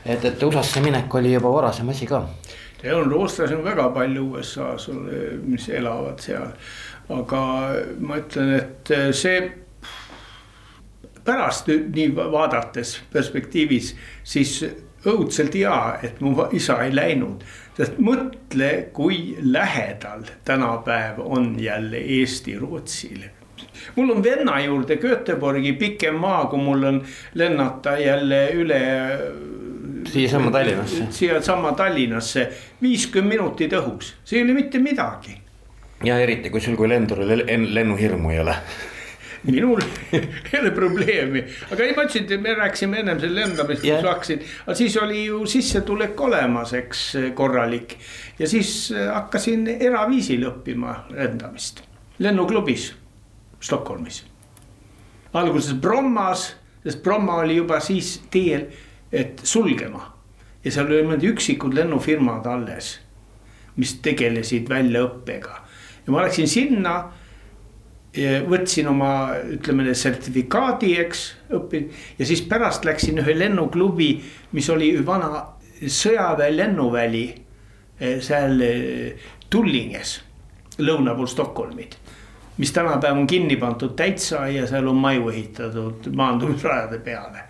et, 0.06 0.26
et 0.26 0.44
USA-sse 0.44 0.84
minek 0.84 1.14
oli 1.16 1.34
juba 1.34 1.52
varasem 1.52 1.90
asi 1.90 2.08
ka 2.08 2.24
ja 2.84 2.98
on 2.98 3.12
rootslasi 3.12 3.56
on 3.56 3.64
väga 3.64 3.90
palju 3.96 4.24
USA-s, 4.34 4.90
mis 5.44 5.70
elavad 5.70 6.20
seal. 6.20 6.54
aga 7.10 7.42
ma 8.00 8.18
ütlen, 8.22 8.56
et 8.60 8.92
see 9.16 9.42
pärast 11.26 11.68
nii 11.68 12.10
vaadates 12.16 12.98
perspektiivis, 13.12 13.94
siis 14.24 14.58
õudselt 15.08 15.56
hea, 15.56 15.78
et 16.04 16.20
mu 16.24 16.36
isa 16.52 16.80
ei 16.84 16.96
läinud. 16.96 17.44
sest 17.78 18.00
mõtle, 18.00 18.72
kui 18.94 19.36
lähedal 19.42 20.28
tänapäev 20.46 21.20
on 21.20 21.56
jälle 21.60 21.98
Eesti 21.98 22.58
Rootsile 22.60 23.32
mul 23.96 24.16
on 24.16 24.24
venna 24.24 24.60
juurde 24.64 24.98
Göteborgi 24.98 25.74
pikem 25.80 26.16
maa, 26.22 26.46
kui 26.52 26.62
mul 26.62 26.84
on 26.84 27.02
lennata 27.34 27.98
jälle 28.00 28.46
üle 28.54 28.82
siiasamma 30.10 30.52
Tallinnasse. 30.52 31.06
siiasamma 31.10 31.72
Tallinnasse, 31.72 32.48
viiskümmend 32.82 33.34
minutit 33.34 33.74
õhus, 33.74 34.14
see 34.24 34.40
ei 34.40 34.46
ole 34.46 34.54
mitte 34.58 34.80
midagi. 34.80 35.38
ja 36.04 36.18
eriti, 36.20 36.50
kui 36.50 36.62
sul 36.62 36.76
kui 36.76 36.90
lenduril 36.90 37.46
lennuhirmu 37.48 38.34
ei 38.34 38.40
ole 38.44 38.58
minul 39.44 39.82
ei 40.14 40.60
ole 40.60 40.72
probleemi, 40.72 41.44
aga 41.72 41.84
ei, 41.84 41.94
ma 41.96 42.06
ütlesin, 42.06 42.28
et 42.32 42.42
me 42.42 42.56
rääkisime 42.56 43.02
ennem 43.04 43.20
selle 43.20 43.42
lendamist 43.42 43.86
yeah., 43.88 44.04
ma 44.04 44.14
hakkasin, 44.14 44.44
aga 44.66 44.76
siis 44.80 44.98
oli 45.02 45.26
ju 45.26 45.44
sissetulek 45.50 46.22
olemas, 46.22 46.74
eks 46.80 47.06
korralik. 47.36 47.98
ja 48.40 48.48
siis 48.48 48.94
hakkasin 48.94 49.68
eraviisil 49.76 50.48
õppima 50.48 50.96
lendamist, 51.12 51.84
lennuklubis 52.24 52.92
Stockholmis. 53.64 54.24
alguses 55.34 55.74
Brommas, 55.74 56.56
sest 56.84 57.04
Bromma 57.04 57.42
oli 57.42 57.56
juba 57.56 57.80
siis 57.80 58.18
teel 58.32 58.68
et 59.14 59.42
sulgema. 59.44 60.10
ja 60.64 60.72
seal 60.72 60.88
oli 60.88 61.04
mõned 61.04 61.26
üksikud 61.28 61.74
lennufirmad 61.76 62.46
alles, 62.48 62.96
mis 63.76 63.98
tegelesid 64.04 64.70
väljaõppega 64.72 65.58
ja 66.06 66.14
ma 66.14 66.24
läksin 66.26 66.48
sinna. 66.48 66.96
võtsin 68.50 68.86
oma, 68.86 69.34
ütleme 69.56 69.96
sertifikaadi, 69.98 70.92
eks, 71.02 71.22
õpin 71.58 71.88
ja 72.20 72.26
siis 72.30 72.44
pärast 72.46 72.86
läksin 72.86 73.18
ühe 73.24 73.34
lennuklubi, 73.34 74.10
mis 74.54 74.70
oli 74.70 74.92
vana 75.06 75.48
sõjaväe 75.82 76.52
lennuväli 76.54 77.24
eh, 77.34 78.20
seal 78.22 78.62
eh, 78.62 79.32
Tullinges, 79.50 80.20
lõuna 80.78 81.16
pool 81.18 81.28
Stockholmit 81.28 81.98
mis 82.58 82.72
tänapäev 82.72 83.18
on 83.18 83.28
kinni 83.28 83.56
pandud 83.58 83.96
täitsa 83.98 84.48
ja 84.48 84.68
seal 84.68 84.88
on 84.88 85.00
maju 85.02 85.30
ehitatud 85.30 86.12
maandumisrajade 86.16 87.00
peale 87.06 87.48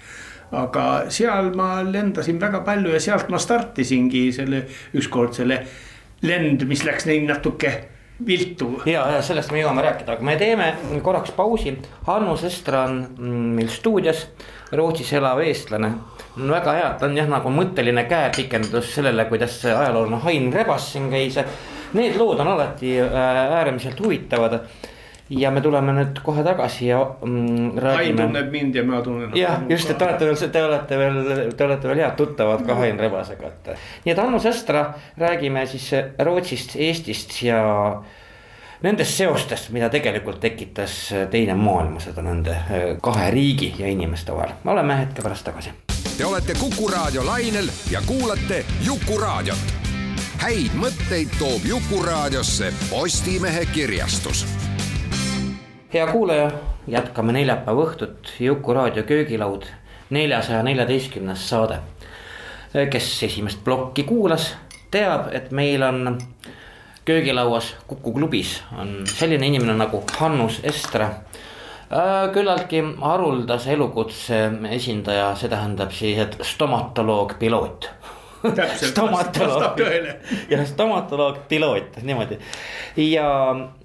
aga 0.54 0.84
seal 1.10 1.50
ma 1.58 1.82
lendasin 1.84 2.39
väga 2.39 2.62
palju 2.66 2.94
ja 2.94 3.02
sealt 3.02 3.30
ma 3.34 3.39
startisingi 3.42 4.28
selle 4.36 4.63
ükskord 4.94 5.34
selle 5.34 5.63
lend, 6.24 6.63
mis 6.70 6.86
läks 6.86 7.08
nii 7.10 7.26
natuke 7.28 7.74
viltu. 8.26 8.70
ja, 8.86 9.04
ja 9.16 9.22
sellest 9.26 9.52
me 9.52 9.63
jõuame 9.63 9.84
rääkida, 9.84 10.16
aga 10.16 10.26
me 10.26 10.36
teeme 10.39 10.70
korraks 11.04 11.34
pausi. 11.36 11.74
Hanno 12.08 12.36
Sestra 12.38 12.86
on 12.88 13.00
meil 13.58 13.72
stuudios, 13.74 14.28
Rootsis 14.72 15.12
elav 15.18 15.42
eestlane. 15.44 15.92
väga 16.38 16.78
hea, 16.78 16.94
ta 17.00 17.10
on 17.10 17.18
jah 17.18 17.28
nagu 17.30 17.50
mõtteline 17.54 18.06
käepikendus 18.10 18.94
sellele, 18.96 19.26
kuidas 19.30 19.60
ajaloolane 19.66 20.22
Hain 20.24 20.54
Rebas 20.54 20.92
siin 20.94 21.10
käis. 21.12 21.39
Need 21.94 22.16
lood 22.18 22.39
on 22.42 22.48
alati 22.56 22.96
äh, 23.02 23.58
äärmiselt 23.60 24.00
huvitavad 24.02 24.62
ja 25.39 25.52
me 25.52 25.62
tuleme 25.62 25.93
nüüd 25.96 26.19
kohe 26.24 26.43
tagasi 26.43 26.88
ja 26.88 27.00
mm, 27.04 27.78
räägime. 27.78 28.22
Hain 28.22 28.34
tunneb 28.34 28.52
mind 28.52 28.76
ja 28.76 28.84
ma 28.88 29.02
tunnen. 29.02 29.32
jah, 29.38 29.62
just, 29.69 29.89
et 29.89 29.98
te 29.98 30.06
olete 30.06 30.26
veel, 30.26 30.50
te 30.52 30.63
olete 30.63 30.98
veel, 30.98 31.54
te 31.58 31.65
olete 31.65 31.88
veel 31.91 32.04
head 32.04 32.17
tuttavad 32.17 32.65
ka 32.67 32.76
Hain 32.82 33.00
Rebasega, 33.00 33.52
et. 33.54 33.72
nii 34.06 34.13
et 34.13 34.22
Hanno 34.22 34.39
Sestra, 34.39 34.86
räägime 35.17 35.65
siis 35.69 35.91
Rootsist, 36.19 36.76
Eestist 36.76 37.41
ja 37.43 37.62
nendest 38.84 39.17
seostest, 39.17 39.72
mida 39.76 39.89
tegelikult 39.89 40.41
tekitas 40.43 40.98
teine 41.32 41.56
maailmasõda 41.60 42.26
nende 42.26 42.58
eh, 42.58 42.89
kahe 43.04 43.30
riigi 43.32 43.74
ja 43.80 43.88
inimeste 43.88 44.36
vahel. 44.36 44.58
me 44.63 44.76
oleme 44.76 45.00
hetke 45.06 45.22
pärast 45.22 45.48
tagasi. 45.48 45.74
Te 46.17 46.26
olete 46.26 46.54
Kuku 46.60 46.88
raadio 46.88 47.26
lainel 47.26 47.72
ja 47.91 48.02
kuulate 48.06 48.65
Jukuraadiot. 48.86 49.82
häid 50.43 50.76
mõtteid 50.76 51.32
toob 51.39 51.65
Jukuraadiosse 51.65 52.74
Postimehe 52.89 53.65
kirjastus 53.72 54.46
hea 55.94 56.08
kuulaja, 56.08 56.52
jätkame 56.88 57.34
neljapäeva 57.34 57.84
õhtut. 57.86 58.32
Juku 58.40 58.74
raadio 58.74 59.04
köögilaud, 59.04 59.66
neljasaja 60.10 60.64
neljateistkümnes 60.64 61.50
saade. 61.50 61.80
kes 62.90 63.24
esimest 63.24 63.60
plokki 63.64 64.04
kuulas, 64.04 64.56
teab, 64.92 65.28
et 65.32 65.52
meil 65.52 65.84
on 65.84 66.18
köögilauas 67.06 67.76
Kuku 67.88 68.14
klubis. 68.14 68.64
On 68.80 69.04
selline 69.06 69.48
inimene 69.48 69.76
nagu 69.78 70.04
Hannus 70.18 70.60
Estra 70.64 71.10
küllaltki 72.34 72.82
haruldase 73.02 73.74
elukutse 73.74 74.40
esindaja, 74.72 75.36
see 75.36 75.50
tähendab 75.50 75.92
siis, 75.92 76.18
et 76.18 76.38
stomatoloog, 76.42 77.38
piloot 77.40 77.90
stomatoloog, 78.76 79.80
jah, 80.50 80.66
stomatoloog, 80.68 81.38
piloot, 81.48 82.00
niimoodi. 82.04 82.40
ja 82.98 83.28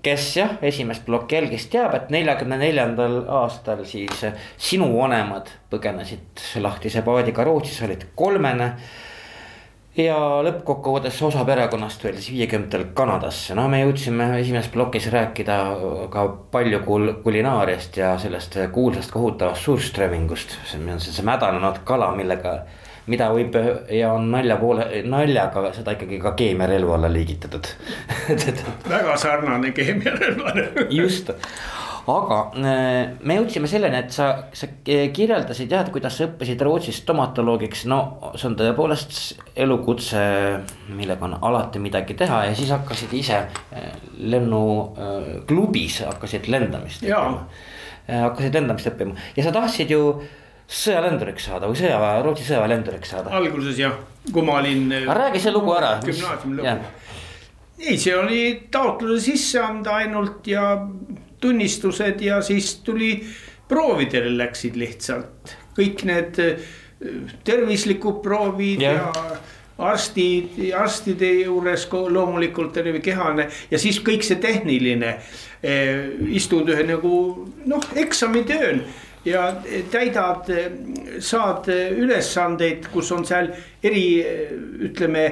kes 0.03 0.31
jah, 0.37 0.57
esimest 0.63 1.05
plokki 1.07 1.39
jälgis, 1.39 1.69
teab, 1.73 1.95
et 1.95 2.11
neljakümne 2.11 2.59
neljandal 2.59 3.21
aastal 3.43 3.85
siis 3.87 4.25
sinu 4.57 4.91
vanemad 4.97 5.53
põgenesid 5.71 6.43
lahtise 6.63 7.05
paadiga 7.07 7.47
Rootsis, 7.47 7.83
olid 7.87 8.11
kolmene. 8.19 8.73
Ja 9.99 10.15
lõppkokkuvõttes 10.47 11.17
osa 11.27 11.43
perekonnast 11.43 12.05
veel 12.05 12.21
siis 12.21 12.31
viiekümnendatel 12.31 12.85
Kanadasse, 12.95 13.57
no 13.59 13.65
me 13.71 13.81
jõudsime 13.81 14.29
esimeses 14.39 14.71
plokis 14.71 15.09
rääkida 15.11 15.57
ka 16.13 16.23
palju 16.53 16.85
kul-, 16.87 17.17
kulinaariast 17.25 17.99
ja 17.99 18.13
sellest 18.23 18.61
kuulsast 18.73 19.11
kohutavast 19.11 19.67
suurströmmingust. 19.67 20.55
see 20.71 20.79
on 20.79 21.01
see, 21.03 21.11
see 21.11 21.27
mädanenud 21.27 21.83
kala, 21.89 22.13
millega 22.15 22.61
mida 23.09 23.31
võib 23.33 23.57
ja 23.95 24.13
on 24.15 24.31
nalja 24.33 24.59
poole, 24.61 24.87
naljaga 25.09 25.73
seda 25.77 25.97
ikkagi 25.97 26.21
ka 26.23 26.35
keemiarelva 26.39 26.99
alla 26.99 27.11
liigitatud. 27.13 27.73
Väga 28.95 29.17
sarnane 29.21 29.73
keemiarelvale 29.77 30.89
just, 30.95 31.33
aga 32.09 32.39
äh, 32.57 33.15
me 33.21 33.37
jõudsime 33.39 33.69
selleni, 33.71 34.01
et 34.05 34.15
sa, 34.15 34.29
sa 34.57 34.69
kirjeldasid 34.87 35.73
jah, 35.73 35.85
et 35.85 35.93
kuidas 35.95 36.19
sa 36.19 36.29
õppisid 36.29 36.65
Rootsis 36.65 37.03
stomatoloogiks, 37.03 37.85
no 37.91 38.01
see 38.35 38.49
on 38.51 38.57
tõepoolest 38.59 39.21
elukutse, 39.65 40.23
millega 40.97 41.29
on 41.29 41.39
alati 41.41 41.83
midagi 41.83 42.17
teha 42.19 42.45
ja 42.49 42.57
siis 42.59 42.73
hakkasid 42.75 43.15
ise 43.19 43.41
äh, 43.45 43.89
lennuklubis 44.19 46.03
hakkasid 46.07 46.51
lendamist. 46.53 47.05
Äh, 47.09 48.23
hakkasid 48.25 48.57
lendamist 48.57 48.93
õppima. 48.93 49.17
Ja 49.37 49.45
sa 49.47 49.55
tahtsid 49.55 49.93
ju 49.93 50.03
sõjalenduriks 50.69 51.49
saada 51.49 51.69
või 51.71 51.79
sõjaväe, 51.81 52.23
Rootsi 52.27 52.47
sõjaväelenduriks 52.49 53.13
saada? 53.15 53.35
alguses 53.39 53.79
jah, 53.81 53.95
kui 54.33 54.45
ma 54.45 54.59
olin. 54.61 54.89
aga 55.03 55.19
räägi 55.23 55.45
see 55.45 55.55
lugu 55.55 55.75
ära. 55.77 55.95
gümnaasiumi 56.05 56.61
lõpus. 56.61 57.13
ei, 57.79 57.97
see 57.97 58.17
oli 58.17 58.43
taotluse 58.71 59.31
sisse 59.31 59.63
anda 59.65 59.99
ainult 60.03 60.47
ja 60.47 60.75
tunnistused 61.41 62.21
ja 62.21 62.43
siis 62.43 62.75
tuli 62.85 63.15
proovidele 63.69 64.35
läksid 64.37 64.77
lihtsalt 64.77 65.57
kõik 65.79 66.05
need 66.09 66.41
äh, 66.43 66.67
tervislikud 67.47 68.21
proovid 68.25 68.83
ja, 68.83 68.99
ja 68.99 69.39
arstid, 69.79 70.57
arstide 70.75 71.29
juures 71.45 71.87
loomulikult 71.93 72.73
terve 72.75 73.01
kehane 73.03 73.49
ja 73.71 73.79
siis 73.79 74.01
kõik 74.03 74.27
see 74.27 74.41
tehniline. 74.43 75.19
Eh, 75.63 76.11
istud 76.39 76.69
ühe 76.71 76.85
nagu 76.87 77.13
noh, 77.67 77.87
eksamitööl 77.99 78.85
ja 79.25 79.49
täidad, 79.91 80.51
saad 81.19 81.67
ülesandeid, 81.73 82.87
kus 82.93 83.11
on 83.13 83.27
seal 83.27 83.51
eri, 83.83 84.05
ütleme 84.89 85.25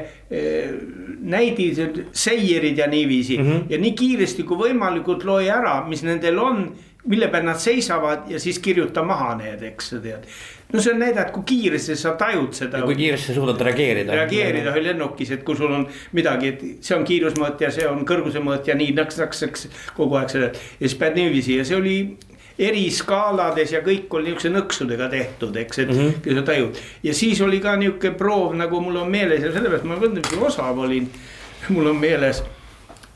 näidised, 1.26 2.02
seierid 2.12 2.78
ja 2.78 2.86
niiviisi 2.86 3.38
mm. 3.38 3.46
-hmm. 3.46 3.64
ja 3.68 3.78
nii 3.78 3.92
kiiresti 3.92 4.42
kui 4.42 4.58
võimalikult 4.68 5.24
loe 5.24 5.48
ära, 5.50 5.80
mis 5.88 6.02
nendel 6.02 6.38
on, 6.38 6.68
mille 7.06 7.28
peal 7.30 7.46
nad 7.46 7.58
seisavad 7.62 8.30
ja 8.30 8.40
siis 8.40 8.58
kirjuta 8.58 9.02
maha 9.02 9.34
need, 9.38 9.62
eks 9.62 9.90
sa 9.90 9.98
tead. 10.02 10.26
no 10.72 10.82
see 10.82 11.10
et 11.10 11.30
kui 11.30 11.42
kiiresti 11.46 11.96
sa 11.96 12.12
tajud 12.18 12.54
seda. 12.54 12.82
kui 12.82 12.96
kiiresti 12.96 13.26
sa 13.26 13.34
suudad 13.34 13.60
reageerida. 13.60 14.12
reageerida 14.12 14.70
ühe 14.74 14.82
lennukis, 14.82 15.30
et 15.30 15.44
kui 15.44 15.56
sul 15.56 15.72
on 15.72 15.86
midagi, 16.12 16.48
et 16.48 16.64
see 16.80 16.96
on 16.96 17.04
kiirusmõõt 17.04 17.60
ja 17.60 17.70
see 17.70 17.88
on 17.88 18.04
kõrgusemõõt 18.06 18.66
ja 18.66 18.74
nii 18.74 18.94
nõks-nõks-nõks 18.98 19.68
kogu 19.94 20.18
aeg 20.18 20.30
seda. 20.30 20.50
ja 20.80 20.88
siis 20.88 20.98
pead 20.98 21.14
niiviisi 21.14 21.60
ja 21.60 21.64
see 21.64 21.76
oli 21.76 21.96
eri 22.58 22.86
skaalades 22.90 23.72
ja 23.72 23.82
kõik 23.84 24.12
oli 24.16 24.30
niukse 24.30 24.50
nõksudega 24.52 25.08
tehtud, 25.12 25.56
eks, 25.60 25.78
et 25.78 25.88
mm 25.92 26.12
-hmm. 26.24 26.42
tajud. 26.44 26.78
ja 27.02 27.14
siis 27.14 27.40
oli 27.40 27.60
ka 27.60 27.76
niuke 27.76 28.10
proov, 28.10 28.54
nagu 28.56 28.80
mul 28.80 28.96
on 28.96 29.10
meeles 29.10 29.42
ja 29.42 29.52
sellepärast 29.52 29.84
ma 29.84 29.96
võrdlemisi 29.96 30.40
osav 30.40 30.78
olin. 30.78 31.10
mul 31.74 31.86
on 31.86 31.96
meeles, 31.96 32.42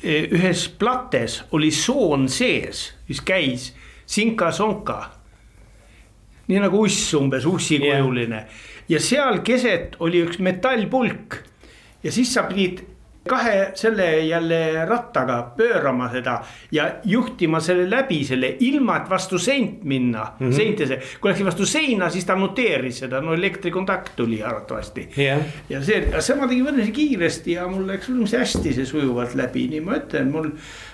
e, 0.02 0.28
ühes 0.32 0.68
plates 0.78 1.42
oli 1.52 1.70
soon 1.70 2.28
sees, 2.28 2.92
mis 3.08 3.20
käis 3.20 3.74
sinka-sonka. 4.06 5.10
nii 6.48 6.58
nagu 6.58 6.80
uss 6.82 7.14
umbes, 7.14 7.46
ussikujuline 7.46 8.36
yeah. 8.36 8.48
ja 8.88 9.00
seal 9.00 9.38
keset 9.38 9.96
oli 10.00 10.24
üks 10.24 10.38
metallpulk 10.38 11.36
ja 12.02 12.12
siis 12.12 12.34
sa 12.34 12.42
pidid 12.42 12.80
kahe 13.30 13.70
selle 13.78 14.08
jälle 14.26 14.60
rattaga 14.88 15.38
pöörama 15.56 16.10
seda 16.12 16.40
ja 16.72 16.88
juhtima 17.04 17.60
selle 17.62 17.86
läbi 17.90 18.20
selle 18.26 18.54
ilma, 18.66 18.96
et 19.00 19.10
vastu 19.10 19.38
seint 19.38 19.84
minna 19.84 20.26
mm, 20.32 20.48
-hmm. 20.48 20.56
seintese. 20.56 21.00
kui 21.20 21.30
läksid 21.30 21.46
vastu 21.46 21.66
seina, 21.66 22.10
siis 22.10 22.24
ta 22.24 22.36
noteeris 22.36 22.98
seda, 23.04 23.20
no 23.20 23.34
elektrikontakt 23.34 24.16
tuli 24.16 24.42
arvatavasti 24.42 25.08
yeah.. 25.18 25.42
ja 25.68 25.82
see, 25.82 26.02
see 26.20 26.36
ma 26.36 26.48
tegin 26.50 26.66
võrdlemisi 26.66 26.94
kiiresti 26.96 27.56
ja 27.58 27.68
mul 27.68 27.86
läks 27.88 28.10
võrdlemisi 28.10 28.40
hästi 28.40 28.74
see 28.78 28.86
sujuvalt 28.86 29.34
läbi, 29.38 29.66
nii 29.74 29.84
ma 29.84 29.98
ütlen, 30.00 30.30
mul 30.34 30.50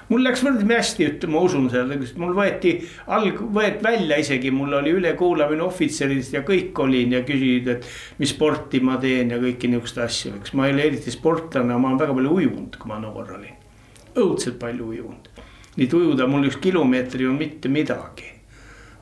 mul 0.09 0.23
läks 0.27 0.42
võrdlemisi 0.45 1.07
hästi, 1.07 1.29
ma 1.33 1.42
usun 1.47 1.69
selle, 1.73 1.99
sest 2.03 2.19
mul 2.21 2.35
võeti 2.37 2.77
alg-, 3.14 3.42
võeti 3.57 3.85
välja 3.85 4.19
isegi, 4.23 4.53
mul 4.55 4.77
oli 4.79 4.95
ülekuulamine 5.01 5.66
ohvitseridest 5.66 6.37
ja 6.37 6.45
kõik 6.47 6.79
olin 6.85 7.16
ja 7.19 7.23
küsisid, 7.27 7.71
et. 7.75 7.90
mis 8.21 8.35
sporti 8.35 8.81
ma 8.85 9.01
teen 9.03 9.35
ja 9.35 9.40
kõiki 9.42 9.71
niisuguseid 9.73 10.05
asju, 10.07 10.35
eks 10.40 10.55
ma 10.57 10.69
ei 10.69 10.77
ole 10.77 10.88
eriti 10.92 11.14
sportlane, 11.14 11.75
ma 11.75 11.92
olen 11.92 12.01
väga 12.05 12.16
palju 12.16 12.35
ujunud, 12.40 12.81
kui 12.81 12.92
ma 12.92 13.01
noor 13.03 13.37
olin. 13.38 13.61
õudselt 14.16 14.59
palju 14.62 14.90
ujunud, 14.95 15.31
nii 15.77 15.87
et 15.87 16.01
ujuda 16.01 16.27
mul 16.31 16.49
üks 16.49 16.61
kilomeeter 16.62 17.21
ei 17.21 17.31
olnud 17.31 17.42
mitte 17.42 17.73
midagi, 17.73 18.35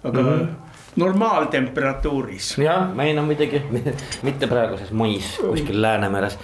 aga 0.02 0.20
mm. 0.20 0.28
-hmm 0.28 0.60
normaaltemperatuuris. 0.94 2.58
jah, 2.58 2.94
meil 2.94 3.18
on 3.18 3.26
muidugi 3.26 3.58
mitte 4.26 4.46
praeguses 4.46 4.92
mais 4.94 5.32
kuskil 5.40 5.80
Läänemeres 5.82 6.38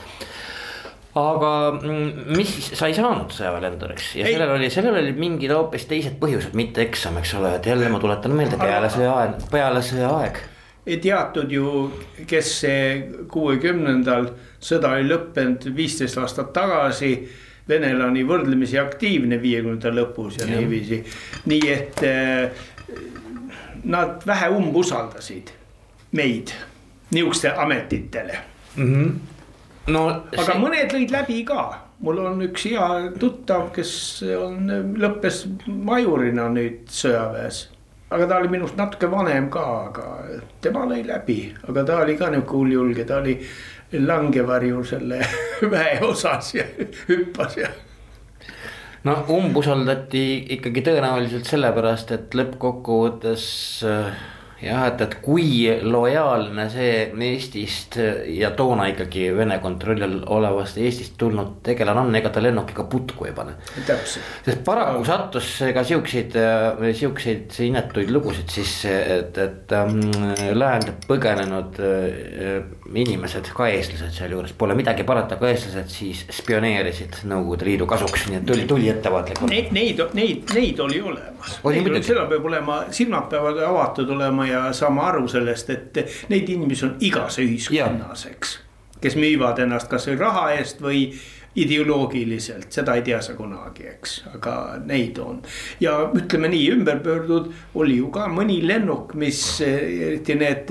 aga 1.18 1.50
mm, 1.82 2.36
mis, 2.36 2.52
sa 2.78 2.86
ei 2.86 2.94
saanud 2.94 3.32
sõjaväelenduriks 3.34 4.12
ja 4.20 4.28
ei. 4.28 4.36
sellel 4.36 4.54
oli, 4.54 4.68
sellel 4.70 4.98
olid 5.00 5.18
mingid 5.18 5.50
hoopis 5.54 5.88
teised 5.90 6.20
põhjused, 6.22 6.54
mitte 6.58 6.84
eksam, 6.84 7.18
eks 7.18 7.34
ole, 7.40 7.56
et 7.58 7.66
jälle 7.66 7.90
ma 7.90 7.98
tuletan 8.02 8.34
meelde 8.38 8.58
peale 8.60 8.90
sõjaaeg, 8.94 9.36
peale 9.50 9.82
sõjaaeg. 9.82 10.40
teatud 11.02 11.50
ju, 11.52 11.72
kes 12.30 12.52
see 12.62 12.84
kuuekümnendal 13.30 14.30
sõda 14.62 14.94
oli 14.96 15.08
lõppenud 15.10 15.70
viisteist 15.74 16.18
aastat 16.18 16.52
tagasi. 16.54 17.14
Venela 17.70 18.08
oli 18.08 18.24
võrdlemisi 18.26 18.80
aktiivne 18.80 19.36
viiekümnendate 19.38 19.92
lõpus 19.94 20.40
ja, 20.40 20.46
ja. 20.48 20.58
niiviisi, 20.58 21.04
nii 21.46 21.68
et 21.70 22.00
äh, 22.02 22.64
nad 23.84 24.24
vähe 24.26 24.48
umbusaldasid 24.50 25.52
meid 26.18 26.50
niisuguste 27.10 27.52
ametitele 27.54 28.38
mm. 28.76 28.88
-hmm 28.94 29.38
no 29.88 30.06
aga 30.10 30.46
see... 30.46 30.60
mõned 30.60 30.94
lõid 30.94 31.14
läbi 31.14 31.40
ka, 31.48 31.64
mul 32.04 32.22
on 32.24 32.44
üks 32.44 32.68
hea 32.70 32.86
tuttav, 33.20 33.70
kes 33.74 33.92
on, 34.36 34.70
lõppes 35.00 35.44
majurina 35.66 36.48
nüüd 36.52 36.88
sõjaväes. 36.92 37.66
aga 38.10 38.26
ta 38.26 38.40
oli 38.42 38.52
minust 38.52 38.76
natuke 38.76 39.10
vanem 39.10 39.50
ka, 39.50 39.66
aga 39.90 40.40
tema 40.60 40.86
lõi 40.90 41.04
läbi, 41.06 41.42
aga 41.68 41.84
ta 41.84 42.00
oli 42.04 42.16
ka 42.18 42.30
nihuke 42.30 42.56
hulljulge, 42.56 43.04
ta 43.08 43.20
oli 43.22 43.38
langevarju 43.92 44.82
selle 44.86 45.22
väeosas 45.72 46.54
ja 46.54 46.66
hüppas 47.08 47.56
ja 47.58 47.70
no 49.04 49.16
umbusaldati 49.32 50.24
ikkagi 50.56 50.84
tõenäoliselt 50.86 51.48
sellepärast, 51.48 52.12
et 52.14 52.36
lõppkokkuvõttes 52.36 53.46
äh, 53.88 54.20
jah, 54.62 54.86
et, 54.90 55.00
et 55.04 55.16
kui 55.24 55.66
lojaalne 55.82 56.66
see 56.72 56.92
Eestist 57.30 57.96
ja 58.34 58.50
toona 58.56 58.86
ikkagi 58.90 59.28
Vene 59.36 59.58
kontrolli 59.62 60.04
all 60.06 60.20
olevast 60.36 60.78
Eestist 60.80 61.16
tulnud 61.20 61.60
tegelane 61.66 62.02
on, 62.04 62.14
ega 62.16 62.32
ta 62.32 62.42
lennukiga 62.42 62.84
putku 62.90 63.28
ei 63.28 63.34
pane. 63.36 63.56
sest 63.86 64.62
paraku 64.66 65.04
sattus 65.08 65.52
ka 65.74 65.84
siukseid, 65.86 66.36
siukseid 66.98 67.56
inetuid 67.66 68.12
lugusid 68.12 68.50
sisse, 68.52 68.92
et, 69.18 69.38
et 69.38 69.74
ähm, 69.76 70.00
läände 70.56 70.94
põgenenud 71.08 71.80
äh, 71.80 72.60
inimesed, 72.90 73.50
ka 73.56 73.68
eestlased 73.70 74.12
sealjuures, 74.16 74.52
pole 74.58 74.76
midagi 74.78 75.06
parata, 75.08 75.38
ka 75.40 75.50
eestlased 75.50 75.90
siis 75.92 76.24
spioneerisid 76.40 77.22
Nõukogude 77.30 77.66
Liidu 77.68 77.86
kasuks, 77.88 78.26
nii 78.30 78.40
et 78.40 78.46
tuli, 78.48 78.64
tuli 78.68 78.88
ettevaatlikult. 78.90 79.50
Neid, 79.50 79.70
neid, 79.74 80.00
neid, 80.16 80.54
neid 80.56 80.80
oli 80.82 81.00
olemas. 81.04 81.58
seda 82.06 82.26
peab 82.30 82.46
olema, 82.50 82.80
silmad 82.94 83.28
peavad 83.32 83.60
avatud 83.66 84.10
olema 84.16 84.46
ja 84.50 84.64
saama 84.76 85.08
aru 85.10 85.28
sellest, 85.28 85.70
et 85.70 86.00
neid 86.28 86.48
inimesi 86.48 86.86
on 86.86 86.96
igas 87.00 87.38
ühiskonnas, 87.42 88.26
eks. 88.30 88.58
kes 89.00 89.16
müüvad 89.16 89.62
ennast 89.64 89.88
kasvõi 89.88 90.18
raha 90.20 90.50
eest 90.58 90.82
või 90.84 91.06
ideoloogiliselt, 91.58 92.68
seda 92.70 92.94
ei 92.94 93.02
tea 93.02 93.18
sa 93.24 93.34
kunagi, 93.34 93.88
eks, 93.90 94.12
aga 94.36 94.52
neid 94.86 95.18
on. 95.18 95.40
ja 95.82 95.96
ütleme 96.14 96.48
nii, 96.52 96.68
ümberpöördud 96.76 97.48
oli 97.74 97.96
ju 97.98 98.10
ka 98.14 98.28
mõni 98.30 98.60
lennuk, 98.62 99.16
mis 99.18 99.40
eriti 99.66 100.36
need, 100.38 100.70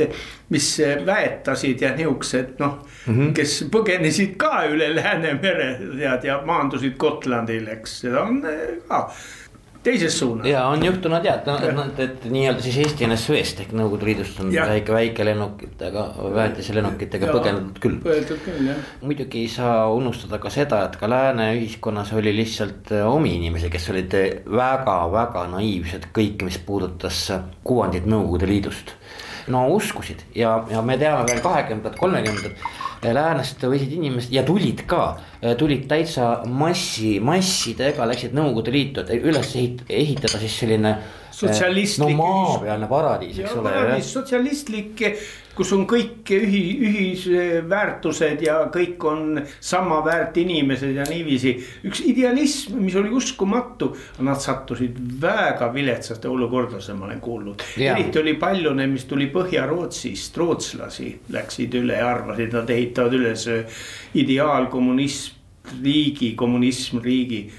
mis 0.56 0.70
väetasid 1.06 1.84
ja 1.84 1.92
niuksed 1.98 2.56
noh 2.63 2.80
mm 2.80 3.18
-hmm., 3.18 3.34
kes 3.36 3.58
põgenesid 3.72 4.38
ka 4.39 4.63
üle 4.72 4.94
Läänemere 4.96 5.70
tead 6.00 6.24
ja 6.24 6.39
maandusid 6.46 6.96
Gotlandil, 6.98 7.68
eks, 7.76 8.00
seda 8.06 8.24
on 8.24 8.42
ka 8.88 9.10
teises 9.89 10.19
suunas. 10.19 10.47
ja 10.47 10.65
on 10.67 10.86
juhtunud 10.86 11.25
ja, 11.25 11.36
et, 11.39 11.47
et, 11.49 11.99
et 12.06 12.25
nii-öelda 12.32 12.63
siis 12.63 12.80
Eesti 12.84 13.08
NSV-st 13.08 13.63
ehk 13.65 13.75
Nõukogude 13.78 14.10
Liidust 14.10 14.39
on 14.43 14.52
ja. 14.54 14.65
väike, 14.69 14.93
väikelennukitega, 14.95 16.06
väetiselennukitega 16.36 17.32
põgenenud 17.34 17.80
küll. 17.84 17.99
põgenenud 18.04 18.43
küll 18.45 18.69
jah. 18.71 18.84
muidugi 19.04 19.43
ei 19.45 19.54
saa 19.54 19.88
unustada 19.93 20.41
ka 20.41 20.52
seda, 20.54 20.84
et 20.89 20.99
ka 21.02 21.10
lääne 21.12 21.52
ühiskonnas 21.58 22.13
oli 22.17 22.34
lihtsalt 22.38 22.93
äh, 22.95 23.08
omi 23.10 23.36
inimesi, 23.39 23.71
kes 23.73 23.89
olid 23.93 24.17
väga-väga 24.49 25.47
naiivsed 25.56 26.10
kõike, 26.15 26.47
mis 26.49 26.62
puudutas 26.65 27.25
kuvandit 27.63 28.10
Nõukogude 28.10 28.49
Liidust 28.49 28.95
no 29.49 29.65
uskusid 29.73 30.21
ja, 30.38 30.60
ja 30.69 30.82
me 30.86 30.97
teame 31.02 31.25
veel 31.30 31.41
kahekümnendad, 31.43 31.97
kolmekümnendad 31.99 32.88
läänest 33.04 33.64
võisid 33.64 33.94
inimesed 33.96 34.34
ja 34.34 34.44
tulid 34.48 34.84
ka, 34.90 35.04
tulid 35.60 35.86
täitsa 35.88 36.42
massi, 36.46 37.18
massidega 37.24 38.08
läksid 38.10 38.36
Nõukogude 38.36 38.74
Liitu, 38.76 39.06
et 39.06 39.24
üles 39.24 39.54
ehitada 39.56 40.42
siis 40.42 40.58
selline 40.64 40.96
sotsialistlik. 41.32 42.12
no 42.12 42.18
maapealne 42.20 42.90
paradiis, 42.92 43.40
eks 43.40 43.56
ole. 43.60 44.02
sotsialistlik, 44.04 45.04
kus 45.60 45.74
on 45.76 45.84
kõik 45.89 46.30
ühi, 46.32 46.62
ühisväärtused 46.88 48.43
ja 48.45 48.62
kõik 48.72 49.04
on 49.10 49.41
sama 49.60 50.00
väärt 50.06 50.38
inimesed 50.39 50.95
ja 50.95 51.04
niiviisi. 51.10 51.52
üks 51.89 52.00
idealism, 52.08 52.78
mis 52.80 52.95
oli 52.95 53.12
uskumatu, 53.12 53.91
nad 54.24 54.39
sattusid 54.39 54.95
väga 55.22 55.67
viletsaste 55.74 56.32
olukordadesse, 56.32 56.95
ma 56.95 57.10
olen 57.10 57.19
kuulnud. 57.19 57.65
eriti 57.78 58.22
oli 58.22 58.38
palju 58.39 58.74
neid, 58.74 58.93
mis 58.93 59.08
tuli 59.10 59.28
Põhja-Rootsist, 59.34 60.38
rootslasi 60.39 61.12
läksid 61.36 61.76
üle 61.82 62.00
ja 62.00 62.08
arvasid, 62.13 62.56
nad 62.56 62.69
ehitavad 62.69 63.19
üles 63.19 63.48
ideaalkommunism 64.15 65.36
riigi, 65.84 66.34
kommunism 66.39 67.04
riigi 67.04 67.50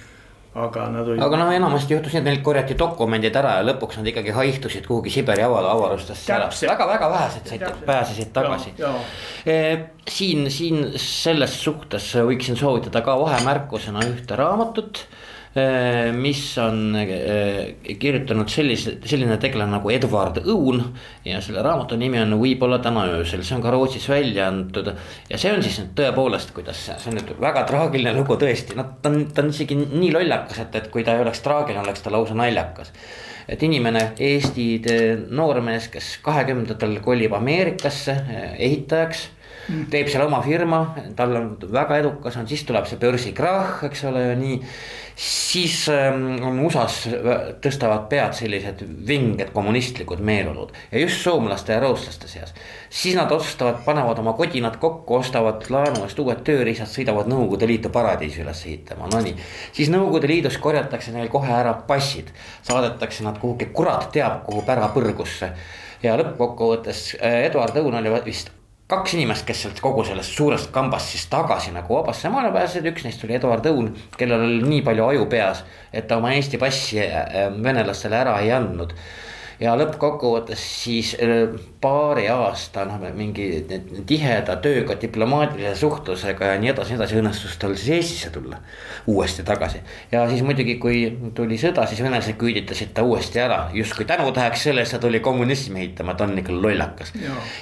aga 0.54 0.86
nad 0.90 1.06
olid. 1.06 1.22
aga 1.22 1.38
noh, 1.38 1.52
enamasti 1.54 1.94
juhtus 1.94 2.14
nii, 2.14 2.20
et 2.20 2.26
neilt 2.26 2.42
korjati 2.42 2.74
dokumendid 2.78 3.36
ära 3.38 3.52
ja 3.60 3.66
lõpuks 3.68 4.00
nad 4.00 4.08
ikkagi 4.10 4.34
haihtusid 4.34 4.86
kuhugi 4.88 5.12
Siberi 5.14 5.44
avarustesse 5.46 6.32
ära. 6.34 6.48
väga-väga 6.50 7.10
vähesed 7.12 7.52
said, 7.52 7.66
pääsesid 7.86 8.32
tagasi. 8.34 8.74
E, 9.46 9.56
siin, 10.10 10.48
siin 10.50 10.88
selles 10.98 11.54
suhtes 11.62 12.08
võiksin 12.26 12.58
soovitada 12.58 13.04
ka 13.06 13.14
vahemärkusena 13.20 14.02
ühte 14.10 14.38
raamatut 14.38 15.04
mis 16.14 16.58
on 16.62 16.94
äh, 16.94 17.96
kirjutanud 17.98 18.48
sellise, 18.48 18.92
selline 19.02 19.34
tegelane 19.42 19.74
nagu 19.74 19.90
Edward 19.90 20.36
Õun. 20.44 20.84
ja 21.24 21.40
selle 21.42 21.64
raamatu 21.66 21.96
nimi 21.98 22.20
on 22.22 22.36
Võib-olla 22.38 22.78
täna 22.78 23.08
öösel, 23.16 23.42
see 23.42 23.56
on 23.56 23.64
ka 23.64 23.72
Rootsis 23.74 24.06
välja 24.08 24.46
antud. 24.46 24.92
ja 25.30 25.38
see 25.38 25.50
on 25.50 25.62
siis 25.66 25.80
nüüd 25.80 25.96
tõepoolest, 25.98 26.54
kuidas 26.54 26.84
see, 26.86 26.94
see 27.02 27.10
on 27.10 27.18
nüüd 27.18 27.32
väga 27.42 27.64
traagiline 27.66 28.14
lugu 28.14 28.38
tõesti, 28.38 28.78
noh, 28.78 28.94
ta 29.02 29.10
on, 29.10 29.24
ta 29.34 29.42
on 29.42 29.50
isegi 29.50 29.74
nii 29.80 30.12
lollakas, 30.14 30.62
et, 30.62 30.78
et 30.78 30.88
kui 30.94 31.02
ta 31.02 31.18
ei 31.18 31.24
oleks 31.26 31.42
traagiline, 31.42 31.82
oleks 31.82 32.06
ta 32.06 32.14
lausa 32.14 32.38
naljakas 32.38 32.94
et 33.50 33.62
inimene, 33.66 34.12
Eesti 34.22 34.68
noormees, 35.34 35.90
kes 35.90 36.12
kahekümnendatel 36.22 37.00
kolib 37.02 37.34
Ameerikasse 37.34 38.14
ehitajaks 38.54 39.26
teeb 39.90 40.08
seal 40.10 40.24
oma 40.26 40.40
firma, 40.44 40.80
tal 41.16 41.34
on 41.38 41.50
väga 41.70 42.00
edukas 42.00 42.38
on, 42.40 42.48
siis 42.50 42.62
tuleb 42.66 42.86
see 42.88 42.98
börsikrahh, 43.00 43.84
eks 43.90 44.04
ole 44.10 44.24
ju 44.30 44.36
nii. 44.40 44.58
Siis 45.20 45.88
ähm, 45.92 46.38
on 46.42 46.61
USA-s 46.64 47.09
tõstavad 47.61 48.06
pead 48.09 48.33
sellised 48.38 48.80
vinged 49.06 49.50
kommunistlikud 49.52 50.22
meeleolud 50.24 50.70
ja 50.92 51.02
just 51.02 51.20
soomlaste 51.20 51.74
ja 51.74 51.80
rootslaste 51.83 52.28
seas. 52.28 52.54
siis 52.90 53.16
nad 53.18 53.33
otsustavad, 53.33 53.83
panevad 53.85 54.18
oma 54.18 54.33
kodinad 54.38 54.78
kokku, 54.80 55.18
ostavad 55.18 55.66
laenu 55.68 56.06
eest 56.06 56.18
uued 56.18 56.40
tööriistad, 56.46 56.88
sõidavad 56.88 57.28
Nõukogude 57.28 57.68
Liitu 57.68 57.92
paradiisi 57.92 58.40
üles 58.40 58.64
ehitama, 58.66 59.11
no 59.12 59.20
nii. 59.20 59.35
siis 59.76 59.90
Nõukogude 59.92 60.30
Liidus 60.30 60.56
korjatakse 60.59 61.12
neil 61.12 61.28
kohe 61.28 61.52
ära 61.52 61.74
passid, 61.90 62.33
saadetakse 62.62 63.26
nad 63.26 63.37
kuhugi 63.42 63.68
kurat 63.76 64.09
teab 64.16 64.46
kuhu 64.48 64.64
pärapõrgusse 64.64 65.52
ja 66.02 66.16
lõppkokkuvõttes 66.16 67.04
äh, 67.20 67.42
Eduard 67.50 67.76
Õun 67.76 68.00
oli 68.00 68.16
vist 68.24 68.54
kaks 68.90 69.14
inimest, 69.16 69.46
kes 69.48 69.64
sealt 69.64 69.81
kogu 69.85 70.05
sellest 70.07 70.37
suurest 70.37 70.70
kambast 70.74 71.14
siis 71.14 71.26
tagasi 71.33 71.72
nagu 71.74 71.94
vabasse 72.00 72.31
maale 72.33 72.53
pääsesid, 72.55 72.90
üks 72.90 73.07
neist 73.07 73.24
oli 73.26 73.38
Eduard 73.38 73.66
Õun, 73.70 73.92
kellel 74.18 74.46
oli 74.46 74.61
nii 74.66 74.85
palju 74.87 75.09
aju 75.12 75.26
peas, 75.31 75.64
et 75.92 76.09
ta 76.11 76.18
oma 76.20 76.35
Eesti 76.35 76.59
passi 76.61 77.00
äh, 77.05 77.48
venelastele 77.62 78.18
ära 78.20 78.38
ei 78.42 78.53
andnud 78.55 78.94
ja 79.60 79.74
lõppkokkuvõttes 79.76 80.60
siis 80.84 81.12
äh, 81.20 81.50
paari 81.80 82.26
aasta 82.32 82.86
noh, 82.88 83.02
mingi 83.16 83.46
tiheda 84.08 84.56
tööga, 84.64 84.96
diplomaatilise 85.00 85.74
suhtlusega 85.80 86.54
ja 86.54 86.60
nii 86.60 86.72
edasi, 86.72 86.94
nii 86.94 87.00
edasi 87.00 87.18
õnnestus 87.20 87.58
tal 87.60 87.76
siis 87.76 87.92
Eestisse 87.98 88.30
tulla 88.32 88.60
uuesti 89.10 89.44
tagasi. 89.44 89.82
ja 90.12 90.24
siis 90.30 90.42
muidugi, 90.46 90.76
kui 90.80 91.02
tuli 91.36 91.58
sõda, 91.60 91.86
siis 91.88 92.02
venelased 92.04 92.38
küüditasid 92.40 92.94
ta 92.96 93.04
uuesti 93.04 93.40
ära, 93.40 93.62
justkui 93.76 94.08
tänutäheks 94.08 94.64
selle 94.68 94.84
eest, 94.84 94.96
et 94.96 95.00
ta 95.00 95.06
tuli 95.06 95.20
kommunismi 95.24 95.84
ehitama, 95.84 96.16
et 96.16 96.24
on 96.24 96.36
ikka 96.40 96.56
lollakas. 96.56 97.12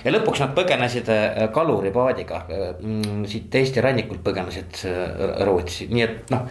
ja 0.04 0.14
lõpuks 0.14 0.42
nad 0.44 0.54
põgenesid 0.58 1.10
äh, 1.14 1.46
kaluripaadiga 1.54 2.44
mm, 2.48 3.24
siit 3.30 3.54
Eesti 3.58 3.82
rannikult 3.82 4.22
põgenesid 4.26 4.84
äh, 4.86 5.42
Rootsi, 5.46 5.90
nii 5.90 6.06
et 6.06 6.30
noh 6.34 6.46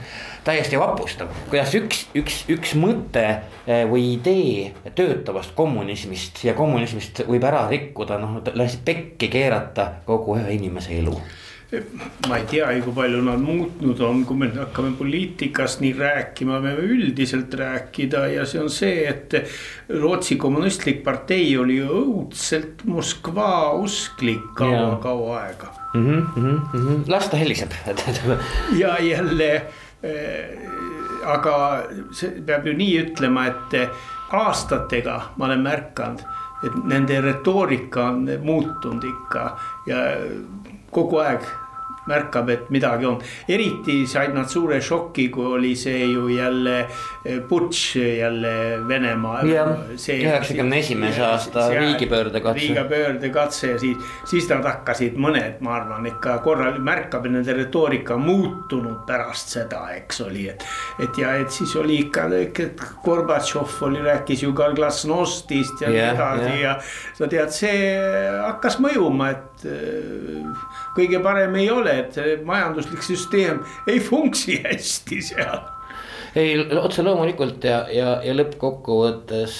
täiesti 0.48 0.80
vapustav, 0.80 1.32
kuidas 1.52 1.74
üks, 1.76 2.06
üks, 2.16 2.38
üks 2.52 2.72
mõte 2.80 3.26
või 3.92 4.14
idee 4.14 4.70
töötavast 5.38 5.56
kommunismist 5.56 6.44
ja 6.46 6.54
kommunismist 6.58 7.26
võib 7.28 7.44
ära 7.46 7.68
rikkuda, 7.70 8.18
noh 8.18 8.40
lihtsalt 8.54 8.86
pekki 8.86 9.30
keerata 9.30 10.02
kogu 10.06 10.38
ühe 10.38 10.56
inimese 10.58 10.98
elu 10.98 11.18
ma 12.30 12.38
ei 12.38 12.46
teagi, 12.48 12.80
kui 12.86 12.94
palju 12.96 13.20
nad 13.26 13.42
muutnud 13.44 14.00
on, 14.08 14.22
kui 14.24 14.38
me 14.40 14.48
hakkame 14.54 14.94
poliitikast 14.96 15.82
nii 15.84 15.92
rääkima, 15.98 16.62
me 16.64 16.72
võime 16.78 16.94
üldiselt 16.96 17.52
rääkida 17.60 18.22
ja 18.32 18.46
see 18.48 18.62
on 18.64 18.72
see, 18.72 19.04
et 19.04 19.36
Rootsi 19.92 20.38
kommunistlik 20.40 21.04
partei 21.04 21.50
oli 21.60 21.82
õudselt 21.84 22.86
Moskva 22.88 23.74
usklik 23.82 24.54
kaua-kaua 24.56 25.42
aega 25.42 25.74
mm. 25.94 26.06
-hmm, 26.08 26.24
mm 26.40 26.62
-hmm. 26.72 27.04
las 27.12 27.28
ta 27.28 27.38
heliseb 27.38 27.76
ja 28.82 28.96
jälle 29.04 29.52
äh, 29.56 30.97
aga 31.26 31.56
see 32.12 32.42
peab 32.46 32.68
ju 32.68 32.74
nii 32.78 33.00
ütlema, 33.06 33.48
et 33.48 34.34
aastatega 34.34 35.22
ma 35.38 35.46
olen 35.46 35.64
märganud 35.64 36.26
et 36.66 36.74
nende 36.90 37.22
retoorika 37.22 38.10
on 38.12 38.28
muutunud 38.44 39.04
ikka 39.04 39.46
ja 39.86 40.04
kogu 40.92 41.22
aeg 41.22 41.46
märkab, 42.08 42.50
et 42.50 42.70
midagi 42.74 43.06
on. 43.06 43.20
eriti 43.50 44.00
said 44.08 44.34
nad 44.36 44.50
suure 44.50 44.80
šoki, 44.82 45.30
kui 45.34 45.46
oli 45.46 45.74
see 45.76 46.06
ju 46.12 46.28
jälle 46.28 46.80
eh, 47.26 48.18
jälle 48.18 48.54
Venemaa. 48.88 49.42
üheksakümne 49.44 50.80
esimese 50.80 51.24
aasta 51.24 51.70
riigipöördekatse. 51.70 52.60
riigipöördekatse 52.60 53.72
ja 53.72 53.80
siis, 53.80 53.98
siis 54.26 54.50
nad 54.50 54.64
hakkasid 54.64 55.18
mõned, 55.18 55.60
ma 55.62 55.76
arvan, 55.76 56.06
ikka 56.06 56.38
korral 56.46 56.80
märkab, 56.80 57.26
et 57.26 57.32
nende 57.32 57.54
retoorika 57.58 58.18
muutunud 58.18 59.04
pärast 59.08 59.54
seda, 59.58 59.84
eks 59.96 60.22
oli, 60.22 60.48
et. 60.50 60.66
et 61.04 61.18
ja, 61.18 61.36
et 61.42 61.52
siis 61.52 61.76
oli 61.76 62.02
ikka, 62.06 62.28
et 62.38 62.82
Gorbatšov 63.04 63.82
oli, 63.88 64.02
rääkis 64.06 64.44
ju 64.44 64.54
ka 64.58 64.72
glasnostist 64.76 65.82
ja 65.82 65.92
nii 65.92 66.04
edasi 66.12 66.62
ja 66.62 66.78
sa 67.18 67.30
tead, 67.30 67.54
see 67.54 67.78
hakkas 68.44 68.80
mõjuma, 68.84 69.32
et 69.36 69.68
kõige 70.98 71.22
parem 71.24 71.56
ei 71.62 71.72
ole, 71.74 71.98
et 72.04 72.46
majanduslik 72.46 73.06
süsteem 73.06 73.64
ei 73.88 74.02
funktsi 74.04 74.62
hästi 74.66 75.24
seal. 75.32 75.66
Ei, 76.38 76.58
otse 76.78 77.02
loomulikult 77.02 77.64
ja, 77.66 77.78
ja, 77.90 78.10
ja 78.22 78.34
lõppkokkuvõttes, 78.36 79.54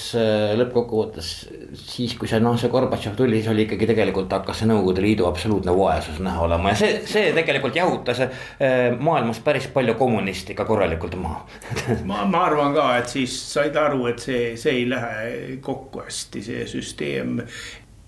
lõppkokkuvõttes 0.60 1.30
siis, 1.74 2.14
kui 2.18 2.28
see 2.30 2.38
noh, 2.42 2.54
see 2.60 2.70
Gorbatšov 2.70 3.16
tuli, 3.18 3.40
siis 3.40 3.50
oli 3.50 3.64
ikkagi 3.66 3.88
tegelikult 3.90 4.32
hakkas 4.36 4.60
see 4.60 4.68
Nõukogude 4.70 5.02
Liidu 5.02 5.26
absoluutne 5.26 5.74
vaesus 5.74 6.20
näha 6.22 6.44
olema 6.44 6.72
ja 6.74 6.78
see, 6.78 7.00
see 7.08 7.32
tegelikult 7.34 7.76
jahutas 7.78 8.22
eh, 8.22 8.94
maailmas 8.94 9.40
päris 9.44 9.66
palju 9.74 9.96
kommuniste 9.98 10.54
ka 10.58 10.68
korralikult 10.68 11.18
maha. 11.18 11.42
Ma, 12.08 12.22
ma 12.30 12.44
arvan 12.46 12.76
ka, 12.76 12.86
et 13.00 13.10
siis 13.10 13.34
said 13.52 13.76
aru, 13.76 14.06
et 14.12 14.22
see, 14.22 14.54
see 14.60 14.82
ei 14.82 14.88
lähe 14.88 15.58
kokku 15.64 16.04
hästi, 16.04 16.44
see 16.44 16.66
süsteem 16.70 17.40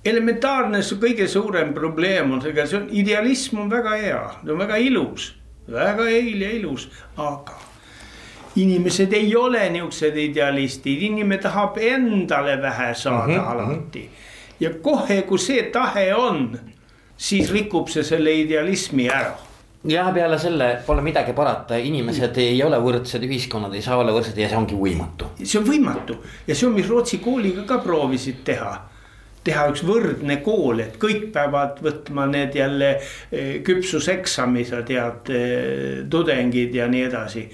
elementaarne, 0.04 0.82
see 0.82 1.00
kõige 1.00 1.26
suurem 1.28 1.74
probleem 1.76 2.32
on 2.32 2.42
see, 2.42 2.54
see 2.66 2.78
on 2.78 2.86
idealism 2.96 3.64
on 3.64 3.72
väga 3.72 3.96
hea, 4.00 4.22
see 4.44 4.54
on 4.54 4.62
väga 4.62 4.78
ilus, 4.80 5.34
väga 5.70 6.08
eil 6.08 6.40
ja 6.40 6.54
ilus, 6.56 6.88
aga 7.20 7.58
inimesed 8.60 9.12
ei 9.14 9.34
ole 9.36 9.62
niisugused 9.70 10.16
idealistid, 10.18 11.04
inimene 11.10 11.38
tahab 11.42 11.78
endale 11.78 12.56
vähe 12.62 12.94
saada 12.94 13.26
mm 13.26 13.38
-hmm. 13.38 13.50
alati. 13.50 14.10
ja 14.60 14.70
kohe, 14.82 15.22
kui 15.22 15.38
see 15.38 15.62
tahe 15.62 16.14
on, 16.14 16.58
siis 17.16 17.52
rikub 17.52 17.88
see 17.88 18.02
selle 18.02 18.34
idealismi 18.34 19.08
ära 19.08 19.36
jah, 19.84 20.12
peale 20.14 20.38
selle 20.38 20.82
pole 20.86 21.02
midagi 21.02 21.32
parata, 21.32 21.76
inimesed 21.76 22.36
ei 22.36 22.62
ole 22.62 22.76
võrdsed, 22.76 23.22
ühiskonnad 23.24 23.74
ei 23.74 23.82
saa 23.82 23.96
olla 23.96 24.12
võrdsed 24.12 24.36
ja 24.36 24.48
see 24.48 24.56
ongi 24.56 24.74
võimatu. 24.74 25.24
see 25.44 25.60
on 25.60 25.66
võimatu 25.66 26.16
ja 26.46 26.54
see 26.54 26.66
on, 26.68 26.74
mis 26.74 26.88
Rootsi 26.88 27.18
kooliga 27.18 27.62
ka 27.62 27.78
proovisid 27.78 28.42
teha 28.44 28.89
teha 29.44 29.66
üks 29.72 29.83
võrdne 29.88 30.37
kool, 30.44 30.83
et 30.85 30.96
kõik 31.00 31.31
peavad 31.35 31.81
võtma 31.85 32.26
need 32.29 32.57
jälle 32.59 32.90
eh, 32.96 33.61
küpsuseksami, 33.64 34.64
sa 34.68 34.83
tead, 34.87 35.31
eh, 35.33 36.00
tudengid 36.11 36.76
ja 36.76 36.88
nii 36.90 37.07
edasi. 37.09 37.46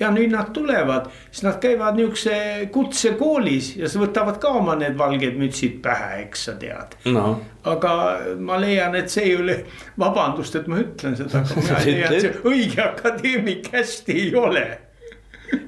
ja 0.00 0.10
nüüd 0.10 0.32
nad 0.32 0.48
tulevad, 0.54 1.10
siis 1.30 1.44
nad 1.46 1.58
käivad 1.62 1.98
niukse 1.98 2.34
kutsekoolis 2.74 3.76
ja 3.76 3.88
siis 3.88 4.00
võtavad 4.02 4.38
ka 4.42 4.54
oma 4.58 4.74
need 4.78 4.96
valged 4.98 5.36
mütsid 5.38 5.76
pähe, 5.82 6.22
eks 6.24 6.46
sa 6.48 6.56
tead. 6.58 6.96
No.. 7.10 7.40
aga 7.64 7.92
ma 8.38 8.58
leian, 8.62 8.96
et 8.98 9.10
see 9.10 9.28
ei 9.30 9.36
ole, 9.38 9.58
vabandust, 9.98 10.56
et 10.58 10.70
ma 10.70 10.80
ütlen 10.82 11.18
seda, 11.18 11.42
aga 11.42 11.58
mina 11.58 11.82
leian, 11.86 12.16
et 12.16 12.26
see 12.26 12.54
õige 12.54 12.82
akadeemik 12.86 13.70
hästi 13.74 14.18
ei 14.24 14.32
ole 14.38 14.66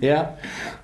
jah, 0.05 0.29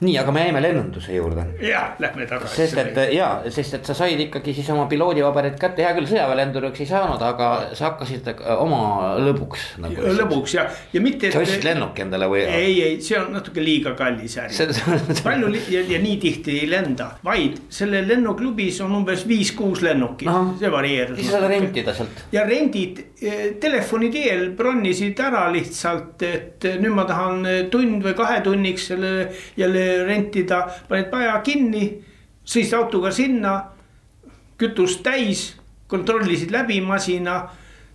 nii, 0.00 0.14
aga 0.20 0.32
me 0.32 0.44
jäime 0.44 0.62
lennunduse 0.62 1.14
juurde. 1.14 1.44
ja, 1.64 1.82
lähme 1.98 2.26
tagasi. 2.26 2.56
sest 2.56 2.78
et 2.80 2.98
ja, 3.14 3.28
sest 3.52 3.78
et 3.78 3.88
sa 3.88 3.94
said 3.96 4.20
ikkagi 4.20 4.54
siis 4.56 4.68
oma 4.72 4.86
piloodipaberid 4.90 5.56
kätte, 5.60 5.84
hea 5.84 5.92
küll, 5.96 6.08
sõjaväelenduriks 6.10 6.84
ei 6.84 6.88
saanud, 6.90 7.22
aga 7.24 7.50
sa 7.76 7.90
hakkasid 7.90 8.30
oma 8.56 8.80
lõbuks 9.20 9.66
nagu. 9.82 10.14
lõbuks 10.20 10.56
ja, 10.56 10.66
ja 10.92 11.02
mitte. 11.04 11.32
sa 11.32 11.42
ostsid 11.44 11.64
lennuki 11.66 12.04
endale 12.04 12.28
või? 12.30 12.44
ei, 12.44 12.76
ei, 12.84 12.98
see 13.04 13.18
on 13.20 13.32
natuke 13.36 13.64
liiga 13.64 13.94
kallis 13.98 14.36
äri. 14.40 14.68
palju 15.24 15.52
ja, 15.72 15.84
ja 15.94 16.02
nii 16.02 16.16
tihti 16.22 16.58
ei 16.62 16.70
lenda, 16.70 17.12
vaid 17.24 17.60
selle 17.72 18.02
lennuklubis 18.08 18.80
on 18.84 18.96
umbes 19.00 19.26
viis-kuus 19.28 19.84
lennukit, 19.86 20.28
see 20.60 20.72
varieerub. 20.72 21.20
siis 21.20 21.32
saad 21.32 21.48
rentida 21.50 21.96
sealt. 21.96 22.24
ja 22.34 22.44
rendid 22.48 23.04
eh, 23.20 23.42
telefoni 23.60 24.12
teel 24.12 24.50
bronnisid 24.56 25.20
ära 25.20 25.46
lihtsalt, 25.52 26.22
et 26.26 26.68
nüüd 26.80 26.96
ma 26.96 27.06
tahan 27.08 27.44
tund 27.72 28.04
või 28.04 28.16
kahe 28.16 28.40
tunniks 28.44 28.89
selle 28.90 29.12
jälle 29.56 29.86
rentida, 30.08 30.64
panid 30.88 31.08
paja 31.12 31.38
kinni, 31.46 31.86
sõitsid 32.44 32.76
autoga 32.78 33.12
sinna, 33.14 33.56
kütust 34.60 35.02
täis, 35.06 35.46
kontrollisid 35.90 36.52
läbi 36.54 36.80
masina 36.84 37.40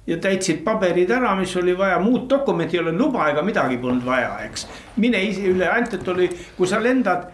ja 0.07 0.17
täitsid 0.21 0.63
paberid 0.65 1.11
ära, 1.11 1.33
mis 1.37 1.53
oli 1.57 1.73
vaja, 1.77 1.99
muud 2.01 2.27
dokumenti 2.29 2.77
ei 2.77 2.83
ole, 2.83 2.93
luba 2.97 3.29
ega 3.31 3.43
midagi 3.45 3.77
polnud 3.81 4.05
vaja, 4.05 4.35
eks. 4.45 4.67
mine 5.01 5.21
ise 5.25 5.45
üle, 5.49 5.67
ainult 5.69 5.95
et 5.97 6.13
oli, 6.13 6.29
kui 6.57 6.69
sa 6.69 6.81
lendad 6.81 7.29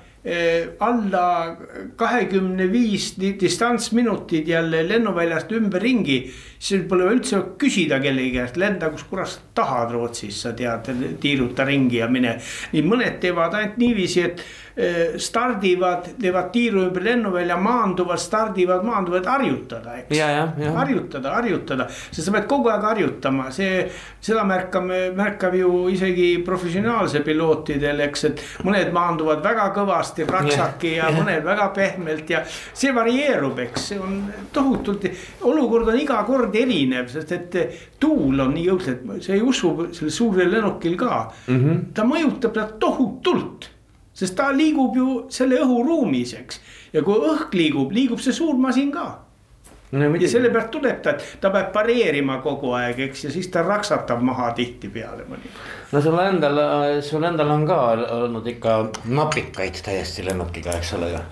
alla 0.80 1.58
kahekümne 1.98 2.68
viis 2.72 3.16
distantsminutid 3.18 4.48
jälle 4.48 4.84
lennuväljast 4.90 5.52
ümberringi. 5.52 6.32
siis 6.62 6.84
pole 6.86 7.08
üldse 7.10 7.40
küsida 7.58 7.98
kellegi 7.98 8.36
käest, 8.36 8.58
lenda 8.58 8.92
kus 8.94 9.02
kurat 9.10 9.40
tahad 9.58 9.92
Rootsis, 9.96 10.44
sa 10.44 10.52
tead, 10.54 10.92
tiiruta 11.20 11.66
ringi 11.66 11.98
ja 11.98 12.08
mine. 12.08 12.36
nii 12.74 12.84
mõned 12.86 13.18
teevad 13.20 13.56
ainult 13.58 13.80
niiviisi, 13.82 14.22
et 14.22 14.44
eh, 14.78 15.16
stardivad, 15.18 16.12
teevad 16.22 16.52
tiiru 16.54 16.84
ümber 16.86 17.04
lennuvälja, 17.04 17.58
maanduvad, 17.58 18.22
stardivad, 18.22 18.86
maanduvad, 18.86 19.26
harjutada, 19.26 19.96
eks. 20.04 20.20
harjutada, 20.76 21.34
harjutada, 21.34 21.90
sest 21.90 22.28
sa 22.28 22.36
pead 22.36 22.46
kogu 22.52 22.70
aeg 22.70 22.86
harjutama, 22.92 23.50
see, 23.52 23.88
seda 24.22 24.46
märkame, 24.46 25.02
märkab 25.18 25.58
ju 25.58 25.88
isegi 25.90 26.30
professionaalse 26.46 27.24
pilootidel, 27.26 28.06
eks, 28.06 28.26
et 28.30 28.46
mõned 28.68 28.94
maanduvad 28.94 29.42
väga 29.42 29.72
kõvasti 29.76 30.11
kõvasti 30.12 30.26
raksaki 30.28 30.92
ja, 30.98 31.10
ja 31.10 31.16
mõnel 31.16 31.44
väga 31.44 31.68
pehmelt 31.76 32.30
ja 32.30 32.44
see 32.48 32.94
varieerub, 32.94 33.60
eks 33.60 33.88
see 33.92 34.00
on 34.00 34.18
tohutult, 34.54 35.06
olukord 35.48 35.92
on 35.92 36.00
iga 36.00 36.22
kord 36.28 36.56
erinev, 36.56 37.10
sest 37.12 37.32
et 37.32 37.58
tuul 38.00 38.40
on 38.40 38.54
nii 38.56 38.68
jõudsalt, 38.68 39.08
sa 39.24 39.34
ei 39.34 39.42
usu 39.42 39.74
sellel 39.92 40.12
suurel 40.12 40.52
lennukil 40.52 40.98
ka 40.98 41.32
mm. 41.48 41.58
-hmm. 41.58 41.82
ta 41.94 42.04
mõjutab 42.04 42.54
ta 42.54 42.68
tohutult, 42.80 43.70
sest 44.14 44.36
ta 44.36 44.52
liigub 44.52 44.96
ju 44.96 45.26
selle 45.30 45.60
õhuruumis, 45.64 46.36
eks. 46.40 46.62
ja 46.94 47.04
kui 47.04 47.16
õhk 47.16 47.54
liigub, 47.54 47.92
liigub 47.92 48.20
see 48.20 48.34
suur 48.34 48.58
masin 48.58 48.92
ka 48.92 49.20
no,. 49.92 50.16
ja 50.16 50.28
sellepärast 50.30 50.72
tuleb 50.72 51.02
ta, 51.02 51.16
et 51.16 51.38
ta 51.42 51.50
peab 51.50 51.72
pareerima 51.74 52.42
kogu 52.42 52.74
aeg, 52.74 53.00
eks, 53.08 53.26
ja 53.26 53.32
siis 53.32 53.48
ta 53.48 53.64
raksatab 53.64 54.22
maha 54.22 54.52
tihtipeale 54.58 55.24
mõnikord. 55.30 55.81
No 55.92 56.02
sul 56.02 56.20
endal, 56.24 56.60
sul 57.04 57.24
endal 57.28 57.52
on 57.52 57.68
ka 57.68 57.80
olnud 58.22 58.48
ikka 58.48 58.76
napikaid 59.06 59.82
täiesti 59.84 60.26
lennukiga, 60.26 60.78
eks 60.80 60.94
ole 60.98 61.14
ju. 61.14 61.24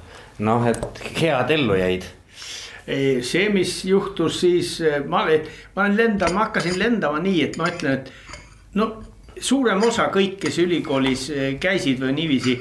noh, 0.47 0.65
et 0.67 1.03
head 1.19 1.51
ellu 1.55 1.77
jäid 1.79 2.07
see, 3.21 3.49
mis 3.53 3.83
juhtus 3.85 4.39
siis, 4.41 4.79
ma, 5.07 5.25
ma 5.75 5.83
olen 5.83 5.97
lendanud, 5.97 6.33
ma 6.33 6.47
hakkasin 6.47 6.79
lendama 6.79 7.21
nii, 7.21 7.43
et 7.45 7.57
ma 7.59 7.69
ütlen, 7.69 7.99
et 7.99 8.77
no 8.79 8.89
suurem 9.39 9.83
osa 9.85 10.09
kõik, 10.13 10.39
kes 10.41 10.59
ülikoolis 10.63 11.27
käisid 11.61 12.01
või 12.01 12.15
niiviisi 12.17 12.57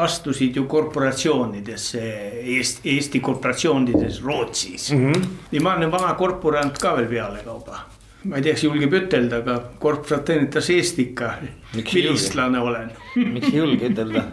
astusid 0.00 0.56
ju 0.56 0.66
korporatsioonidesse 0.70 2.02
Eesti, 2.40 2.84
Eesti 2.94 3.20
korporatsioonides 3.20 4.20
Rootsis 4.22 4.92
mm. 4.92 5.12
-hmm. 5.12 5.24
ja 5.52 5.60
ma 5.60 5.74
olen 5.74 5.90
vana 5.90 6.14
korporant 6.14 6.78
ka 6.78 6.96
veel 6.96 7.08
pealekauba. 7.08 7.80
Ma 8.24 8.36
ei 8.36 8.44
tea, 8.44 8.52
kas 8.56 8.64
julgeb 8.66 8.94
ütelda, 8.98 9.40
aga 9.40 9.56
korporateenitas 9.80 10.68
Eestika, 10.74 11.32
vilistlane 11.72 12.60
olen. 12.60 12.90
miks 13.16 13.48
ei 13.48 13.60
julge 13.62 13.88
ütelda 13.92 14.26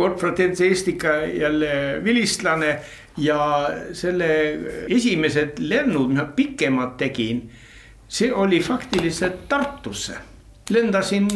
korporateenitas 0.00 0.60
Eestika 0.66 1.16
jälle 1.26 2.00
vilistlane 2.04 2.78
ja 3.16 3.70
selle 3.92 4.28
esimesed 4.88 5.60
lennud, 5.62 6.08
mis 6.10 6.18
ma 6.18 6.28
pikemad 6.36 6.96
tegin, 7.00 7.44
see 8.08 8.32
oli 8.32 8.60
faktiliselt 8.60 9.48
Tartusse. 9.48 10.16
lendasin 10.70 11.28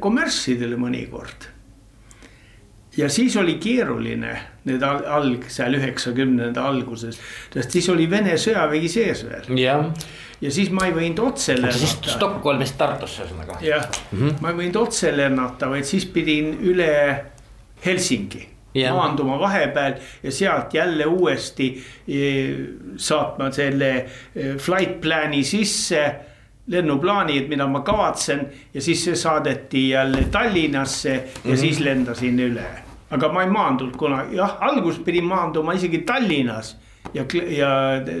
kommerssidele 0.00 0.76
mõnikord 0.76 1.48
ja 2.96 3.08
siis 3.08 3.36
oli 3.36 3.56
keeruline 3.58 4.34
need 4.68 4.82
alg 4.82 5.48
seal 5.50 5.74
üheksakümnenda 5.78 6.62
alguses, 6.68 7.18
sest 7.54 7.74
siis 7.74 7.88
oli 7.90 8.06
Vene 8.10 8.36
sõjavägi 8.38 8.88
sees 8.88 9.24
veel. 9.26 9.50
jah. 9.58 9.88
Ja 10.44 10.50
siis 10.52 10.70
ma 10.74 10.88
ei 10.88 10.92
võinud 10.94 11.20
otse 11.24 11.56
lennata. 11.56 12.16
Stockholmist 12.16 12.76
Tartusse 12.78 13.24
ühesõnaga. 13.24 13.58
jah 13.64 13.86
mm, 13.86 14.18
-hmm. 14.18 14.42
ma 14.42 14.50
ei 14.52 14.58
võinud 14.62 14.80
otse 14.82 15.12
lennata, 15.16 15.70
vaid 15.72 15.88
siis 15.88 16.06
pidin 16.06 16.52
üle 16.60 16.90
Helsingi 17.84 18.42
yeah. 18.76 18.94
maanduma 18.96 19.38
vahepeal 19.40 19.96
ja 20.22 20.32
sealt 20.32 20.74
jälle 20.74 21.06
uuesti 21.06 21.70
e, 22.08 22.20
saatma 22.96 23.50
selle 23.52 23.90
e, 23.96 24.54
flight 24.58 25.00
plan'i 25.00 25.44
sisse 25.44 26.04
lennuplaani, 26.66 27.38
et 27.38 27.48
mida 27.48 27.66
ma 27.68 27.80
kavatsen 27.84 28.46
ja 28.74 28.82
siis 28.82 29.04
see 29.04 29.16
saadeti 29.16 29.88
jälle 29.90 30.24
Tallinnasse 30.32 31.12
ja 31.12 31.20
mm 31.20 31.52
-hmm. 31.52 31.56
siis 31.56 31.80
lendasin 31.80 32.40
üle 32.40 32.68
aga 33.10 33.32
ma 33.32 33.42
ei 33.44 33.50
maandunud 33.50 33.96
kunagi, 33.96 34.36
jah, 34.36 34.56
alguses 34.60 35.02
pidin 35.04 35.24
maanduma 35.24 35.72
isegi 35.72 35.98
Tallinnas 35.98 36.76
ja, 37.14 37.24
ja 37.48 37.70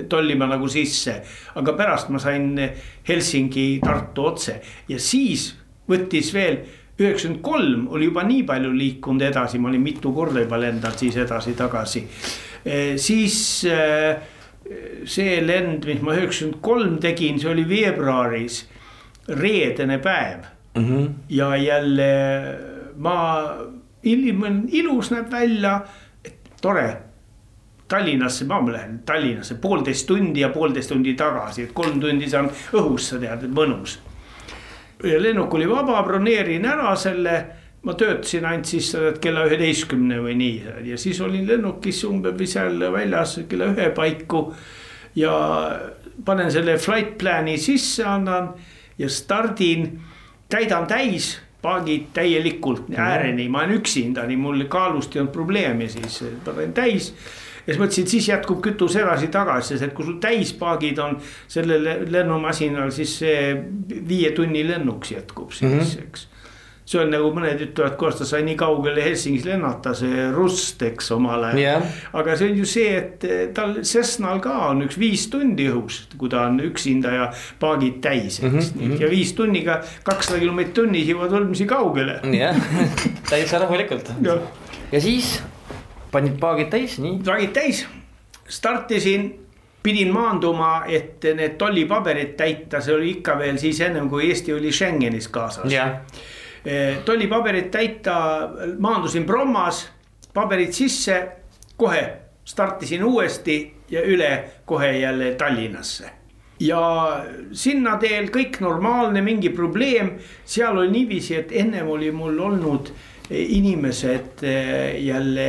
tollima 0.08 0.46
nagu 0.50 0.68
sisse. 0.68 1.20
aga 1.54 1.72
pärast 1.72 2.10
ma 2.10 2.18
sain 2.18 2.54
Helsingi, 3.08 3.80
Tartu 3.84 4.26
otse 4.30 4.60
ja 4.88 4.98
siis 4.98 5.52
võttis 5.90 6.32
veel 6.34 6.62
üheksakümmend 6.98 7.42
kolm 7.42 7.88
oli 7.90 8.08
juba 8.08 8.22
nii 8.26 8.44
palju 8.46 8.70
liikunud 8.72 9.22
edasi, 9.26 9.58
ma 9.58 9.68
olin 9.68 9.82
mitu 9.82 10.12
korda 10.14 10.44
juba 10.44 10.60
lendanud 10.62 10.98
siis 10.98 11.16
edasi-tagasi 11.18 12.04
e,. 12.64 12.76
siis 13.02 13.36
e, 13.66 13.80
see 15.04 15.40
lend, 15.44 15.84
mis 15.90 16.02
ma 16.02 16.14
üheksakümmend 16.14 16.60
kolm 16.64 16.98
tegin, 17.02 17.40
see 17.42 17.50
oli 17.50 17.66
veebruaris, 17.68 18.62
reedene 19.28 19.98
päev 19.98 20.46
mm. 20.76 20.84
-hmm. 20.84 21.08
ja 21.28 21.56
jälle 21.56 22.12
ma 22.96 23.16
ilm 24.02 24.42
on 24.42 24.62
ilus, 24.70 25.10
näeb 25.10 25.32
välja, 25.32 25.80
tore. 26.62 26.86
Tallinnasse, 27.88 28.46
ma 28.48 28.60
lähen 28.72 29.00
Tallinnasse 29.06 29.58
poolteist 29.60 30.06
tundi 30.06 30.40
ja 30.40 30.48
poolteist 30.48 30.88
tundi 30.88 31.14
tagasi, 31.14 31.68
et 31.68 31.72
kolm 31.76 32.00
tundi 32.00 32.28
saan 32.30 32.48
õhus, 32.72 33.10
sa 33.10 33.18
tead, 33.20 33.44
mõnus. 33.52 33.98
ja 35.04 35.20
lennuk 35.20 35.54
oli 35.54 35.68
vaba, 35.68 36.02
broneerin 36.02 36.64
ära 36.64 36.94
selle 36.96 37.34
ma 37.84 37.94
töötasin 37.94 38.46
ainult 38.48 38.68
siis 38.70 38.92
kella 39.20 39.44
üheteistkümne 39.44 40.20
või 40.24 40.36
nii 40.40 40.88
ja 40.88 40.98
siis 40.98 41.20
olin 41.20 41.46
lennukis 41.46 42.04
umbes 42.08 42.54
seal 42.54 42.80
väljas 42.92 43.38
kella 43.48 43.68
ühe 43.74 43.90
paiku. 43.96 44.46
ja 45.14 45.34
panen 46.24 46.50
selle 46.52 46.78
flight 46.78 47.18
plan'i 47.18 47.58
sisse, 47.58 48.04
annan 48.04 48.54
ja 48.98 49.08
stardin, 49.08 50.00
täidan 50.48 50.86
täis 50.86 51.34
paagid 51.64 52.10
täielikult 52.12 52.90
ääreni, 52.96 53.48
ma 53.48 53.62
olen 53.64 53.78
üksinda, 53.78 54.26
nii 54.28 54.36
mul 54.36 54.66
kaalust 54.68 55.14
ei 55.16 55.22
olnud 55.22 55.32
probleemi, 55.32 55.88
siis 55.88 56.20
panen 56.44 56.74
täis. 56.76 57.12
Ja 57.64 57.72
siis 57.72 57.80
mõtlesin, 57.80 58.10
siis 58.10 58.28
jätkub 58.28 58.60
kütus 58.64 58.98
edasi-tagasi, 59.00 59.74
sest 59.74 59.88
et 59.88 59.96
kui 59.96 60.06
sul 60.06 60.20
täispaagid 60.22 61.00
on 61.04 61.18
sellel 61.48 62.06
lennumasinal, 62.12 62.92
siis 62.94 63.18
see 63.22 63.50
viie 64.08 64.30
tunni 64.36 64.66
lennuks 64.68 65.16
jätkub 65.16 65.52
siis 65.52 65.70
mm, 65.70 65.80
-hmm. 65.80 66.06
eks 66.08 66.28
see 66.84 67.00
on 67.00 67.08
nagu 67.12 67.30
mõned 67.32 67.62
ütlevad, 67.64 67.96
kuidas 68.00 68.18
ta 68.20 68.26
sai 68.28 68.42
nii 68.44 68.56
kaugele 68.60 69.02
Helsingis 69.04 69.46
lennata, 69.48 69.94
see 69.96 70.26
Rust, 70.34 70.82
eks 70.84 71.08
omal 71.16 71.46
ajal 71.48 71.60
yeah.. 71.62 71.94
aga 72.12 72.36
see 72.36 72.50
on 72.50 72.60
ju 72.60 72.68
see, 72.68 72.90
et 72.98 73.24
tal 73.56 73.78
Cessnal 73.88 74.42
ka 74.44 74.52
on 74.68 74.84
üks 74.84 74.98
viis 75.00 75.24
tundi 75.32 75.70
õhus, 75.72 76.02
kui 76.20 76.32
ta 76.32 76.44
on 76.50 76.60
üksinda 76.64 77.14
ja 77.14 77.30
paagid 77.60 78.02
täis, 78.04 78.42
eks 78.42 78.74
mm. 78.74 78.76
-hmm. 78.82 79.00
ja 79.00 79.10
viis 79.12 79.32
tunniga 79.32 79.80
kakssada 80.04 80.42
kilomeetrit 80.42 80.76
tunnis 80.76 81.08
jõuad 81.08 81.32
võrdlemisi 81.32 81.66
kaugele. 81.70 82.20
jah, 82.36 82.60
täitsa 83.32 83.64
rahulikult. 83.64 84.12
ja 84.92 85.00
siis 85.00 85.38
panid 86.14 86.38
paagid 86.40 86.70
täis, 86.70 87.00
nii. 87.02 87.18
paagid 87.26 87.52
täis, 87.56 87.82
startisin 88.48 89.26
pidin 89.84 90.14
maanduma, 90.14 90.84
et 90.88 91.26
need 91.36 91.58
tollipaberid 91.60 92.32
täita, 92.38 92.80
see 92.80 92.94
oli 92.94 93.10
ikka 93.18 93.34
veel 93.42 93.58
siis 93.60 93.82
ennem 93.84 94.08
kui 94.08 94.30
Eesti 94.30 94.54
oli 94.54 94.72
Schengenis 94.72 95.28
kaasas. 95.28 95.68
Yeah 95.72 96.00
Eh, 96.64 96.96
tollipaberit 97.04 97.70
täita, 97.70 98.50
maandusin 98.78 99.24
Brommas, 99.24 99.88
paberid 100.34 100.72
sisse, 100.72 101.28
kohe 101.76 102.04
startisin 102.44 103.04
uuesti 103.04 103.74
ja 103.90 104.00
üle 104.00 104.44
kohe 104.64 104.92
jälle 104.98 105.34
Tallinnasse. 105.34 106.10
Ja 106.60 106.80
sinna 107.52 107.98
teel 108.00 108.30
kõik 108.32 108.62
normaalne, 108.64 109.20
mingi 109.20 109.50
probleem, 109.52 110.14
seal 110.44 110.78
oli 110.78 110.90
niiviisi, 110.94 111.36
et 111.36 111.52
ennem 111.52 111.90
oli 111.90 112.08
mul 112.12 112.38
olnud 112.40 112.88
inimesed 113.30 114.40
eh, 114.42 115.04
jälle 115.04 115.48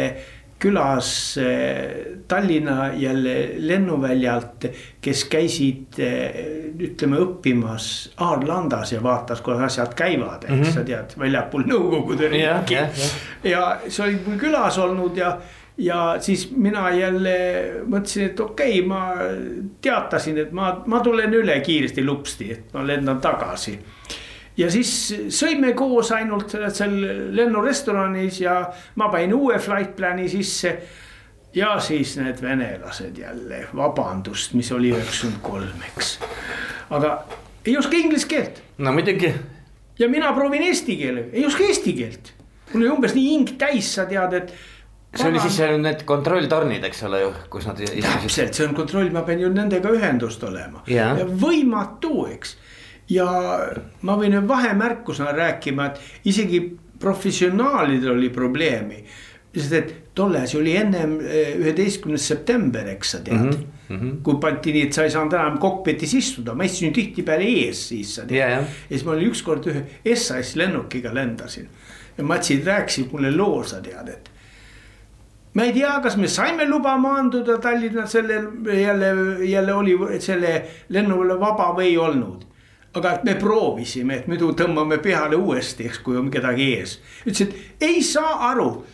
külas 0.65 1.37
eh, 1.37 2.05
Tallinna 2.27 2.93
jälle 2.93 3.49
lennuväljalt, 3.57 4.65
kes 5.01 5.25
käisid 5.29 5.99
eh, 6.01 6.39
ütleme 6.79 7.19
õppimas 7.21 7.89
Aarlandas 8.25 8.95
ja 8.95 9.03
vaatas, 9.03 9.43
kuidas 9.45 9.73
asjad 9.75 9.93
käivad, 9.97 10.47
eks 10.47 10.51
mm 10.51 10.63
-hmm. 10.63 10.73
sa 10.73 10.83
tead, 10.87 11.13
väljapool 11.19 11.67
Nõukogude 11.69 12.31
riiki 12.31 12.41
yeah,. 12.41 12.71
Yeah, 12.71 12.97
yeah. 12.97 13.51
ja 13.51 13.91
sa 13.91 14.03
olid 14.07 14.25
mul 14.27 14.41
külas 14.41 14.79
olnud 14.81 15.17
ja, 15.17 15.37
ja 15.77 16.17
siis 16.19 16.49
mina 16.51 16.89
jälle 16.95 17.37
mõtlesin, 17.85 18.31
et 18.31 18.39
okei 18.39 18.79
okay,, 18.79 18.87
ma 18.87 19.13
teatasin, 19.81 20.37
et 20.37 20.51
ma, 20.51 20.81
ma 20.85 20.99
tulen 20.99 21.33
üle 21.33 21.59
kiiresti 21.61 22.05
lupsti, 22.05 22.51
et 22.51 22.73
ma 22.73 22.87
lendan 22.87 23.21
tagasi 23.21 23.77
ja 24.57 24.69
siis 24.71 24.91
sõime 25.33 25.73
koos 25.77 26.11
ainult 26.15 26.53
seal 26.73 26.95
lennurestoranis 27.35 28.41
ja 28.43 28.59
ma 28.99 29.09
panin 29.13 29.35
uue 29.35 29.59
flight 29.59 29.95
plan'i 29.97 30.29
sisse. 30.31 30.77
ja 31.55 31.79
siis 31.79 32.17
need 32.19 32.41
venelased 32.41 33.17
jälle, 33.17 33.67
vabandust, 33.75 34.53
mis 34.53 34.71
oli 34.71 34.91
üheksakümmend 34.91 35.41
kolm, 35.41 35.83
eks. 35.91 36.19
aga 36.89 37.17
ei 37.65 37.77
oska 37.77 37.97
inglise 37.97 38.27
keelt. 38.27 38.61
no 38.77 38.93
muidugi. 38.93 39.33
ja 39.99 40.09
mina 40.09 40.33
proovin 40.33 40.63
eesti 40.63 40.97
keelega, 40.97 41.33
ei 41.33 41.45
oska 41.45 41.63
eesti 41.63 41.93
keelt. 41.93 42.33
mul 42.73 42.81
oli 42.81 42.95
umbes 42.95 43.15
nii 43.15 43.27
hing 43.29 43.57
täis, 43.59 43.93
sa 43.95 44.05
tead, 44.05 44.33
et 44.33 44.55
see 45.15 45.29
oli 45.31 45.39
siis 45.39 45.59
need 45.79 46.03
kontrolltornid, 46.07 46.83
eks 46.83 47.03
ole 47.07 47.21
ju, 47.21 47.33
kus 47.49 47.67
nad 47.67 47.79
istusid. 47.79 48.07
täpselt, 48.23 48.53
see 48.53 48.67
on 48.67 48.75
kontroll, 48.75 49.11
ma 49.11 49.23
pean 49.27 49.43
ju 49.43 49.51
nendega 49.51 49.91
ühendust 49.95 50.43
olema 50.43 50.83
ja. 50.91 51.13
ja 51.19 51.27
võimatu, 51.27 52.27
eks 52.31 52.57
ja 53.09 53.27
ma 54.01 54.17
võin 54.17 54.39
vahemärkusena 54.47 55.31
rääkima, 55.35 55.85
et 55.85 56.31
isegi 56.31 56.61
professionaalidel 56.99 58.15
oli 58.15 58.29
probleemi. 58.29 59.03
sest 59.55 59.73
et 59.73 59.91
tolles 60.15 60.51
oli 60.55 60.73
ennem 60.75 61.13
eh, 61.23 61.53
üheteistkümnes 61.55 62.27
september, 62.27 62.87
eks 62.91 63.11
sa 63.11 63.19
tead 63.23 63.53
mm. 63.53 63.61
-hmm. 63.89 64.17
kui 64.23 64.35
pandi 64.41 64.73
nii, 64.75 64.81
et 64.87 64.93
sa 64.93 65.03
ei 65.03 65.11
saanud 65.13 65.33
enam 65.33 65.57
kokpitis 65.57 66.13
istuda, 66.13 66.53
ma 66.53 66.63
istusin 66.63 66.93
tihtipeale 66.93 67.43
ees 67.43 67.87
siis 67.87 68.15
sa 68.15 68.25
tead 68.25 68.37
yeah,. 68.37 68.49
Yeah. 68.51 68.63
ja 68.89 68.97
siis 68.97 69.05
ma 69.05 69.11
olin 69.11 69.29
ükskord 69.31 69.67
ühe 69.71 70.15
SAS 70.15 70.55
lennukiga 70.55 71.13
lendasin. 71.13 71.69
ja 72.17 72.23
matsid 72.23 72.67
rääkisid 72.67 73.11
mulle 73.11 73.31
loo, 73.31 73.63
sa 73.63 73.81
tead, 73.81 74.09
et 74.09 74.29
ma 75.53 75.63
ei 75.63 75.73
tea, 75.73 75.99
kas 76.03 76.17
me 76.17 76.27
saime 76.27 76.67
luba 76.67 76.97
maanduda 76.97 77.57
Tallinna 77.57 78.05
sellel 78.05 78.47
jälle, 78.81 79.13
jälle 79.45 79.73
oli 79.73 80.19
selle 80.19 80.65
lennule 80.89 81.39
vaba 81.39 81.71
või 81.77 81.93
ei 81.93 81.97
olnud. 81.97 82.43
Aga 82.95 83.15
et 83.17 83.25
me 83.27 83.35
proovisime, 83.39 84.21
et 84.21 84.27
muidu 84.31 84.51
tõmbame 84.57 84.99
peale 85.03 85.37
uuesti, 85.39 85.89
eks, 85.89 85.99
kui 86.03 86.17
on 86.19 86.29
kedagi 86.31 86.71
ees. 86.77 86.99
ütles, 87.25 87.49
et 87.49 87.89
ei 87.89 88.03
saa 88.03 88.51
aru. 88.51 88.85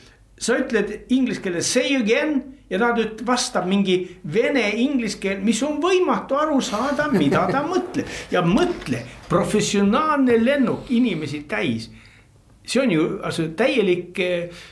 sa 0.41 0.56
ütled 0.58 1.12
inglise 1.14 1.38
keeles 1.41 1.68
say 1.70 1.95
again 1.95 2.39
ja 2.70 2.80
ta 2.82 2.88
nüüd 2.97 3.20
vastab 3.28 3.68
mingi 3.70 4.18
vene 4.34 4.64
inglise 4.82 5.20
keel, 5.22 5.43
mis 5.45 5.62
on 5.62 5.78
võimatu 5.84 6.34
aru 6.34 6.58
saada, 6.66 7.12
mida 7.14 7.45
ta 7.52 7.62
mõtleb. 7.68 8.08
ja 8.32 8.41
mõtle, 8.41 9.04
professionaalne 9.30 10.39
lennuk, 10.41 10.89
inimesi 10.89 11.45
täis 11.47 11.91
see 12.66 12.82
on 12.82 12.91
ju 12.93 13.06
täielik, 13.58 14.18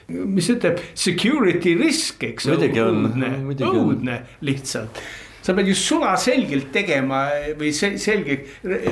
mis 0.07 0.49
ütleb, 0.49 0.77
security 0.93 1.73
risk, 1.77 2.23
eks. 2.23 2.47
õudne, 2.53 3.33
õudne 3.57 4.21
lihtsalt 4.45 5.01
sa 5.49 5.55
pead 5.57 5.69
ju 5.71 5.75
sulaselgelt 5.77 6.67
tegema 6.73 7.23
või 7.57 7.71
selgelt 7.73 8.51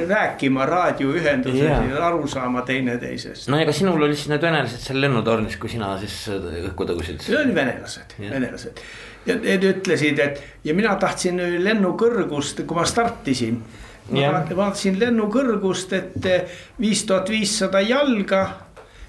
rääkima 0.10 0.66
raadioühenduses 0.66 1.60
yeah. 1.62 1.84
ja 1.92 2.00
aru 2.08 2.26
saama 2.32 2.64
teineteisest. 2.66 3.46
no 3.52 3.60
ega 3.62 3.76
sinul 3.76 4.02
olid 4.02 4.18
siis 4.18 4.32
need 4.32 4.42
venelased 4.42 4.82
seal 4.82 5.02
lennutornis, 5.04 5.60
kui 5.62 5.70
sina 5.70 5.92
siis 6.02 6.16
õhku 6.34 6.88
tõusid? 6.90 7.22
Need 7.28 7.40
olid 7.44 7.60
venelased 7.60 8.18
yeah., 8.18 8.34
venelased. 8.34 8.82
ja 9.30 9.38
need 9.44 9.68
ütlesid, 9.70 10.24
et 10.24 10.42
ja 10.66 10.78
mina 10.78 10.96
tahtsin 10.98 11.44
lennukõrgust, 11.62 12.66
kui 12.66 12.80
ma 12.80 12.88
startisin. 12.90 13.62
ma 14.10 14.24
yeah. 14.24 14.54
vaatasin 14.58 14.98
lennukõrgust, 15.00 15.94
et 15.94 16.30
viis 16.82 17.06
tuhat 17.06 17.30
viissada 17.30 17.86
jalga 17.86 18.46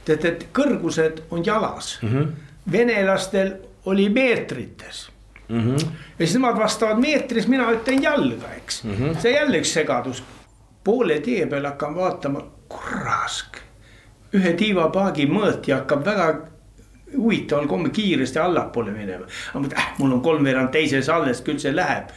tead, 0.04 0.24
et 0.24 0.48
kõrgused 0.52 1.24
on 1.30 1.44
jalas 1.46 1.96
mm. 2.02 2.08
-hmm. 2.08 2.32
venelastel 2.72 3.54
oli 3.88 4.08
meetrites 4.12 5.06
mm. 5.48 5.60
-hmm. 5.60 5.86
ja 6.18 6.26
siis 6.26 6.34
nemad 6.34 6.58
vastavad 6.58 7.00
meetris, 7.00 7.48
mina 7.48 7.70
ütlen 7.72 8.02
jalga, 8.02 8.52
eks 8.56 8.84
mm. 8.84 8.94
-hmm. 8.94 9.20
see 9.20 9.32
jälle 9.32 9.58
üks 9.58 9.72
segadus. 9.72 10.22
poole 10.84 11.20
tee 11.20 11.46
peal 11.46 11.64
hakkan 11.64 11.94
vaatama, 11.94 12.42
kurrask. 12.68 13.58
ühe 14.34 14.52
tiivapaagi 14.52 15.26
mõõtja 15.26 15.74
hakkab 15.74 16.04
väga 16.04 16.38
huvitaval 17.16 17.66
kombel 17.66 17.90
kiiresti 17.90 18.38
allapoole 18.38 18.90
minema. 18.90 19.24
aga 19.54 19.64
mõtlen, 19.64 19.78
äh, 19.78 19.92
mul 19.98 20.12
on 20.12 20.20
kolmveerand 20.20 20.70
teises 20.70 21.08
alles, 21.08 21.40
küll 21.40 21.58
see 21.58 21.76
läheb. 21.76 22.08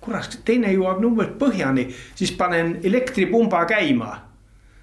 kurrask, 0.00 0.40
teine 0.44 0.72
jõuab 0.72 1.00
number 1.00 1.26
põhjani, 1.38 1.88
siis 2.14 2.32
panen 2.32 2.80
elektripumba 2.82 3.64
käima 3.64 4.27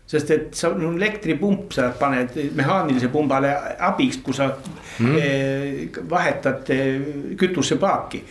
sest 0.08 0.32
et 0.32 0.54
sa 0.54 0.70
elektripump, 0.70 1.72
sa 1.74 1.90
paned 2.00 2.36
mehaanilise 2.56 3.10
pumbale 3.14 3.52
abiks, 3.88 4.20
kui 4.24 4.38
sa 4.38 4.52
mm. 5.00 5.16
eh, 5.18 6.02
vahetad 6.10 6.70
eh, 6.70 7.02
kütusepaaki. 7.38 8.24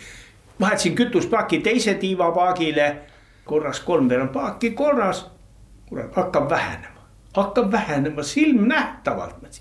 vahetasin 0.60 0.94
kütuspaaki 0.94 1.58
teise 1.58 1.94
tiivapaagile, 1.94 2.96
korras 3.44 3.80
kolmveerand 3.80 4.32
paaki 4.32 4.70
korras. 4.70 5.26
kurat, 5.88 6.14
hakkab 6.16 6.50
vähenema, 6.50 7.06
hakkab 7.36 7.72
vähenema 7.72 8.22
silmnähtavalt. 8.22 9.60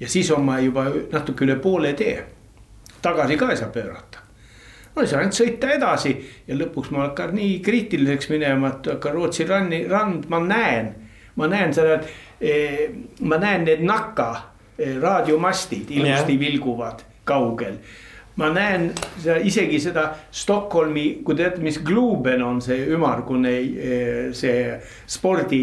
ja 0.00 0.08
siis 0.08 0.30
on 0.30 0.44
ma 0.44 0.58
juba 0.60 0.84
natuke 1.12 1.44
üle 1.44 1.56
poole 1.56 1.92
tee. 1.92 2.26
tagasi 3.02 3.36
ka 3.36 3.50
ei 3.50 3.56
saa 3.56 3.68
pöörata 3.68 4.18
no 4.96 5.02
ei 5.02 5.08
saa 5.08 5.20
ainult 5.20 5.36
sõita 5.36 5.70
edasi 5.70 6.16
ja 6.48 6.56
lõpuks 6.56 6.90
ma 6.90 7.08
hakkan 7.08 7.34
nii 7.36 7.60
kriitiliseks 7.60 8.28
minema, 8.32 8.68
et 8.68 8.88
ka 9.00 9.10
Rootsi 9.12 9.44
ranni, 9.44 9.84
rand, 9.88 10.24
ma 10.28 10.40
näen 10.40 10.94
ma 11.36 11.46
näen 11.46 11.74
seda, 11.74 12.00
eh, 12.40 12.88
ma 13.20 13.38
näen 13.40 13.64
need 13.64 13.84
nakka 13.84 14.30
eh, 14.78 14.96
raadiomastid 15.00 15.90
ilusti 15.90 16.32
yeah. 16.32 16.40
vilguvad 16.40 17.04
kaugel 17.24 17.78
ma 18.36 18.48
näen 18.52 18.90
seda, 19.18 19.36
isegi 19.36 19.80
seda 19.80 20.08
Stockholmi, 20.32 21.06
kui 21.24 21.36
te 21.36 21.46
teate, 21.46 21.62
mis 21.64 21.78
Globen 21.84 22.42
on 22.44 22.60
see 22.64 22.88
ümmargune 22.92 23.54
eh, 23.60 24.16
see 24.36 24.76
spordi. 25.08 25.62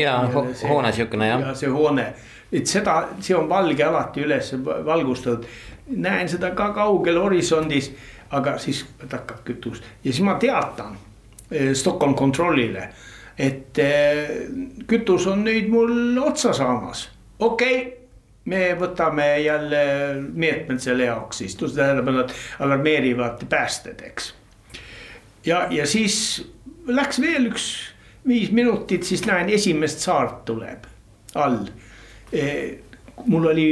ja 0.00 0.16
see, 0.52 0.68
hoone 0.70 0.92
sihukene 0.92 1.30
jah. 1.30 1.46
ja 1.48 1.54
see 1.58 1.70
hoone, 1.70 2.08
et 2.52 2.66
seda, 2.70 3.00
see 3.20 3.36
on 3.38 3.48
valge 3.50 3.84
alati 3.84 4.26
üles 4.26 4.54
valgustatud. 4.64 5.46
näen 5.86 6.28
seda 6.28 6.54
ka 6.56 6.70
kaugel 6.74 7.18
horisondis, 7.20 7.92
aga 8.34 8.58
siis 8.58 8.84
hakkab 9.02 9.42
kütus 9.44 9.82
ja 10.04 10.12
siis 10.12 10.22
ma 10.26 10.38
teatan 10.40 10.96
Stockholm 11.74 12.14
Controlile 12.18 12.88
et 13.38 13.78
eh, 13.82 14.30
kütus 14.86 15.26
on 15.30 15.44
nüüd 15.46 15.68
mul 15.72 16.18
otsa 16.22 16.52
saamas, 16.56 17.08
okei 17.38 17.78
okay, 17.80 17.92
me 18.44 18.74
võtame 18.78 19.26
jälle 19.42 19.84
meetmed 20.32 20.82
selle 20.82 21.08
jaoks, 21.08 21.42
siis 21.42 21.56
tähendab, 21.56 22.10
nad 22.12 22.34
alarmeerivad 22.60 23.46
päästjad, 23.48 24.04
eks. 24.10 24.32
ja, 25.46 25.66
ja 25.70 25.86
siis 25.86 26.44
läks 26.86 27.20
veel 27.20 27.50
üks 27.52 27.68
viis 28.26 28.52
minutit, 28.52 29.04
siis 29.04 29.24
näen, 29.26 29.48
esimest 29.52 30.04
saart 30.04 30.44
tuleb 30.48 30.86
all 31.34 31.64
e,. 32.32 32.44
mul 33.26 33.46
oli 33.50 33.68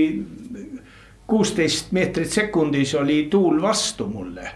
kuusteist 1.26 1.92
meetrit 1.92 2.30
sekundis 2.30 2.94
oli 2.94 3.26
tuul 3.30 3.62
vastu 3.62 4.06
mulle 4.06 4.50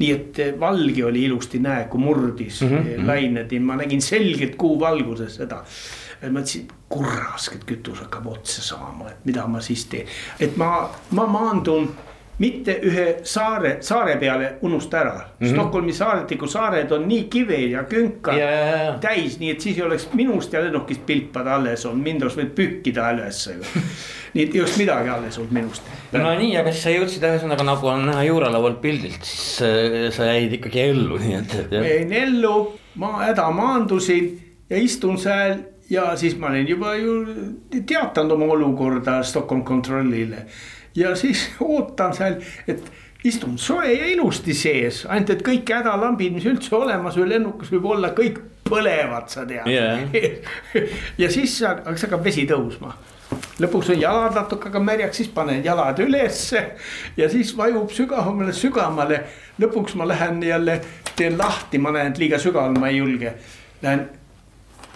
nii 0.00 0.12
et 0.12 0.38
eh, 0.42 0.52
valge 0.60 1.04
oli 1.04 1.24
ilusti 1.28 1.60
näe, 1.62 1.86
kui 1.92 2.00
murdis 2.00 2.62
mm 2.62 2.68
-hmm. 2.68 3.06
lained 3.06 3.52
ja 3.52 3.60
ma 3.60 3.76
nägin 3.76 4.02
selgelt 4.02 4.56
kuu 4.56 4.80
valguses 4.80 5.36
seda. 5.36 5.64
mõtlesin, 6.20 6.66
kurrask, 6.88 7.54
et 7.54 7.64
kütus 7.64 8.00
hakkab 8.02 8.26
otsa 8.26 8.62
saama, 8.62 9.08
et 9.08 9.24
mida 9.24 9.46
ma 9.46 9.60
siis 9.60 9.86
teen, 9.86 10.06
et 10.40 10.56
ma, 10.56 10.90
ma 11.10 11.26
maandun 11.26 11.88
mitte 12.40 12.76
ühe 12.88 13.06
saare, 13.28 13.76
saare 13.84 14.16
peale 14.20 14.54
unusta 14.64 15.00
ära 15.00 15.14
mm. 15.16 15.46
-hmm. 15.46 15.52
Stockholmi 15.52 15.92
saaretiku 15.92 16.46
saared 16.46 16.92
on 16.92 17.08
nii 17.08 17.24
kive 17.32 17.56
ja 17.56 17.84
künka 17.84 18.36
yeah. 18.36 19.00
täis, 19.00 19.38
nii 19.38 19.50
et 19.50 19.60
siis 19.60 19.76
ei 19.76 19.84
oleks 19.84 20.08
minust 20.12 20.52
ja 20.52 20.62
lennukist 20.64 21.06
pilpad 21.06 21.46
alles 21.46 21.86
olnud, 21.86 22.04
mind 22.04 22.22
oleks 22.22 22.38
võinud 22.38 22.54
pühkida 22.56 23.12
ülesse 23.14 23.54
ju 23.58 23.64
nii 24.34 24.44
et 24.46 24.54
ei 24.54 24.62
oleks 24.62 24.78
midagi 24.78 25.08
alles 25.08 25.38
olnud 25.38 25.52
minust. 25.52 25.90
no 26.12 26.34
nii, 26.38 26.54
aga 26.60 26.72
siis 26.72 26.84
sa 26.86 26.94
jõudsid 26.94 27.26
ühesõnaga 27.28 27.66
nagu 27.66 27.90
on 27.92 28.06
näha 28.08 28.24
juurelaualt 28.28 28.80
pildilt, 28.80 29.24
siis 29.26 29.60
äh, 29.66 29.98
sa 30.14 30.30
jäid 30.30 30.56
ikkagi 30.60 30.86
ellu, 30.92 31.18
nii 31.20 31.36
et, 31.42 31.56
et. 31.66 31.76
ma 31.76 31.90
jäin 31.92 32.16
ellu, 32.22 32.54
ma 33.02 33.12
häda 33.26 33.50
maandusin 33.54 34.32
ja 34.70 34.80
istun 34.80 35.18
seal 35.20 35.58
ja 35.90 36.10
siis 36.16 36.36
ma 36.38 36.52
olin 36.52 36.68
juba 36.68 36.94
ju 36.96 37.14
teatanud 37.86 38.36
oma 38.38 38.52
olukorda 38.54 39.20
Stockholm 39.26 39.64
Controllile 39.64 40.46
ja 40.94 41.14
siis 41.16 41.48
ootan 41.60 42.14
seal, 42.16 42.40
et 42.68 42.90
istun 43.24 43.58
soe 43.58 43.92
ja 43.92 44.08
ilusti 44.14 44.54
sees, 44.56 45.04
ainult 45.08 45.34
et 45.36 45.44
kõik 45.44 45.70
hädalambid, 45.74 46.34
mis 46.34 46.48
üldse 46.48 46.74
olemas 46.76 47.18
või 47.20 47.34
lennukas 47.34 47.72
võib 47.74 47.90
olla, 47.94 48.14
kõik 48.16 48.40
põlevad, 48.70 49.28
sa 49.32 49.44
tead 49.48 49.66
yeah. 49.68 50.04
ja 51.22 51.30
siis 51.32 51.58
hakkas 51.66 52.06
hakkab 52.06 52.24
vesi 52.24 52.46
tõusma 52.48 52.94
lõpuks 53.60 53.92
on 53.92 54.00
jalad 54.00 54.34
natuke 54.34 54.70
aga 54.70 54.80
märjaks, 54.82 55.20
siis 55.20 55.30
panen 55.34 55.62
jalad 55.64 55.98
ülesse 56.02 56.62
ja 57.16 57.28
siis 57.30 57.52
vajub 57.56 57.92
sügavamale, 57.94 58.54
sügavamale. 58.56 59.20
lõpuks 59.60 59.94
ma 59.98 60.08
lähen 60.08 60.42
jälle, 60.42 60.80
teen 61.16 61.38
lahti, 61.38 61.78
ma 61.78 61.92
näen, 61.94 62.12
et 62.12 62.18
liiga 62.18 62.38
sügaval 62.38 62.78
ma 62.80 62.88
ei 62.88 62.96
julge. 62.96 63.34
Lähen 63.82 64.06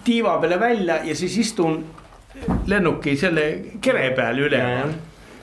tiiva 0.05 0.39
peale 0.41 0.61
välja 0.61 1.01
ja 1.05 1.15
siis 1.17 1.37
istun 1.39 1.85
lennuki 2.67 3.17
selle 3.17 3.45
kere 3.81 4.11
peal 4.17 4.41
üleval 4.49 4.95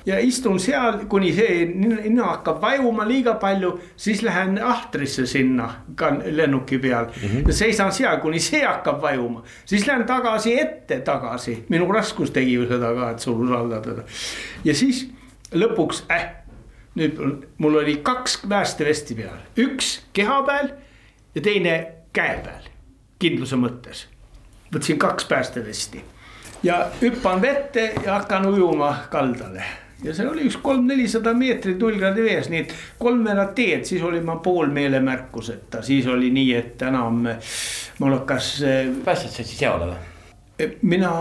ja 0.05 0.19
istun 0.19 0.59
seal, 0.59 1.05
kuni 1.09 1.31
see 1.35 1.65
nina 1.69 2.25
hakkab 2.31 2.61
vajuma 2.61 3.05
liiga 3.07 3.35
palju, 3.41 3.73
siis 3.97 4.23
lähen 4.25 4.57
ahtrisse 4.63 5.25
sinna 5.29 5.69
ka 5.95 6.11
lennuki 6.25 6.79
peal 6.79 7.05
mm. 7.05 7.29
-hmm. 7.29 7.47
ja 7.47 7.53
seisan 7.53 7.91
seal, 7.91 8.17
kuni 8.17 8.39
see 8.39 8.65
hakkab 8.65 9.01
vajuma, 9.01 9.43
siis 9.65 9.87
lähen 9.87 10.05
tagasi 10.05 10.59
ette 10.59 10.99
tagasi, 10.99 11.65
minu 11.69 11.91
raskus 11.91 12.31
tegi 12.31 12.53
ju 12.53 12.67
seda 12.67 12.93
ka, 12.93 13.09
et 13.11 13.19
surus 13.19 13.51
alla 13.51 13.81
teda. 13.81 14.01
ja 14.63 14.75
siis 14.75 15.09
lõpuks 15.53 16.03
äh,, 16.11 16.29
nüüd 16.95 17.19
mul 17.57 17.75
oli 17.75 17.97
kaks 17.97 18.41
päästevesti 18.49 19.15
peal, 19.15 19.37
üks 19.57 20.01
keha 20.13 20.41
peal 20.43 20.71
ja 21.35 21.41
teine 21.41 21.87
käe 22.13 22.41
peal, 22.43 22.65
kindluse 23.19 23.55
mõttes. 23.55 24.07
võtsin 24.73 24.97
kaks 24.97 25.25
päästevesti 25.25 26.03
ja 26.63 26.87
hüppan 27.01 27.41
vette 27.41 27.93
ja 28.05 28.13
hakkan 28.13 28.45
ujuma 28.45 28.95
kaldale 29.09 29.63
ja 30.03 30.13
seal 30.15 30.31
oli 30.31 30.45
üks 30.49 30.57
kolm-nelisada 30.63 31.33
meetrit 31.37 31.81
nullkraadi 31.81 32.23
vees, 32.25 32.49
nii 32.51 32.61
et 32.65 32.73
kolmveerand 33.01 33.53
teed, 33.57 33.83
siis 33.87 34.03
olin 34.05 34.25
ma 34.25 34.37
pool 34.43 34.71
meelemärkuseta, 34.73 35.81
siis 35.85 36.07
oli 36.11 36.31
nii, 36.33 36.53
et 36.57 36.85
enam 36.87 37.25
mul 37.99 38.17
hakkas. 38.19 38.53
päästjad 39.05 39.35
said 39.37 39.51
siis 39.51 39.61
jaole 39.61 39.91
või? 39.91 40.07
mina 40.85 41.11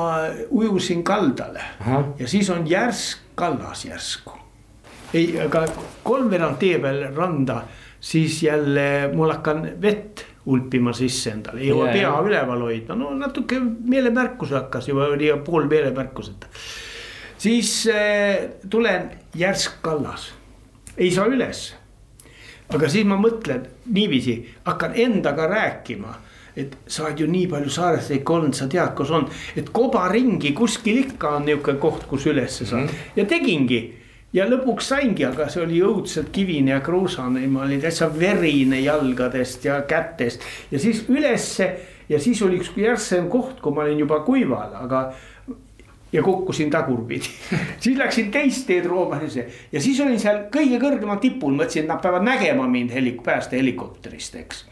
ujusin 0.53 1.05
kaldale 1.05 1.63
Aha. 1.81 2.03
ja 2.19 2.29
siis 2.29 2.51
on 2.51 2.67
järsk 2.69 3.31
kallas 3.35 3.85
järsku. 3.85 4.33
ei, 5.15 5.41
aga 5.41 5.65
kolmveerand 6.05 6.59
tee 6.61 6.79
peal 6.79 7.07
randa, 7.17 7.63
siis 8.01 8.43
jälle 8.43 9.11
mul 9.15 9.33
hakkan 9.33 9.65
vett 9.83 10.27
ulpima 10.47 10.93
sisse 10.97 11.31
endale, 11.31 11.61
ei 11.61 11.69
jõua 11.69 11.89
pea 11.93 12.13
üleval 12.25 12.63
hoidma, 12.65 12.97
no 12.97 13.15
natuke 13.17 13.61
meelemärkus 13.61 14.55
hakkas 14.57 14.89
juba, 14.89 15.09
oli 15.15 15.29
pool 15.45 15.69
meelemärkuseta 15.69 16.49
siis 17.41 17.73
äh, 17.89 18.51
tulen 18.71 19.11
järsk 19.35 19.81
kallas. 19.83 20.31
Ei 20.97 21.11
saa 21.11 21.27
üles. 21.33 21.71
aga 22.71 22.87
siis 22.89 23.07
ma 23.09 23.17
mõtlen 23.19 23.65
niiviisi, 23.91 24.37
hakkan 24.65 24.93
endaga 24.95 25.49
rääkima 25.51 26.13
et 26.57 26.77
sa 26.91 27.07
oled 27.07 27.23
ju 27.23 27.29
nii 27.31 27.47
palju 27.51 27.71
saaresteid 27.73 28.27
olnud, 28.31 28.57
sa 28.57 28.67
tead, 28.71 28.93
kus 28.99 29.13
on, 29.15 29.27
et 29.59 29.71
kobaringi 29.75 30.53
kuskil 30.57 31.05
ikka 31.05 31.37
on 31.39 31.49
niisugune 31.49 31.81
koht, 31.83 32.07
kus 32.11 32.27
ülesse 32.31 32.67
saad. 32.67 32.87
Mm 32.87 33.17
ja 33.17 33.27
tegingi. 33.29 33.81
Ja 34.33 34.45
lõpuks 34.47 34.87
saingi, 34.93 35.25
aga 35.27 35.49
see 35.51 35.65
oli 35.65 35.81
õudselt 35.83 36.29
kivine 36.31 36.71
ja 36.71 36.83
kruusane, 36.87 37.43
ma 37.51 37.65
olin 37.65 37.81
täitsa 37.83 38.07
verine 38.15 38.79
jalgadest 38.79 39.65
ja 39.67 39.81
kätest. 39.83 40.45
Ja 40.71 40.79
siis 40.79 41.03
ülesse. 41.09 41.73
ja 42.09 42.19
siis 42.21 42.43
oli 42.43 42.61
üks 42.61 42.71
järssem 42.77 43.29
koht, 43.31 43.59
kui 43.63 43.75
ma 43.75 43.83
olin 43.83 43.99
juba 43.99 44.21
kuival, 44.27 44.75
aga 44.75 45.03
ja 46.13 46.23
kukkusin 46.23 46.71
tagurpidi 46.71 47.29
siis 47.83 47.99
läksin 47.99 48.31
teist 48.31 48.67
teed 48.67 48.87
Roomanisse 48.87 49.47
ja 49.73 49.81
siis 49.81 50.01
olin 50.01 50.21
seal 50.21 50.47
kõige 50.55 50.81
kõrgemal 50.83 51.21
tipul, 51.23 51.55
mõtlesin, 51.55 51.87
et 51.87 51.93
nad 51.93 52.03
peavad 52.03 52.27
nägema 52.27 52.67
mind 52.69 52.95
helik-, 52.95 53.23
päästehelikopterist, 53.27 54.41
eks 54.43 54.65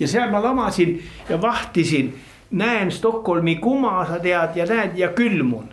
ja 0.00 0.08
seal 0.08 0.30
ma 0.30 0.42
lamasin 0.42 1.02
ja 1.28 1.40
vahtisin, 1.42 2.14
näen 2.50 2.92
Stockholmi 2.92 3.56
kuma, 3.56 4.06
sa 4.06 4.18
tead 4.18 4.56
ja 4.56 4.66
näed 4.66 4.96
ja 4.98 5.08
külmun. 5.08 5.68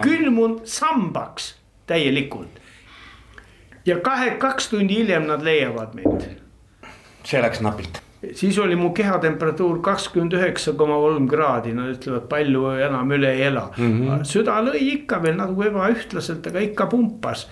külmun 0.00 0.60
sambaks 0.64 1.54
täielikult. 1.86 2.60
ja 3.86 4.00
kahe, 4.00 4.30
kaks 4.30 4.68
tundi 4.68 4.94
hiljem 4.94 5.26
nad 5.26 5.42
leiavad 5.42 5.94
mind. 5.94 6.22
see 7.24 7.42
läks 7.42 7.60
napilt 7.60 8.03
siis 8.32 8.58
oli 8.58 8.76
mu 8.76 8.90
kehatemperatuur 8.96 9.80
kakskümmend 9.84 10.36
üheksa 10.38 10.74
koma 10.78 10.96
kolm 11.02 11.28
kraadi, 11.28 11.74
nad 11.76 11.92
ütlevad 11.94 12.28
palju 12.30 12.66
enam 12.86 13.12
üle 13.16 13.32
ei 13.34 13.46
ela 13.48 13.68
mm. 13.76 13.94
-hmm. 14.00 14.24
süda 14.28 14.58
lõi 14.64 14.82
ikka 14.98 15.22
veel 15.22 15.36
nagu 15.40 15.66
ebaühtlaselt, 15.68 16.46
aga 16.50 16.64
ikka 16.64 16.86
pumpas 16.92 17.46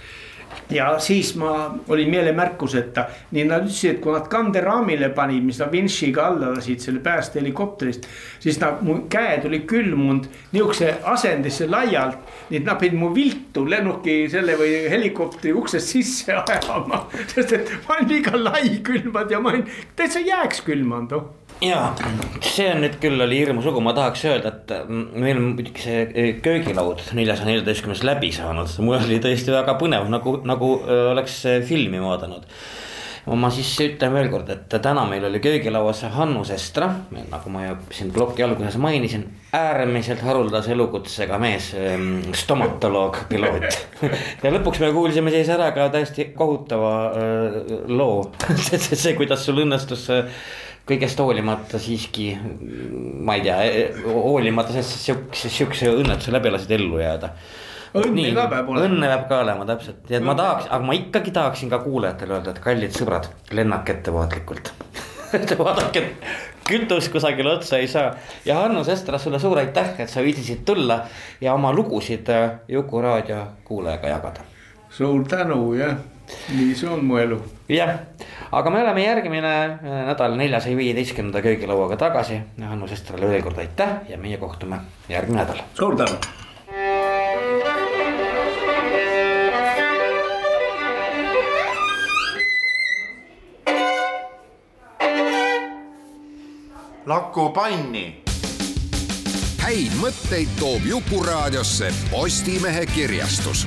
ja 0.72 0.98
siis 0.98 1.34
ma 1.36 1.52
olin 1.88 2.10
meelemärkuseta, 2.10 3.06
nii 3.30 3.44
nad 3.48 3.66
ütlesid, 3.66 3.96
et 3.96 4.00
kui 4.02 4.14
nad 4.14 4.28
kanderaamile 4.32 5.10
panid, 5.16 5.44
mis 5.46 5.60
nad 5.62 5.72
vinšiga 5.72 6.26
alla 6.30 6.52
lasid 6.56 6.80
selle 6.84 7.02
päästehelikopterist. 7.04 8.06
siis 8.40 8.60
nad, 8.60 8.80
mu 8.82 9.02
käed 9.12 9.46
olid 9.48 9.66
külmunud 9.70 10.28
nihukese 10.52 10.94
asendisse 11.14 11.68
laialt, 11.70 12.18
nii 12.50 12.62
et 12.62 12.66
nad 12.66 12.80
pidid 12.80 12.98
mu 12.98 13.12
viltu 13.14 13.66
lennuki 13.68 14.26
selle 14.32 14.56
või 14.60 14.74
helikopteri 14.90 15.52
uksest 15.52 15.94
sisse 15.96 16.34
ajama. 16.40 17.06
sest 17.34 17.52
et 17.58 17.76
ma 17.88 17.98
olin 17.98 18.10
liiga 18.16 18.38
lai 18.38 18.80
külmad 18.84 19.30
ja 19.30 19.40
ma 19.40 19.52
olin 19.54 19.68
täitsa 19.96 20.22
jääks 20.24 20.64
külmanud 20.66 21.16
oh 21.16 21.30
ja 21.62 21.80
see 22.42 22.68
on 22.72 22.82
nüüd 22.84 22.98
küll 23.02 23.22
oli 23.22 23.40
hirmus 23.42 23.66
lugu, 23.68 23.82
ma 23.84 23.94
tahaks 23.96 24.26
öelda, 24.28 24.52
et 24.52 24.76
meil 24.90 25.38
on 25.38 25.52
muidugi 25.52 25.86
see 25.86 26.04
e, 26.10 26.28
köögilaud 26.44 27.04
neljasaja 27.16 27.50
neljateistkümnes 27.50 28.04
läbi 28.06 28.32
saanud, 28.34 28.70
mul 28.84 28.98
oli 29.00 29.20
tõesti 29.22 29.54
väga 29.54 29.78
põnev, 29.80 30.08
nagu, 30.12 30.38
nagu 30.48 30.76
oleks 31.12 31.42
filmi 31.68 32.02
vaadanud. 32.02 32.48
Ma 33.22 33.52
siis 33.54 33.68
ütlen 33.78 34.10
veel 34.16 34.26
kord, 34.32 34.48
et 34.50 34.72
täna 34.82 35.04
meil 35.06 35.22
oli 35.28 35.38
köögilauas 35.38 36.00
Hannu 36.10 36.40
Sestra, 36.42 36.88
nagu 37.30 37.52
ma 37.54 37.68
siin 37.94 38.08
ploki 38.10 38.42
alguses 38.42 38.74
mainisin, 38.82 39.22
äärmiselt 39.54 40.24
haruldase 40.26 40.72
elukutsega 40.74 41.38
mees, 41.38 41.68
stomatoloog, 42.40 43.20
piloot. 43.30 43.78
ja 44.42 44.50
lõpuks 44.56 44.82
me 44.82 44.90
kuulsime 44.96 45.30
siis 45.30 45.52
ära 45.54 45.70
ka 45.76 45.86
täiesti 45.94 46.32
kohutava 46.34 46.92
loo. 47.94 48.26
See, 48.64 48.82
see, 48.82 48.98
see, 48.98 49.14
kuidas 49.14 49.46
sul 49.46 49.62
õnnestus 49.62 50.08
kõigest 50.88 51.20
hoolimata 51.22 51.78
siiski, 51.78 52.32
ma 53.22 53.36
ei 53.38 53.44
tea, 53.46 53.58
hoolimata 54.06 54.74
sellest 54.74 55.04
siukse, 55.06 55.50
siukse 55.52 55.90
õnnetuse 55.92 56.34
läbi 56.34 56.50
lasid 56.50 56.74
ellu 56.78 56.98
jääda. 57.02 57.32
õnne 57.98 58.30
ka 58.34 58.46
peab 58.50 58.70
olema. 58.72 58.86
õnne 58.88 59.10
peab 59.12 59.26
ka 59.28 59.40
olema 59.44 59.66
täpselt, 59.68 60.00
nii 60.08 60.18
et 60.18 60.26
ma 60.26 60.34
tahaks, 60.38 60.70
aga 60.70 60.88
ma 60.88 60.96
ikkagi 60.98 61.34
tahaksin 61.38 61.70
ka 61.70 61.82
kuulajatele 61.84 62.38
öelda, 62.38 62.54
et 62.54 62.62
kallid 62.64 62.96
sõbrad, 62.96 63.28
lennake 63.52 63.98
ettevaatlikult 63.98 64.72
vaadake, 65.64 66.02
kütus 66.68 67.08
kusagile 67.12 67.54
otsa 67.56 67.78
ei 67.80 67.88
saa 67.88 68.14
ja 68.44 68.58
Hanno 68.60 68.82
Sestra, 68.84 69.18
sulle 69.18 69.38
suur 69.40 69.60
aitäh, 69.62 69.94
et 70.02 70.10
sa 70.10 70.24
viitsisid 70.24 70.64
tulla 70.66 71.02
ja 71.40 71.54
oma 71.54 71.72
lugusid 71.72 72.28
äh, 72.32 72.50
Juku 72.68 73.00
raadio 73.00 73.46
kuulajaga 73.64 74.08
jagada. 74.16 74.48
suur 74.90 75.24
tänu 75.28 75.74
jah 75.74 75.96
nii 76.52 76.74
see 76.76 76.90
on 76.90 77.04
mu 77.04 77.18
elu. 77.20 77.38
jah, 77.68 77.98
aga 78.52 78.70
me 78.70 78.82
oleme 78.82 79.04
järgmine 79.04 79.54
äh, 79.64 80.04
nädal 80.08 80.36
neljasaja 80.36 80.76
viieteistkümnenda 80.76 81.42
köögilauaga 81.42 81.96
tagasi. 81.96 82.40
Hanno 82.60 82.88
Sestrale 82.88 83.28
veel 83.28 83.42
kord 83.42 83.58
aitäh 83.58 83.98
ja 84.08 84.18
meie 84.18 84.36
kohtume 84.36 84.80
järgmine 85.08 85.44
nädal. 85.44 85.64
suur 85.74 85.96
tänu. 85.96 86.18
Laku 97.06 97.48
panni. 97.50 98.22
häid 99.62 99.94
mõtteid 99.98 100.50
toob 100.58 100.86
Jukuraadiosse 100.86 101.90
Postimehe 102.10 102.86
kirjastus 102.86 103.66